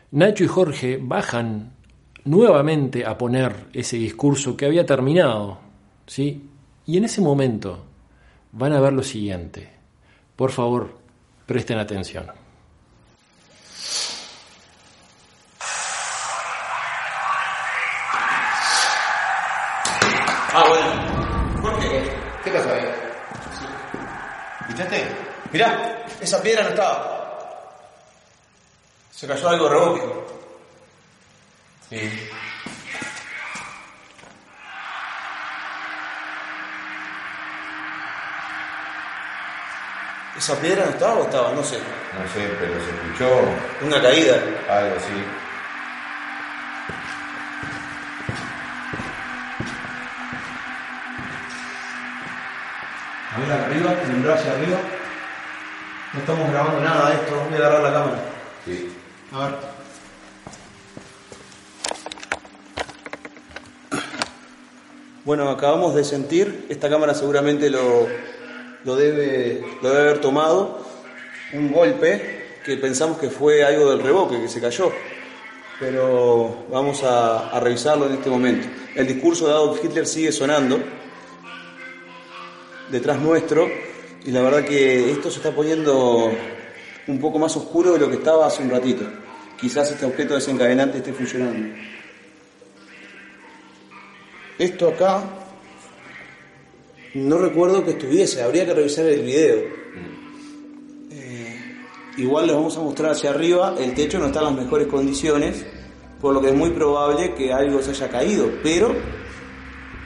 Nacho 0.10 0.44
y 0.44 0.48
Jorge 0.48 0.98
bajan 1.00 1.74
nuevamente 2.26 3.06
a 3.06 3.16
poner 3.20 3.68
ese 3.72 3.98
discurso 3.98 4.58
que 4.58 4.66
había 4.66 4.84
terminado, 4.84 5.60
¿sí? 6.08 6.50
Y 6.88 6.98
en 6.98 7.06
ese 7.06 7.22
momento 7.22 7.86
van 8.52 8.74
a 8.74 8.80
ver 8.80 8.94
lo 8.94 9.04
siguiente. 9.04 9.70
Por 10.36 10.50
favor, 10.50 10.98
presten 11.46 11.78
atención. 11.78 12.26
Ah, 20.52 20.66
bueno. 20.68 21.62
Jorge, 21.62 22.10
¿qué 22.44 22.50
pasa 22.50 22.74
ahí? 22.74 22.86
¿Escuchaste? 24.62 25.28
Mirá, 25.54 25.98
esa 26.28 26.42
piedra 26.44 26.64
no 26.64 26.70
estaba. 26.70 27.14
Se 29.12 29.26
cayó 29.28 29.48
algo 29.50 29.70
reboque. 29.70 30.02
Sí. 31.90 32.30
¿Esa 40.38 40.56
piedra 40.60 40.86
no 40.86 40.92
estaba 40.92 41.14
o 41.16 41.24
estaba? 41.24 41.52
No 41.54 41.64
sé. 41.64 41.78
No 41.78 42.28
sé, 42.34 42.48
pero 42.60 42.74
se 42.84 42.92
escuchó 42.92 43.86
Una 43.86 44.02
caída. 44.02 44.36
algo 44.70 44.96
así. 44.98 45.14
A 53.36 53.40
ver 53.40 53.52
arriba, 53.52 53.94
tembló 54.06 54.34
hacia 54.34 54.52
arriba. 54.52 54.78
No 56.14 56.20
estamos 56.22 56.50
grabando 56.50 56.80
nada 56.80 57.10
de 57.10 57.16
esto. 57.16 57.36
Voy 57.50 57.54
a 57.54 57.58
agarrar 57.58 57.84
la 57.84 57.94
cámara. 57.94 58.20
Sí. 58.66 58.92
A 59.32 59.40
ver. 59.40 59.56
Bueno, 65.26 65.50
acabamos 65.50 65.94
de 65.94 66.06
sentir, 66.06 66.68
esta 66.70 66.90
cámara 66.90 67.14
seguramente 67.14 67.70
lo, 67.70 68.08
lo, 68.86 68.96
debe, 68.96 69.62
lo 69.82 69.90
debe 69.90 70.02
haber 70.04 70.22
tomado, 70.22 70.88
un 71.52 71.74
golpe 71.74 72.60
que 72.64 72.78
pensamos 72.78 73.18
que 73.18 73.30
fue 73.30 73.62
algo 73.66 73.90
del 73.90 74.02
reboque, 74.02 74.40
que 74.40 74.48
se 74.48 74.62
cayó. 74.62 74.90
Pero 75.82 76.66
vamos 76.72 77.04
a, 77.04 77.50
a 77.50 77.60
revisarlo 77.60 78.06
en 78.06 78.14
este 78.14 78.30
momento. 78.30 78.70
El 78.96 79.06
discurso 79.06 79.48
de 79.48 79.54
Adolf 79.54 79.84
Hitler 79.84 80.08
sigue 80.08 80.32
sonando 80.32 80.80
detrás 82.90 83.20
nuestro 83.20 83.68
y 84.28 84.32
la 84.32 84.42
verdad 84.42 84.66
que 84.66 85.10
esto 85.10 85.32
se 85.32 85.38
está 85.38 85.56
poniendo 85.56 86.30
un 87.08 87.18
poco 87.18 87.40
más 87.40 87.56
oscuro 87.56 87.94
de 87.94 88.00
lo 88.00 88.10
que 88.10 88.18
estaba 88.18 88.46
hace 88.46 88.62
un 88.62 88.70
ratito. 88.70 89.06
Quizás 89.58 89.90
este 89.90 90.06
objeto 90.06 90.36
desencadenante 90.36 90.98
esté 90.98 91.14
funcionando. 91.14 91.74
Esto 94.60 94.90
acá 94.90 95.24
no 97.14 97.38
recuerdo 97.38 97.86
que 97.86 97.92
estuviese, 97.92 98.44
habría 98.44 98.66
que 98.66 98.74
revisar 98.74 99.06
el 99.06 99.22
video. 99.22 99.60
Eh, 101.10 101.78
igual 102.18 102.48
les 102.48 102.56
vamos 102.58 102.76
a 102.76 102.82
mostrar 102.82 103.12
hacia 103.12 103.30
arriba, 103.30 103.76
el 103.80 103.94
techo 103.94 104.20
no 104.20 104.26
está 104.26 104.40
en 104.40 104.46
las 104.46 104.56
mejores 104.56 104.88
condiciones, 104.88 105.66
por 106.20 106.34
lo 106.34 106.42
que 106.42 106.50
es 106.50 106.54
muy 106.54 106.72
probable 106.72 107.34
que 107.34 107.54
algo 107.54 107.82
se 107.82 107.92
haya 107.92 108.10
caído, 108.10 108.52
pero 108.62 108.94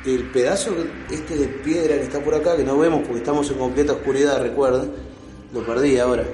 el 0.06 0.24
pedazo 0.32 0.76
este 1.10 1.36
de 1.36 1.47
piedra 1.47 1.95
que 1.95 2.04
está 2.04 2.20
por 2.20 2.34
acá, 2.34 2.56
que 2.58 2.64
no 2.64 2.78
vemos 2.78 3.02
porque 3.02 3.20
estamos 3.20 3.49
en 3.52 3.58
completa 3.58 3.93
oscuridad, 3.93 4.41
recuerden, 4.41 4.91
lo 5.54 5.66
perdí 5.66 5.97
ahora. 5.99 6.26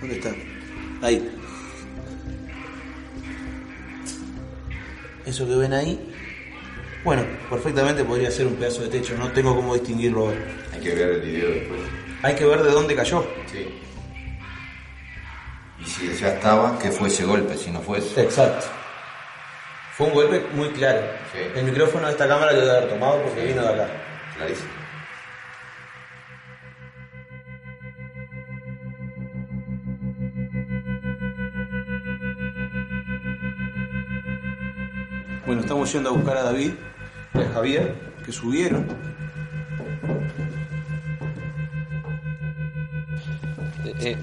¿Dónde 0.00 0.16
está? 0.16 0.34
Ahí. 1.02 1.30
Eso 5.26 5.46
que 5.46 5.54
ven 5.54 5.72
ahí, 5.72 6.00
bueno, 7.04 7.22
perfectamente 7.48 8.04
podría 8.04 8.30
ser 8.30 8.46
un 8.46 8.54
pedazo 8.54 8.82
de 8.82 8.88
techo, 8.88 9.16
no 9.16 9.30
tengo 9.32 9.54
cómo 9.54 9.74
distinguirlo 9.74 10.26
ahora. 10.26 10.38
Hay 10.72 10.80
que 10.80 10.94
ver 10.94 11.08
el 11.10 11.20
video 11.20 11.50
después. 11.50 11.80
Hay 12.22 12.34
que 12.34 12.44
ver 12.44 12.62
de 12.62 12.70
dónde 12.70 12.94
cayó. 12.94 13.24
Sí. 13.50 13.66
Y 15.80 15.84
si 15.88 16.20
ya 16.20 16.34
estaba, 16.34 16.78
¿qué 16.78 16.90
fue 16.90 17.08
ese 17.08 17.24
golpe? 17.24 17.56
Si 17.56 17.70
no 17.70 17.80
fue 17.80 17.98
eso. 17.98 18.20
Exacto. 18.20 18.66
Fue 20.00 20.08
un 20.08 20.14
golpe 20.14 20.42
muy 20.54 20.70
claro. 20.70 21.02
El 21.54 21.62
micrófono 21.62 22.06
de 22.06 22.12
esta 22.12 22.26
cámara 22.26 22.52
lo 22.52 22.60
debe 22.62 22.70
haber 22.74 22.88
tomado 22.88 23.22
porque 23.22 23.44
vino 23.44 23.60
de 23.60 23.68
acá. 23.68 23.86
Clarísimo. 24.34 24.70
Bueno, 35.44 35.60
estamos 35.60 35.92
yendo 35.92 36.08
a 36.08 36.12
buscar 36.14 36.38
a 36.38 36.44
David 36.44 36.72
y 37.34 37.38
a 37.38 37.48
Javier, 37.50 37.94
que 38.24 38.32
subieron. 38.32 38.86
Eh, 43.84 43.94
eh, 44.00 44.16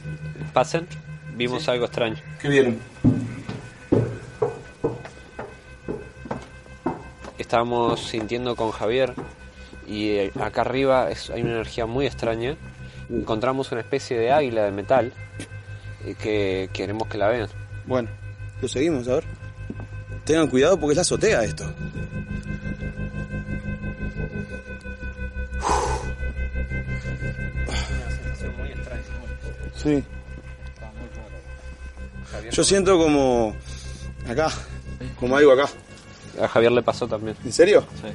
pasen, 0.53 0.87
vimos 1.35 1.69
algo 1.69 1.85
extraño. 1.85 2.17
¿Qué 2.41 2.49
vieron? 2.49 2.79
Estábamos 7.47 8.01
sintiendo 8.01 8.57
con 8.57 8.71
Javier 8.71 9.13
y 9.87 10.09
eh, 10.09 10.31
acá 10.37 10.63
arriba 10.63 11.05
hay 11.05 11.41
una 11.41 11.51
energía 11.53 11.85
muy 11.85 12.05
extraña. 12.05 12.57
Encontramos 13.09 13.71
una 13.71 13.79
especie 13.79 14.19
de 14.19 14.33
águila 14.33 14.65
de 14.65 14.71
metal 14.71 15.13
eh, 16.05 16.13
que 16.21 16.69
queremos 16.73 17.07
que 17.07 17.17
la 17.17 17.29
vean. 17.29 17.47
Bueno, 17.85 18.09
lo 18.61 18.67
seguimos, 18.67 19.07
a 19.07 19.13
ver. 19.13 19.23
Tengan 20.25 20.47
cuidado 20.49 20.77
porque 20.77 20.91
es 20.91 20.95
la 20.97 21.01
azotea 21.03 21.45
esto. 21.45 21.73
Sí. 29.73 30.03
Yo 32.51 32.63
siento 32.65 32.97
como 32.97 33.55
acá, 34.27 34.49
como 35.17 35.37
algo 35.37 35.53
acá. 35.53 35.69
A 36.41 36.47
Javier 36.47 36.71
le 36.71 36.83
pasó 36.83 37.07
también. 37.07 37.35
¿En 37.43 37.51
serio? 37.51 37.83
Sí. 38.01 38.07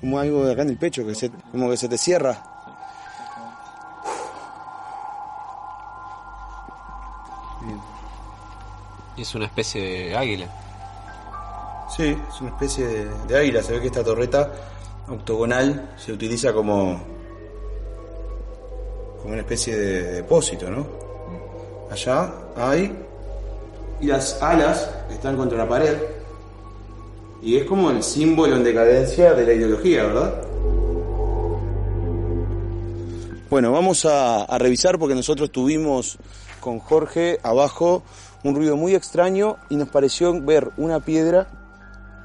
Como 0.00 0.18
algo 0.18 0.44
de 0.44 0.52
acá 0.52 0.62
en 0.62 0.70
el 0.70 0.76
pecho, 0.76 1.06
que 1.06 1.14
se, 1.14 1.30
como 1.50 1.70
que 1.70 1.76
se 1.76 1.88
te 1.88 1.98
cierra. 1.98 2.42
Y 9.16 9.22
es 9.22 9.34
una 9.34 9.46
especie 9.46 9.80
de 9.82 10.16
águila. 10.16 10.46
Sí, 11.96 12.16
es 12.28 12.40
una 12.40 12.50
especie 12.50 12.86
de, 12.86 13.08
de 13.26 13.38
águila. 13.38 13.62
Se 13.62 13.72
ve 13.72 13.80
que 13.80 13.86
esta 13.86 14.04
torreta 14.04 14.52
octogonal 15.08 15.94
se 15.96 16.12
utiliza 16.12 16.52
como, 16.52 17.00
como 19.22 19.32
una 19.32 19.40
especie 19.40 19.76
de 19.76 20.02
depósito, 20.12 20.70
¿no? 20.70 20.86
Allá 21.90 22.32
hay. 22.56 23.04
Y 24.00 24.06
las 24.06 24.42
alas 24.42 24.90
están 25.10 25.36
contra 25.36 25.56
la 25.56 25.68
pared. 25.68 25.96
Y 27.42 27.56
es 27.56 27.64
como 27.64 27.90
el 27.90 28.02
símbolo 28.02 28.56
en 28.56 28.64
decadencia 28.64 29.34
de 29.34 29.46
la 29.46 29.52
ideología, 29.52 30.04
¿verdad? 30.04 30.42
Bueno, 33.48 33.70
vamos 33.72 34.04
a, 34.04 34.44
a 34.44 34.58
revisar 34.58 34.98
porque 34.98 35.14
nosotros 35.14 35.52
tuvimos 35.52 36.18
con 36.60 36.80
Jorge 36.80 37.38
abajo 37.42 38.02
un 38.42 38.54
ruido 38.54 38.76
muy 38.76 38.94
extraño 38.94 39.56
y 39.68 39.76
nos 39.76 39.88
pareció 39.88 40.40
ver 40.40 40.70
una 40.76 41.00
piedra 41.00 41.46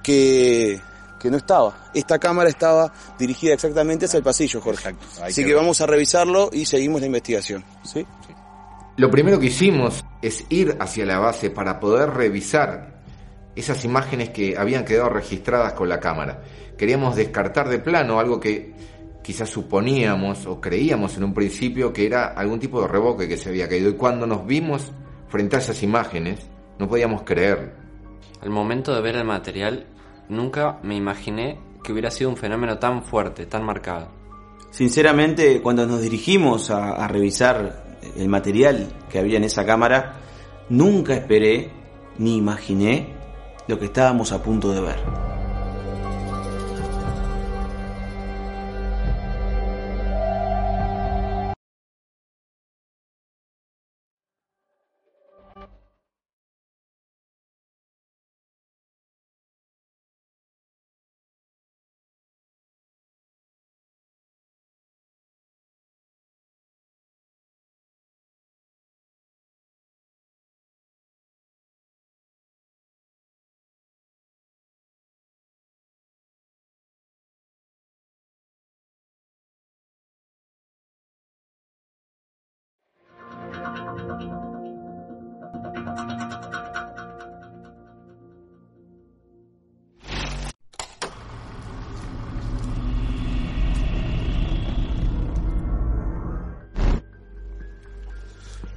que, 0.03 0.81
que 1.19 1.29
no 1.29 1.37
estaba. 1.37 1.91
Esta 1.93 2.17
cámara 2.17 2.49
estaba 2.49 2.91
dirigida 3.17 3.53
exactamente 3.53 4.05
hacia 4.05 4.17
el 4.17 4.23
pasillo, 4.23 4.59
Jorge. 4.61 4.95
Así 5.21 5.45
que 5.45 5.53
vamos 5.53 5.79
a 5.81 5.85
revisarlo 5.85 6.49
y 6.51 6.65
seguimos 6.65 7.01
la 7.01 7.07
investigación. 7.07 7.63
¿sí? 7.83 8.05
Lo 8.97 9.09
primero 9.09 9.39
que 9.39 9.47
hicimos 9.47 10.03
es 10.21 10.45
ir 10.49 10.77
hacia 10.79 11.05
la 11.05 11.19
base 11.19 11.49
para 11.49 11.79
poder 11.79 12.09
revisar 12.09 12.90
esas 13.55 13.83
imágenes 13.85 14.29
que 14.29 14.57
habían 14.57 14.85
quedado 14.85 15.09
registradas 15.09 15.73
con 15.73 15.89
la 15.89 15.99
cámara. 15.99 16.43
Queríamos 16.77 17.15
descartar 17.15 17.69
de 17.69 17.79
plano 17.79 18.19
algo 18.19 18.39
que 18.39 18.73
quizás 19.21 19.49
suponíamos 19.49 20.45
o 20.47 20.59
creíamos 20.59 21.17
en 21.17 21.25
un 21.25 21.33
principio 21.33 21.93
que 21.93 22.05
era 22.05 22.27
algún 22.27 22.59
tipo 22.59 22.81
de 22.81 22.87
reboque 22.87 23.27
que 23.27 23.37
se 23.37 23.49
había 23.49 23.67
caído. 23.67 23.89
Y 23.89 23.93
cuando 23.93 24.25
nos 24.25 24.45
vimos 24.45 24.91
frente 25.27 25.57
a 25.57 25.59
esas 25.59 25.83
imágenes, 25.83 26.39
no 26.79 26.87
podíamos 26.87 27.23
creer. 27.23 27.73
Al 28.41 28.49
momento 28.49 28.95
de 28.95 29.01
ver 29.01 29.15
el 29.15 29.25
material, 29.25 29.85
nunca 30.29 30.79
me 30.81 30.95
imaginé 30.95 31.59
que 31.83 31.91
hubiera 31.91 32.09
sido 32.09 32.29
un 32.29 32.37
fenómeno 32.37 32.79
tan 32.79 33.03
fuerte, 33.03 33.45
tan 33.45 33.63
marcado. 33.63 34.09
Sinceramente, 34.71 35.61
cuando 35.61 35.85
nos 35.85 36.01
dirigimos 36.01 36.71
a, 36.71 36.93
a 36.93 37.07
revisar 37.07 37.83
el 38.15 38.29
material 38.29 38.87
que 39.09 39.19
había 39.19 39.37
en 39.37 39.43
esa 39.43 39.65
cámara, 39.65 40.13
nunca 40.69 41.13
esperé 41.13 41.69
ni 42.17 42.37
imaginé 42.37 43.20
lo 43.67 43.79
que 43.79 43.85
estábamos 43.85 44.31
a 44.31 44.41
punto 44.41 44.71
de 44.71 44.81
ver. 44.81 45.30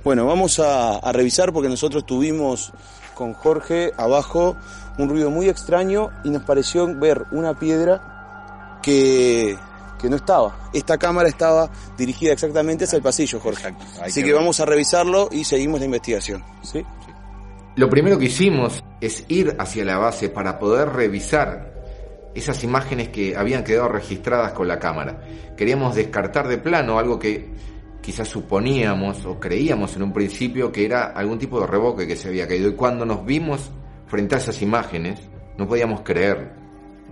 Bueno, 0.05 0.27
vamos 0.27 0.61
a, 0.61 0.99
a 0.99 1.13
revisar 1.13 1.53
porque 1.53 1.69
nosotros 1.69 2.05
tuvimos 2.05 2.73
con 3.15 3.33
Jorge 3.33 3.93
abajo 3.97 4.57
un 4.99 5.09
ruido 5.09 5.31
muy 5.31 5.49
extraño 5.49 6.11
y 6.25 6.31
nos 6.31 6.43
pareció 6.43 6.87
ver 6.95 7.25
una 7.33 7.59
piedra 7.59 8.79
que, 8.83 9.57
que 9.99 10.11
no 10.11 10.17
estaba. 10.17 10.69
Esta 10.73 10.99
cámara 10.99 11.29
estaba 11.29 11.71
dirigida 11.97 12.33
exactamente 12.33 12.85
hacia 12.85 12.99
el 12.99 13.03
pasillo, 13.03 13.41
Jorge. 13.41 13.75
Así 14.03 14.23
que 14.23 14.33
vamos 14.33 14.61
a 14.61 14.67
revisarlo 14.67 15.29
y 15.33 15.45
seguimos 15.45 15.81
la 15.81 15.87
investigación. 15.87 16.45
¿sí? 16.63 16.85
Lo 17.77 17.89
primero 17.89 18.19
que 18.19 18.27
hicimos 18.27 18.85
es 19.01 19.25
ir 19.29 19.57
hacia 19.59 19.85
la 19.85 19.99
base 19.99 20.29
para 20.29 20.59
poder 20.59 20.91
revisar 20.91 21.73
esas 22.35 22.63
imágenes 22.65 23.09
que 23.09 23.37
habían 23.37 23.65
quedado 23.65 23.89
registradas 23.89 24.53
con 24.53 24.69
la 24.69 24.79
cámara. 24.79 25.23
Queríamos 25.57 25.95
descartar 25.95 26.49
de 26.49 26.59
plano 26.59 26.99
algo 26.99 27.19
que 27.19 27.55
quizás 28.05 28.29
suponíamos 28.29 29.25
o 29.25 29.41
creíamos 29.41 29.97
en 29.97 30.03
un 30.03 30.13
principio 30.13 30.71
que 30.71 30.85
era 30.85 31.07
algún 31.07 31.39
tipo 31.39 31.59
de 31.59 31.67
revoque 31.67 32.07
que 32.07 32.17
se 32.17 32.29
había 32.29 32.47
caído. 32.47 32.69
Y 32.69 32.75
cuando 32.75 33.07
nos 33.07 33.25
vimos 33.25 33.71
frente 34.07 34.35
a 34.35 34.39
esas 34.39 34.61
imágenes, 34.61 35.23
no 35.57 35.67
podíamos 35.67 36.03
creer. 36.03 36.53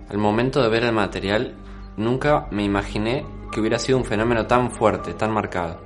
Al 0.07 0.19
momento 0.19 0.61
de 0.61 0.69
ver 0.69 0.83
el 0.83 0.93
material, 0.93 1.55
nunca 1.97 2.47
me 2.51 2.63
imaginé 2.63 3.25
que 3.51 3.59
hubiera 3.59 3.79
sido 3.79 3.97
un 3.97 4.05
fenómeno 4.05 4.45
tan 4.45 4.69
fuerte, 4.69 5.15
tan 5.15 5.31
marcado. 5.31 5.81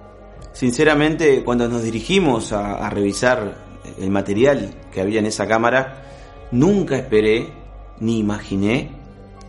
Sinceramente, 0.52 1.42
cuando 1.42 1.70
nos 1.70 1.84
dirigimos 1.84 2.52
a, 2.52 2.86
a 2.86 2.90
revisar 2.90 3.66
el 3.98 4.12
material 4.12 4.76
que 4.92 5.00
había 5.00 5.20
en 5.20 5.28
esa 5.28 5.48
cámara, 5.48 6.04
nunca 6.52 6.98
esperé 6.98 7.54
ni 8.02 8.20
imaginé 8.20 8.92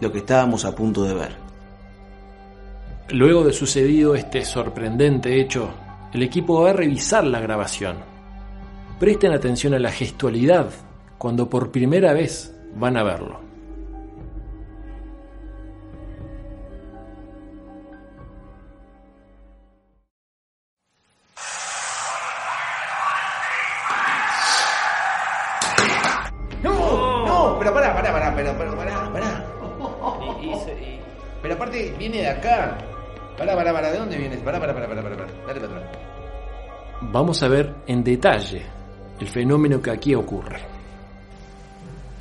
lo 0.00 0.12
que 0.12 0.18
estábamos 0.18 0.64
a 0.64 0.76
punto 0.76 1.02
de 1.02 1.14
ver. 1.14 1.47
Luego 3.10 3.42
de 3.42 3.54
sucedido 3.54 4.14
este 4.14 4.44
sorprendente 4.44 5.40
hecho, 5.40 5.70
el 6.12 6.22
equipo 6.22 6.60
va 6.60 6.70
a 6.70 6.74
revisar 6.74 7.24
la 7.26 7.40
grabación. 7.40 7.96
Presten 9.00 9.32
atención 9.32 9.72
a 9.72 9.78
la 9.78 9.90
gestualidad 9.90 10.68
cuando 11.16 11.48
por 11.48 11.70
primera 11.70 12.12
vez 12.12 12.54
van 12.74 12.98
a 12.98 13.02
verlo. 13.02 13.47
Vamos 37.10 37.42
a 37.42 37.48
ver 37.48 37.74
en 37.86 38.04
detalle 38.04 38.62
el 39.18 39.28
fenómeno 39.28 39.80
que 39.80 39.90
aquí 39.90 40.14
ocurre. 40.14 40.60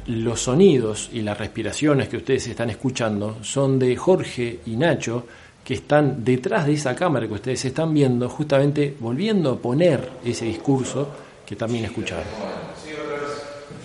Los 0.07 0.43
sonidos 0.43 1.09
y 1.11 1.21
las 1.21 1.37
respiraciones 1.37 2.07
que 2.07 2.15
ustedes 2.15 2.47
están 2.47 2.69
escuchando 2.69 3.39
son 3.41 3.77
de 3.77 3.97
Jorge 3.97 4.61
y 4.65 4.77
Nacho, 4.77 5.25
que 5.61 5.73
están 5.73 6.23
detrás 6.23 6.65
de 6.65 6.73
esa 6.73 6.95
cámara 6.95 7.27
que 7.27 7.33
ustedes 7.33 7.65
están 7.65 7.93
viendo, 7.93 8.29
justamente 8.29 8.95
volviendo 8.97 9.51
a 9.51 9.57
poner 9.57 10.09
ese 10.23 10.45
discurso 10.45 11.09
que 11.45 11.57
también 11.57 11.83
escucharon. 11.83 12.23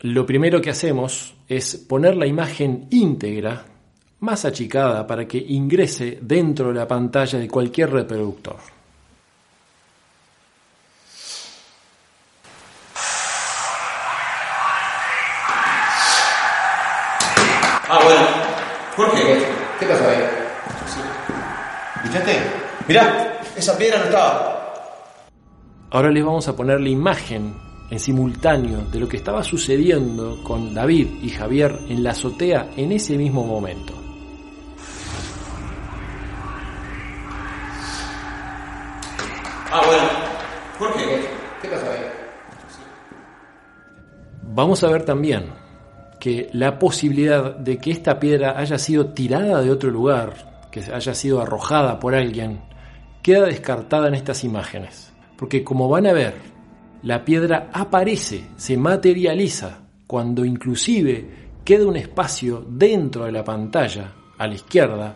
Lo 0.02 0.24
primero 0.24 0.60
que 0.60 0.70
hacemos 0.70 1.34
es 1.48 1.76
poner 1.78 2.16
la 2.16 2.28
imagen 2.28 2.86
íntegra, 2.90 3.64
más 4.20 4.44
achicada, 4.44 5.04
para 5.04 5.26
que 5.26 5.38
ingrese 5.38 6.20
dentro 6.22 6.68
de 6.68 6.74
la 6.74 6.86
pantalla 6.86 7.40
de 7.40 7.48
cualquier 7.48 7.90
reproductor. 7.90 8.58
Ah, 17.94 18.00
bueno. 18.02 18.26
Jorge. 18.96 19.44
¿Qué 19.78 19.84
pasó 19.84 20.08
ahí? 20.08 20.24
¿Escuchaste? 21.96 22.40
Mirá, 22.92 23.40
esa 23.56 23.78
piedra 23.78 24.00
no 24.00 24.04
estaba. 24.04 24.74
Ahora 25.92 26.10
les 26.10 26.22
vamos 26.22 26.46
a 26.46 26.54
poner 26.54 26.78
la 26.78 26.90
imagen 26.90 27.54
en 27.88 27.98
simultáneo 27.98 28.82
de 28.82 29.00
lo 29.00 29.08
que 29.08 29.16
estaba 29.16 29.42
sucediendo 29.42 30.44
con 30.44 30.74
David 30.74 31.06
y 31.22 31.30
Javier 31.30 31.74
en 31.88 32.04
la 32.04 32.10
azotea 32.10 32.68
en 32.76 32.92
ese 32.92 33.16
mismo 33.16 33.46
momento. 33.46 33.94
Ah, 39.70 39.80
bueno. 39.86 40.08
Jorge. 40.78 41.28
¿Qué 41.62 41.68
pasó 41.68 41.86
ahí? 41.92 41.98
Vamos 44.42 44.84
a 44.84 44.90
ver 44.90 45.06
también 45.06 45.46
que 46.20 46.50
la 46.52 46.78
posibilidad 46.78 47.56
de 47.56 47.78
que 47.78 47.90
esta 47.90 48.20
piedra 48.20 48.58
haya 48.58 48.76
sido 48.76 49.06
tirada 49.14 49.62
de 49.62 49.70
otro 49.70 49.88
lugar, 49.88 50.68
que 50.70 50.80
haya 50.92 51.14
sido 51.14 51.40
arrojada 51.40 51.98
por 51.98 52.14
alguien, 52.14 52.70
queda 53.22 53.46
descartada 53.46 54.08
en 54.08 54.14
estas 54.14 54.44
imágenes. 54.44 55.12
Porque 55.36 55.64
como 55.64 55.88
van 55.88 56.06
a 56.06 56.12
ver, 56.12 56.34
la 57.02 57.24
piedra 57.24 57.70
aparece, 57.72 58.44
se 58.56 58.76
materializa, 58.76 59.80
cuando 60.06 60.44
inclusive 60.44 61.42
queda 61.64 61.86
un 61.86 61.96
espacio 61.96 62.64
dentro 62.68 63.24
de 63.24 63.32
la 63.32 63.44
pantalla, 63.44 64.12
a 64.38 64.46
la 64.46 64.54
izquierda, 64.54 65.14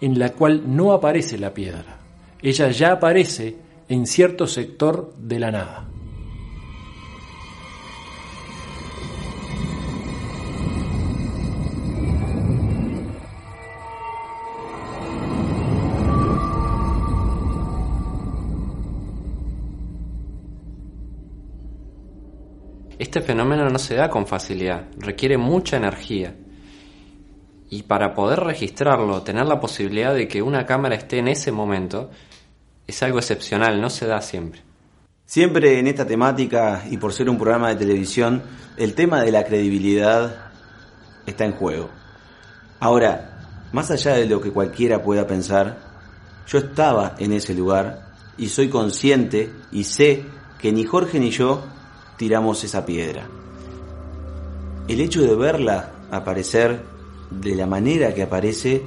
en 0.00 0.18
la 0.18 0.30
cual 0.30 0.62
no 0.66 0.92
aparece 0.92 1.38
la 1.38 1.54
piedra. 1.54 1.98
Ella 2.42 2.70
ya 2.70 2.92
aparece 2.92 3.56
en 3.88 4.06
cierto 4.06 4.46
sector 4.46 5.14
de 5.16 5.38
la 5.38 5.50
nada. 5.50 5.88
Este 23.08 23.22
fenómeno 23.22 23.70
no 23.70 23.78
se 23.78 23.94
da 23.94 24.10
con 24.10 24.26
facilidad, 24.26 24.84
requiere 24.98 25.38
mucha 25.38 25.78
energía. 25.78 26.34
Y 27.70 27.84
para 27.84 28.12
poder 28.12 28.40
registrarlo, 28.40 29.22
tener 29.22 29.46
la 29.46 29.58
posibilidad 29.58 30.12
de 30.12 30.28
que 30.28 30.42
una 30.42 30.66
cámara 30.66 30.94
esté 30.94 31.16
en 31.16 31.28
ese 31.28 31.50
momento, 31.50 32.10
es 32.86 33.02
algo 33.02 33.18
excepcional, 33.18 33.80
no 33.80 33.88
se 33.88 34.06
da 34.06 34.20
siempre. 34.20 34.60
Siempre 35.24 35.78
en 35.78 35.86
esta 35.86 36.06
temática 36.06 36.84
y 36.90 36.98
por 36.98 37.14
ser 37.14 37.30
un 37.30 37.38
programa 37.38 37.70
de 37.70 37.76
televisión, 37.76 38.42
el 38.76 38.92
tema 38.92 39.22
de 39.22 39.32
la 39.32 39.42
credibilidad 39.42 40.50
está 41.24 41.46
en 41.46 41.52
juego. 41.52 41.88
Ahora, 42.78 43.70
más 43.72 43.90
allá 43.90 44.16
de 44.16 44.26
lo 44.26 44.38
que 44.42 44.52
cualquiera 44.52 45.02
pueda 45.02 45.26
pensar, 45.26 45.78
yo 46.46 46.58
estaba 46.58 47.14
en 47.18 47.32
ese 47.32 47.54
lugar 47.54 48.12
y 48.36 48.50
soy 48.50 48.68
consciente 48.68 49.50
y 49.72 49.84
sé 49.84 50.26
que 50.58 50.72
ni 50.72 50.84
Jorge 50.84 51.18
ni 51.18 51.30
yo 51.30 51.64
tiramos 52.18 52.62
esa 52.64 52.84
piedra. 52.84 53.26
El 54.88 55.00
hecho 55.00 55.22
de 55.22 55.34
verla 55.34 55.92
aparecer 56.10 56.82
de 57.30 57.54
la 57.54 57.66
manera 57.66 58.14
que 58.14 58.22
aparece 58.22 58.82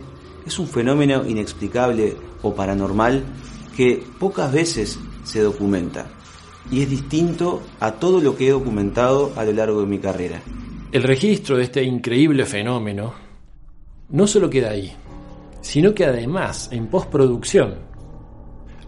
es 0.46 0.60
un 0.60 0.68
fenómeno 0.68 1.26
inexplicable 1.26 2.16
o 2.42 2.54
paranormal 2.54 3.24
que 3.76 4.04
pocas 4.20 4.52
veces 4.52 5.00
se 5.24 5.42
documenta 5.42 6.08
y 6.70 6.82
es 6.82 6.90
distinto 6.90 7.62
a 7.80 7.94
todo 7.94 8.20
lo 8.20 8.36
que 8.36 8.48
he 8.48 8.52
documentado 8.52 9.32
a 9.36 9.46
lo 9.46 9.54
largo 9.54 9.82
de 9.82 9.88
mi 9.88 10.00
carrera. 10.00 10.42
El 10.92 11.04
registro 11.04 11.58
de 11.58 11.64
este 11.64 11.84
increíble 11.84 12.46
fenómeno 12.46 13.14
no 14.10 14.28
solo 14.28 14.50
queda 14.50 14.72
ahí, 14.72 14.92
sino 15.62 15.94
que 15.94 16.06
además 16.06 16.70
en 16.72 16.88
postproducción 16.88 17.76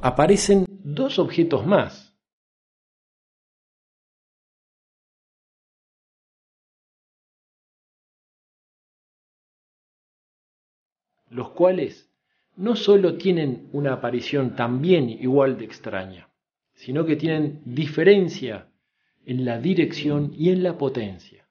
aparecen 0.02 0.66
dos 0.68 1.18
objetos 1.18 1.66
más. 1.66 2.03
Los 11.34 11.49
cuales 11.49 12.09
no 12.55 12.75
solo 12.75 13.15
tienen 13.17 13.69
una 13.73 13.93
aparición 13.93 14.55
también 14.55 15.09
igual 15.09 15.57
de 15.57 15.65
extraña, 15.65 16.29
sino 16.75 17.05
que 17.05 17.15
tienen 17.15 17.61
diferencia 17.65 18.67
en 19.25 19.43
la 19.45 19.57
dirección 19.57 20.34
y 20.38 20.49
en 20.49 20.61
la 20.61 20.77
potencia, 20.77 21.47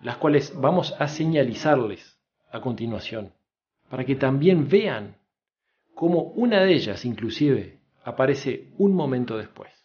las 0.00 0.16
cuales 0.16 0.52
vamos 0.56 0.94
a 0.98 1.06
señalizarles 1.06 2.18
a 2.50 2.60
continuación, 2.60 3.32
para 3.88 4.04
que 4.04 4.16
también 4.16 4.68
vean 4.68 5.16
cómo 5.94 6.22
una 6.34 6.60
de 6.60 6.74
ellas 6.74 7.04
inclusive 7.04 7.78
aparece 8.04 8.68
un 8.78 8.94
momento 8.94 9.36
después. 9.36 9.77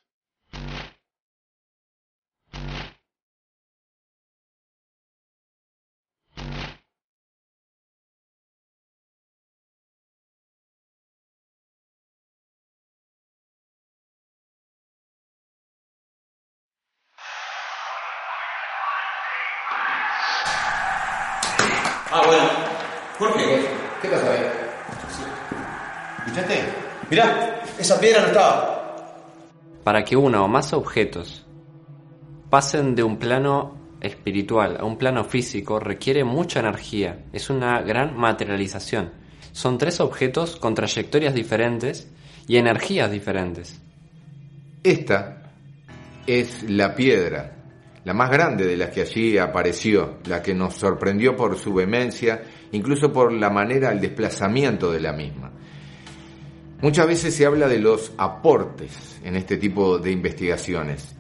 Mirá, 27.14 27.62
esa 27.78 28.00
piedra 28.00 28.22
no 28.22 28.28
estaba. 28.30 29.14
Para 29.84 30.04
que 30.04 30.16
uno 30.16 30.44
o 30.44 30.48
más 30.48 30.74
objetos 30.74 31.46
pasen 32.50 32.96
de 32.96 33.04
un 33.04 33.20
plano 33.20 33.78
espiritual 34.02 34.78
a 34.80 34.84
un 34.84 34.98
plano 34.98 35.24
físico 35.24 35.80
requiere 35.80 36.24
mucha 36.24 36.62
energía, 36.62 37.26
es 37.32 37.52
una 37.52 37.84
gran 37.84 38.18
materialización. 38.18 39.12
Son 39.52 39.78
tres 39.78 40.00
objetos 40.00 40.56
con 40.56 40.74
trayectorias 40.74 41.36
diferentes 41.36 42.12
y 42.48 42.58
energías 42.58 43.12
diferentes. 43.12 43.80
Esta 44.82 45.52
es 46.26 46.64
la 46.68 46.96
piedra, 46.96 47.58
la 48.06 48.16
más 48.16 48.32
grande 48.32 48.66
de 48.66 48.76
las 48.76 48.90
que 48.90 49.02
allí 49.02 49.38
apareció, 49.38 50.18
la 50.26 50.42
que 50.42 50.56
nos 50.56 50.74
sorprendió 50.74 51.36
por 51.36 51.60
su 51.60 51.76
vehemencia, 51.76 52.42
incluso 52.72 53.14
por 53.14 53.32
la 53.32 53.52
manera, 53.52 53.92
el 53.92 54.02
desplazamiento 54.02 54.92
de 54.92 55.00
la 55.00 55.14
misma. 55.14 55.52
Muchas 56.84 57.08
veces 57.08 57.34
se 57.34 57.46
habla 57.46 57.70
de 57.70 57.80
los 57.80 58.12
aportes 58.18 59.18
en 59.24 59.38
este 59.38 59.56
tipo 59.56 60.00
de 60.00 60.12
investigaciones 60.12 61.16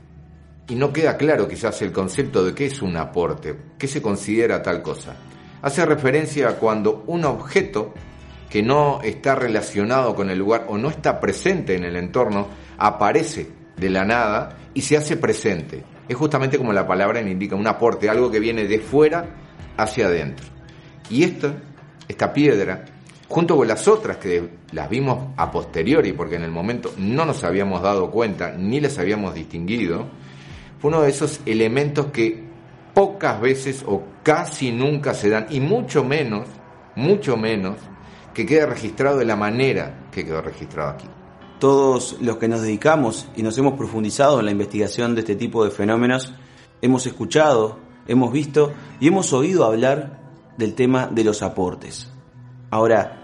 y 0.68 0.76
no 0.76 0.91
queda 0.91 1.16
claro 1.16 1.47
quizás 1.47 1.82
el 1.84 1.93
concepto 1.93 2.43
de 2.43 2.53
qué 2.53 2.66
es 2.66 2.82
un 2.82 2.97
aporte, 2.97 3.55
qué 3.78 3.88
se 3.88 4.01
considera 4.01 4.61
tal 4.61 4.82
cosa. 4.82 5.16
Hace 5.61 5.86
referencia 5.86 6.49
a 6.49 6.55
cuando 6.57 7.05
un 7.07 7.24
objeto 7.24 7.93
que 8.49 8.61
no 8.61 9.01
está 9.03 9.36
relacionado 9.36 10.14
con 10.16 10.30
el 10.30 10.38
lugar 10.38 10.66
o 10.68 10.78
no 10.78 10.89
está 10.89 11.22
presente 11.22 11.78
en 11.78 11.86
el 11.86 11.95
entorno 11.95 12.49
aparece 12.78 13.49
de 13.78 13.89
la 13.89 14.03
nada 14.03 14.57
y 14.74 14.82
se 14.82 14.97
hace 14.97 15.16
presente. 15.16 15.82
Es 16.09 16.18
justamente 16.18 16.57
como 16.57 16.74
la 16.74 16.86
palabra 16.86 17.22
indica, 17.22 17.55
un 17.55 17.68
aporte, 17.68 18.09
algo 18.09 18.30
que 18.30 18.41
viene 18.41 18.66
de 18.66 18.80
fuera 18.80 19.34
hacia 19.78 20.07
adentro. 20.07 20.45
Y 21.09 21.24
esta, 21.24 21.55
esta 22.09 22.34
piedra, 22.34 22.84
junto 23.28 23.57
con 23.57 23.67
las 23.67 23.88
otras 23.88 24.17
que 24.17 24.49
las 24.71 24.89
vimos 24.89 25.30
a 25.38 25.51
posteriori, 25.51 26.13
porque 26.13 26.36
en 26.36 26.43
el 26.43 26.51
momento 26.51 26.93
no 26.97 27.26
nos 27.26 27.43
habíamos 27.43 27.82
dado 27.82 28.11
cuenta 28.11 28.51
ni 28.51 28.80
las 28.80 28.97
habíamos 28.99 29.34
distinguido, 29.34 30.05
fue 30.80 30.89
uno 30.89 31.01
de 31.01 31.09
esos 31.09 31.39
elementos 31.45 32.07
que 32.07 32.43
pocas 32.93 33.39
veces 33.41 33.84
o 33.88 34.03
casi 34.21 34.71
nunca 34.71 35.13
se 35.13 35.30
dan, 35.30 35.47
y 35.49 35.59
mucho 35.59 36.03
menos, 36.03 36.47
mucho 36.95 37.38
menos, 37.38 37.78
que 38.34 38.45
quede 38.45 38.65
registrado 38.65 39.17
de 39.17 39.26
la 39.26 39.36
manera 39.36 40.07
que 40.11 40.26
quedó 40.26 40.41
registrado 40.41 40.91
aquí. 40.91 41.07
Todos 41.59 42.17
los 42.19 42.38
que 42.38 42.47
nos 42.47 42.61
dedicamos 42.61 43.28
y 43.36 43.43
nos 43.43 43.57
hemos 43.57 43.74
profundizado 43.74 44.39
en 44.39 44.45
la 44.45 44.51
investigación 44.51 45.15
de 45.15 45.21
este 45.21 45.36
tipo 45.36 45.63
de 45.63 45.71
fenómenos, 45.71 46.34
hemos 46.82 47.05
escuchado, 47.07 47.80
hemos 48.07 48.32
visto 48.32 48.74
y 48.99 49.07
hemos 49.07 49.32
oído 49.34 49.63
hablar 49.63 50.19
del 50.57 50.76
tema 50.76 51.07
de 51.07 51.24
los 51.24 51.41
aportes. 51.41 52.12
Ahora, 52.74 53.21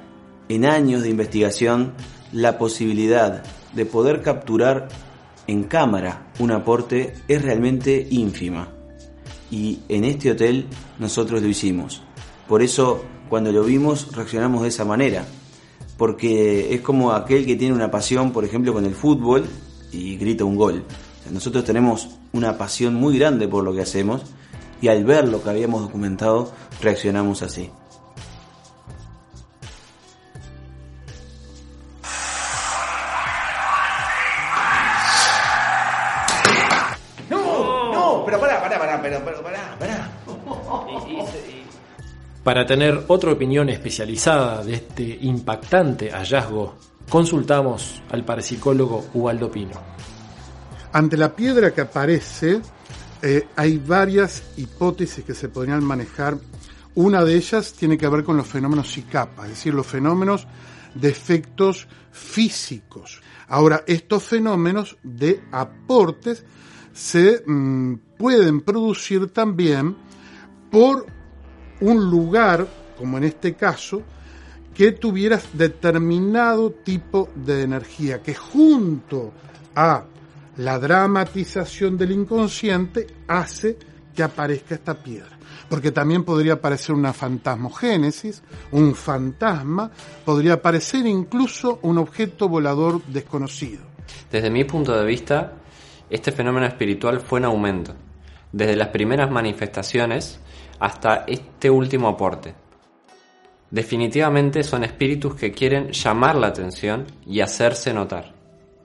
en 0.47 0.63
años 0.63 1.01
de 1.01 1.09
investigación, 1.09 1.93
la 2.31 2.59
posibilidad 2.59 3.43
de 3.73 3.83
poder 3.83 4.21
capturar 4.21 4.89
en 5.47 5.63
cámara 5.63 6.27
un 6.37 6.51
aporte 6.51 7.15
es 7.27 7.41
realmente 7.41 8.07
ínfima. 8.11 8.69
Y 9.49 9.79
en 9.89 10.03
este 10.03 10.29
hotel 10.29 10.67
nosotros 10.99 11.41
lo 11.41 11.47
hicimos. 11.47 12.03
Por 12.47 12.61
eso, 12.61 13.03
cuando 13.27 13.51
lo 13.51 13.63
vimos, 13.63 14.15
reaccionamos 14.15 14.61
de 14.61 14.67
esa 14.67 14.85
manera. 14.85 15.25
Porque 15.97 16.71
es 16.75 16.81
como 16.81 17.11
aquel 17.11 17.43
que 17.43 17.55
tiene 17.55 17.73
una 17.73 17.89
pasión, 17.89 18.31
por 18.31 18.45
ejemplo, 18.45 18.71
con 18.71 18.85
el 18.85 18.93
fútbol 18.93 19.47
y 19.91 20.15
grita 20.17 20.45
un 20.45 20.57
gol. 20.57 20.83
nosotros 21.31 21.63
tenemos 21.63 22.07
una 22.33 22.55
pasión 22.55 22.93
muy 22.93 23.17
grande 23.17 23.47
por 23.47 23.63
lo 23.63 23.73
que 23.73 23.81
hacemos 23.81 24.21
y 24.79 24.89
al 24.89 25.03
ver 25.05 25.27
lo 25.27 25.41
que 25.41 25.49
habíamos 25.49 25.81
documentado, 25.81 26.51
reaccionamos 26.83 27.41
así. 27.41 27.71
Para 42.49 42.65
tener 42.65 43.03
otra 43.09 43.31
opinión 43.31 43.69
especializada 43.69 44.63
de 44.63 44.73
este 44.73 45.19
impactante 45.21 46.09
hallazgo, 46.09 46.77
consultamos 47.07 48.01
al 48.09 48.25
parapsicólogo 48.25 49.05
Ubaldo 49.13 49.51
Pino. 49.51 49.79
Ante 50.91 51.15
la 51.15 51.35
piedra 51.35 51.71
que 51.71 51.81
aparece, 51.81 52.59
eh, 53.21 53.49
hay 53.55 53.77
varias 53.77 54.41
hipótesis 54.57 55.23
que 55.23 55.35
se 55.35 55.49
podrían 55.49 55.83
manejar. 55.83 56.39
Una 56.95 57.23
de 57.23 57.35
ellas 57.35 57.71
tiene 57.73 57.99
que 57.99 58.07
ver 58.07 58.23
con 58.23 58.37
los 58.37 58.47
fenómenos 58.47 58.93
SICAPA, 58.93 59.43
es 59.43 59.49
decir, 59.49 59.75
los 59.75 59.85
fenómenos 59.85 60.47
de 60.95 61.07
efectos 61.07 61.87
físicos. 62.11 63.21
Ahora, 63.47 63.83
estos 63.85 64.23
fenómenos 64.23 64.97
de 65.03 65.39
aportes 65.51 66.43
se 66.93 67.43
mm, 67.45 67.93
pueden 68.17 68.61
producir 68.61 69.31
también 69.31 69.95
por 70.71 71.18
un 71.81 72.09
lugar, 72.09 72.67
como 72.97 73.17
en 73.17 73.23
este 73.25 73.53
caso, 73.53 74.01
que 74.73 74.93
tuviera 74.93 75.39
determinado 75.53 76.71
tipo 76.71 77.29
de 77.35 77.63
energía, 77.63 78.21
que 78.21 78.33
junto 78.33 79.33
a 79.75 80.03
la 80.57 80.79
dramatización 80.79 81.97
del 81.97 82.11
inconsciente 82.11 83.07
hace 83.27 83.77
que 84.15 84.23
aparezca 84.23 84.75
esta 84.75 84.93
piedra. 84.93 85.37
Porque 85.69 85.91
también 85.91 86.23
podría 86.23 86.53
aparecer 86.53 86.95
una 86.95 87.13
fantasmogénesis, 87.13 88.41
un 88.71 88.95
fantasma, 88.95 89.91
podría 90.25 90.53
aparecer 90.53 91.05
incluso 91.05 91.79
un 91.83 91.97
objeto 91.97 92.49
volador 92.49 93.03
desconocido. 93.05 93.81
Desde 94.31 94.49
mi 94.49 94.63
punto 94.63 94.97
de 94.97 95.05
vista, 95.05 95.53
este 96.09 96.31
fenómeno 96.31 96.65
espiritual 96.65 97.19
fue 97.19 97.39
en 97.39 97.45
aumento, 97.45 97.93
desde 98.51 98.75
las 98.75 98.87
primeras 98.87 99.29
manifestaciones 99.29 100.39
hasta 100.79 101.25
este 101.27 101.69
último 101.69 102.07
aporte. 102.07 102.53
Definitivamente 103.71 104.63
son 104.63 104.83
espíritus 104.83 105.35
que 105.35 105.51
quieren 105.51 105.91
llamar 105.91 106.35
la 106.35 106.47
atención 106.47 107.05
y 107.25 107.41
hacerse 107.41 107.93
notar. 107.93 108.33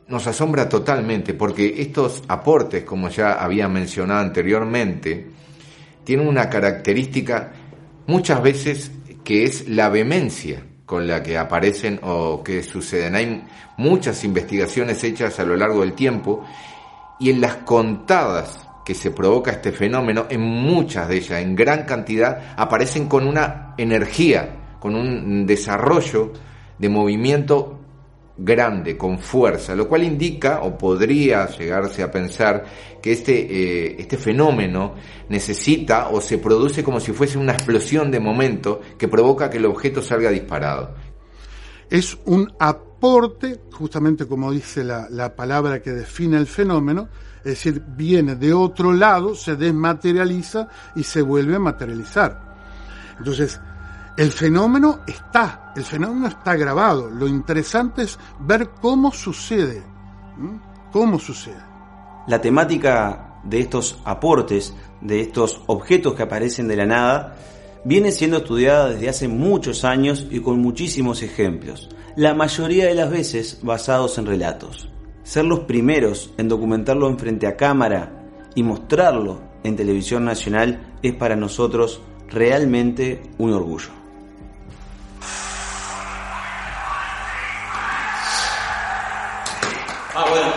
Nos 0.06 0.26
asombra 0.26 0.68
totalmente 0.68 1.32
porque 1.32 1.80
estos 1.80 2.22
aportes, 2.28 2.84
como 2.84 3.08
ya 3.08 3.32
había 3.32 3.68
mencionado 3.68 4.20
anteriormente, 4.20 5.30
tienen 6.04 6.28
una 6.28 6.50
característica 6.50 7.52
muchas 8.06 8.42
veces 8.42 8.90
que 9.24 9.44
es 9.44 9.66
la 9.68 9.88
vehemencia 9.88 10.62
con 10.84 11.06
la 11.06 11.22
que 11.22 11.38
aparecen 11.38 11.98
o 12.02 12.42
que 12.44 12.62
suceden. 12.62 13.14
Hay 13.14 13.44
muchas 13.78 14.22
investigaciones 14.24 15.02
hechas 15.02 15.40
a 15.40 15.44
lo 15.44 15.56
largo 15.56 15.80
del 15.80 15.94
tiempo 15.94 16.44
y 17.18 17.30
en 17.30 17.40
las 17.40 17.56
contadas 17.56 18.63
que 18.84 18.94
se 18.94 19.10
provoca 19.10 19.50
este 19.50 19.72
fenómeno, 19.72 20.26
en 20.28 20.40
muchas 20.40 21.08
de 21.08 21.16
ellas, 21.16 21.40
en 21.40 21.54
gran 21.54 21.84
cantidad, 21.84 22.54
aparecen 22.56 23.08
con 23.08 23.26
una 23.26 23.74
energía, 23.78 24.76
con 24.78 24.94
un 24.94 25.46
desarrollo 25.46 26.32
de 26.78 26.88
movimiento 26.88 27.80
grande, 28.36 28.96
con 28.96 29.18
fuerza, 29.18 29.74
lo 29.74 29.88
cual 29.88 30.02
indica 30.02 30.60
o 30.62 30.76
podría 30.76 31.46
llegarse 31.46 32.02
a 32.02 32.10
pensar 32.10 32.64
que 33.00 33.12
este, 33.12 33.32
eh, 33.32 33.96
este 33.98 34.16
fenómeno 34.16 34.94
necesita 35.28 36.08
o 36.08 36.20
se 36.20 36.38
produce 36.38 36.82
como 36.82 37.00
si 37.00 37.12
fuese 37.12 37.38
una 37.38 37.52
explosión 37.52 38.10
de 38.10 38.20
momento 38.20 38.80
que 38.98 39.08
provoca 39.08 39.48
que 39.48 39.58
el 39.58 39.66
objeto 39.66 40.02
salga 40.02 40.30
disparado. 40.30 40.94
Es 41.90 42.18
un 42.24 42.52
aporte, 42.58 43.60
justamente 43.72 44.26
como 44.26 44.50
dice 44.50 44.82
la, 44.82 45.08
la 45.10 45.36
palabra 45.36 45.80
que 45.80 45.92
define 45.92 46.36
el 46.36 46.46
fenómeno, 46.46 47.08
es 47.44 47.64
decir, 47.64 47.82
viene 47.86 48.36
de 48.36 48.54
otro 48.54 48.92
lado, 48.92 49.34
se 49.34 49.54
desmaterializa 49.54 50.66
y 50.96 51.02
se 51.02 51.20
vuelve 51.20 51.56
a 51.56 51.58
materializar. 51.58 52.40
Entonces, 53.18 53.60
el 54.16 54.32
fenómeno 54.32 55.00
está, 55.06 55.72
el 55.76 55.84
fenómeno 55.84 56.28
está 56.28 56.56
grabado. 56.56 57.10
Lo 57.10 57.28
interesante 57.28 58.02
es 58.02 58.18
ver 58.40 58.70
cómo 58.80 59.12
sucede. 59.12 59.82
¿Cómo 60.90 61.18
sucede? 61.18 61.62
La 62.26 62.40
temática 62.40 63.40
de 63.44 63.60
estos 63.60 63.98
aportes, 64.04 64.74
de 65.00 65.20
estos 65.20 65.60
objetos 65.66 66.14
que 66.14 66.22
aparecen 66.22 66.66
de 66.66 66.76
la 66.76 66.86
nada, 66.86 67.36
viene 67.84 68.10
siendo 68.10 68.38
estudiada 68.38 68.88
desde 68.88 69.10
hace 69.10 69.28
muchos 69.28 69.84
años 69.84 70.26
y 70.30 70.40
con 70.40 70.60
muchísimos 70.60 71.22
ejemplos, 71.22 71.90
la 72.16 72.32
mayoría 72.32 72.86
de 72.86 72.94
las 72.94 73.10
veces 73.10 73.58
basados 73.62 74.16
en 74.16 74.26
relatos. 74.26 74.88
Ser 75.24 75.46
los 75.46 75.60
primeros 75.60 76.32
en 76.36 76.48
documentarlo 76.48 77.08
en 77.08 77.18
frente 77.18 77.46
a 77.46 77.56
cámara 77.56 78.12
y 78.54 78.62
mostrarlo 78.62 79.40
en 79.64 79.74
televisión 79.74 80.24
nacional 80.24 80.94
es 81.02 81.14
para 81.14 81.34
nosotros 81.34 82.02
realmente 82.28 83.22
un 83.38 83.54
orgullo. 83.54 83.88
Ah. 90.14 90.53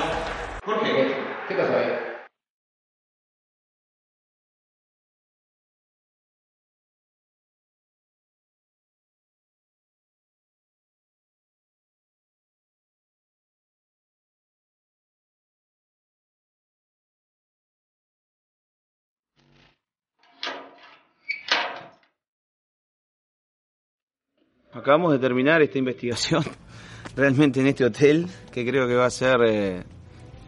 Acabamos 24.77 25.11
de 25.11 25.19
terminar 25.19 25.61
esta 25.61 25.77
investigación 25.77 26.43
realmente 27.15 27.59
en 27.59 27.67
este 27.67 27.85
hotel, 27.85 28.27
que 28.51 28.65
creo 28.65 28.87
que 28.87 28.95
va 28.95 29.05
a 29.05 29.09
ser 29.09 29.37
eh, 29.45 29.83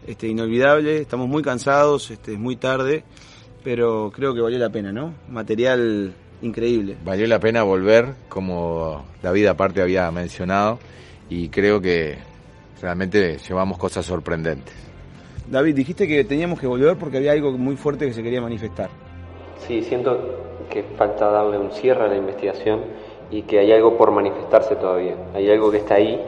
este, 0.06 0.28
inolvidable. 0.28 0.98
Estamos 0.98 1.28
muy 1.28 1.42
cansados, 1.42 2.10
este, 2.10 2.34
es 2.34 2.38
muy 2.38 2.56
tarde, 2.56 3.02
pero 3.64 4.10
creo 4.14 4.34
que 4.34 4.40
valió 4.40 4.58
la 4.58 4.70
pena, 4.70 4.92
¿no? 4.92 5.14
Material 5.28 6.14
increíble. 6.42 6.96
Valió 7.04 7.26
la 7.26 7.40
pena 7.40 7.62
volver, 7.62 8.14
como 8.28 9.04
David 9.22 9.46
aparte 9.46 9.82
había 9.82 10.10
mencionado, 10.10 10.78
y 11.28 11.48
creo 11.48 11.80
que 11.80 12.18
realmente 12.80 13.38
llevamos 13.38 13.78
cosas 13.78 14.06
sorprendentes. 14.06 14.74
David, 15.48 15.74
dijiste 15.74 16.06
que 16.06 16.22
teníamos 16.24 16.60
que 16.60 16.68
volver 16.68 16.96
porque 16.96 17.16
había 17.16 17.32
algo 17.32 17.50
muy 17.58 17.76
fuerte 17.76 18.06
que 18.06 18.12
se 18.12 18.22
quería 18.22 18.40
manifestar. 18.40 18.88
Sí, 19.66 19.82
siento 19.82 20.66
que 20.70 20.84
falta 20.96 21.28
darle 21.28 21.58
un 21.58 21.72
cierre 21.72 22.04
a 22.04 22.08
la 22.08 22.16
investigación 22.16 22.82
y 23.30 23.42
que 23.42 23.60
hay 23.60 23.72
algo 23.72 23.96
por 23.96 24.10
manifestarse 24.10 24.76
todavía. 24.76 25.16
Hay 25.34 25.50
algo 25.50 25.70
que 25.70 25.78
está 25.78 25.94
ahí 25.94 26.20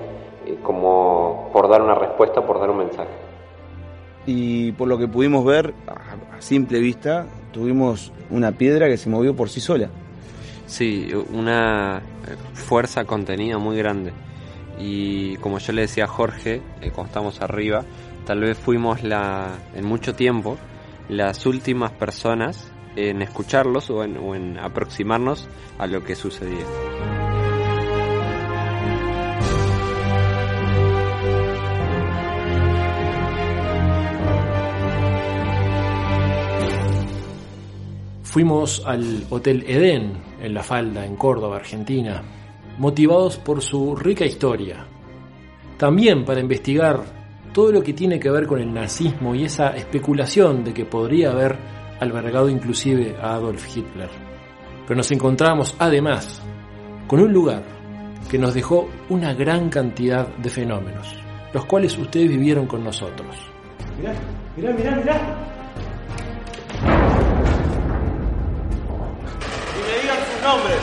eh, 0.46 0.58
como 0.62 1.50
por 1.52 1.68
dar 1.68 1.82
una 1.82 1.94
respuesta, 1.94 2.44
por 2.46 2.60
dar 2.60 2.70
un 2.70 2.78
mensaje. 2.78 3.10
Y 4.26 4.72
por 4.72 4.88
lo 4.88 4.98
que 4.98 5.08
pudimos 5.08 5.44
ver, 5.44 5.74
a 5.88 6.40
simple 6.40 6.78
vista, 6.78 7.26
tuvimos 7.52 8.12
una 8.30 8.52
piedra 8.52 8.88
que 8.88 8.96
se 8.96 9.10
movió 9.10 9.34
por 9.34 9.48
sí 9.48 9.60
sola. 9.60 9.88
Sí, 10.66 11.10
una 11.32 12.02
fuerza 12.54 13.04
contenida 13.04 13.58
muy 13.58 13.76
grande. 13.76 14.12
Y 14.78 15.36
como 15.36 15.58
yo 15.58 15.72
le 15.72 15.82
decía 15.82 16.04
a 16.04 16.08
Jorge, 16.08 16.62
eh, 16.80 16.90
cuando 16.94 17.08
estamos 17.08 17.40
arriba, 17.42 17.84
tal 18.24 18.40
vez 18.40 18.56
fuimos 18.58 19.02
la, 19.02 19.58
en 19.74 19.84
mucho 19.84 20.14
tiempo 20.14 20.56
las 21.08 21.44
últimas 21.46 21.90
personas 21.90 22.71
en 22.96 23.22
escucharlos 23.22 23.90
o 23.90 24.04
en, 24.04 24.58
aproximarnos 24.58 25.48
a 25.78 25.86
lo 25.86 26.02
que 26.04 26.14
sucedía. 26.14 26.66
Fuimos 38.22 38.82
al 38.86 39.26
Hotel 39.28 39.62
Edén, 39.66 40.14
en 40.40 40.54
La 40.54 40.62
Falda, 40.62 41.04
en 41.04 41.16
Córdoba, 41.16 41.56
Argentina, 41.56 42.22
motivados 42.78 43.36
por 43.36 43.60
su 43.60 43.94
rica 43.94 44.24
historia. 44.24 44.86
También 45.76 46.24
para 46.24 46.40
investigar 46.40 47.02
todo 47.52 47.70
lo 47.70 47.82
que 47.82 47.92
tiene 47.92 48.18
que 48.18 48.30
ver 48.30 48.46
con 48.46 48.58
el 48.58 48.72
nazismo 48.72 49.34
y 49.34 49.44
esa 49.44 49.76
especulación 49.76 50.64
de 50.64 50.72
que 50.72 50.86
podría 50.86 51.30
haber 51.30 51.58
albergado 52.02 52.48
inclusive 52.48 53.16
a 53.20 53.34
Adolf 53.34 53.64
Hitler. 53.76 54.10
Pero 54.86 54.96
nos 54.96 55.10
encontramos 55.12 55.76
además 55.78 56.42
con 57.06 57.20
un 57.20 57.32
lugar 57.32 57.62
que 58.28 58.38
nos 58.38 58.54
dejó 58.54 58.88
una 59.08 59.32
gran 59.34 59.68
cantidad 59.68 60.26
de 60.36 60.50
fenómenos, 60.50 61.14
los 61.52 61.64
cuales 61.66 61.96
ustedes 61.96 62.28
vivieron 62.28 62.66
con 62.66 62.82
nosotros. 62.82 63.36
Mirá, 63.98 64.14
mirá, 64.56 64.72
mirá, 64.72 64.96
mirá. 64.96 65.20
Y 69.76 69.80
me 69.86 70.00
digan 70.02 70.18
sus 70.26 70.42
nombres. 70.42 70.78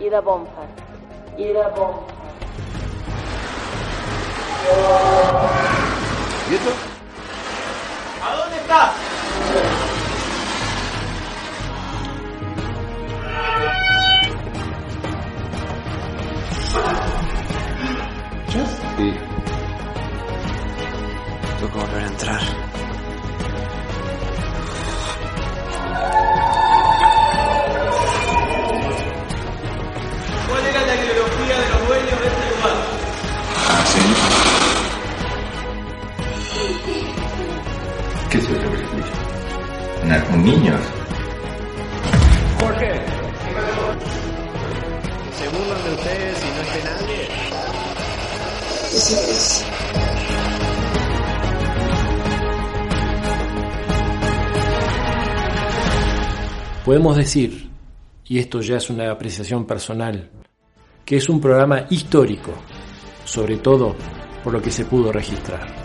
Ida 0.00 0.20
Bonfar. 0.20 0.68
Ida 1.36 1.68
Bonfar. 1.68 2.20
¿Y 6.50 6.54
esto? 6.54 6.89
Podemos 57.00 57.16
decir, 57.16 57.70
y 58.26 58.38
esto 58.38 58.60
ya 58.60 58.76
es 58.76 58.90
una 58.90 59.10
apreciación 59.10 59.64
personal, 59.64 60.28
que 61.02 61.16
es 61.16 61.30
un 61.30 61.40
programa 61.40 61.86
histórico, 61.88 62.52
sobre 63.24 63.56
todo 63.56 63.96
por 64.44 64.52
lo 64.52 64.60
que 64.60 64.70
se 64.70 64.84
pudo 64.84 65.10
registrar. 65.10 65.79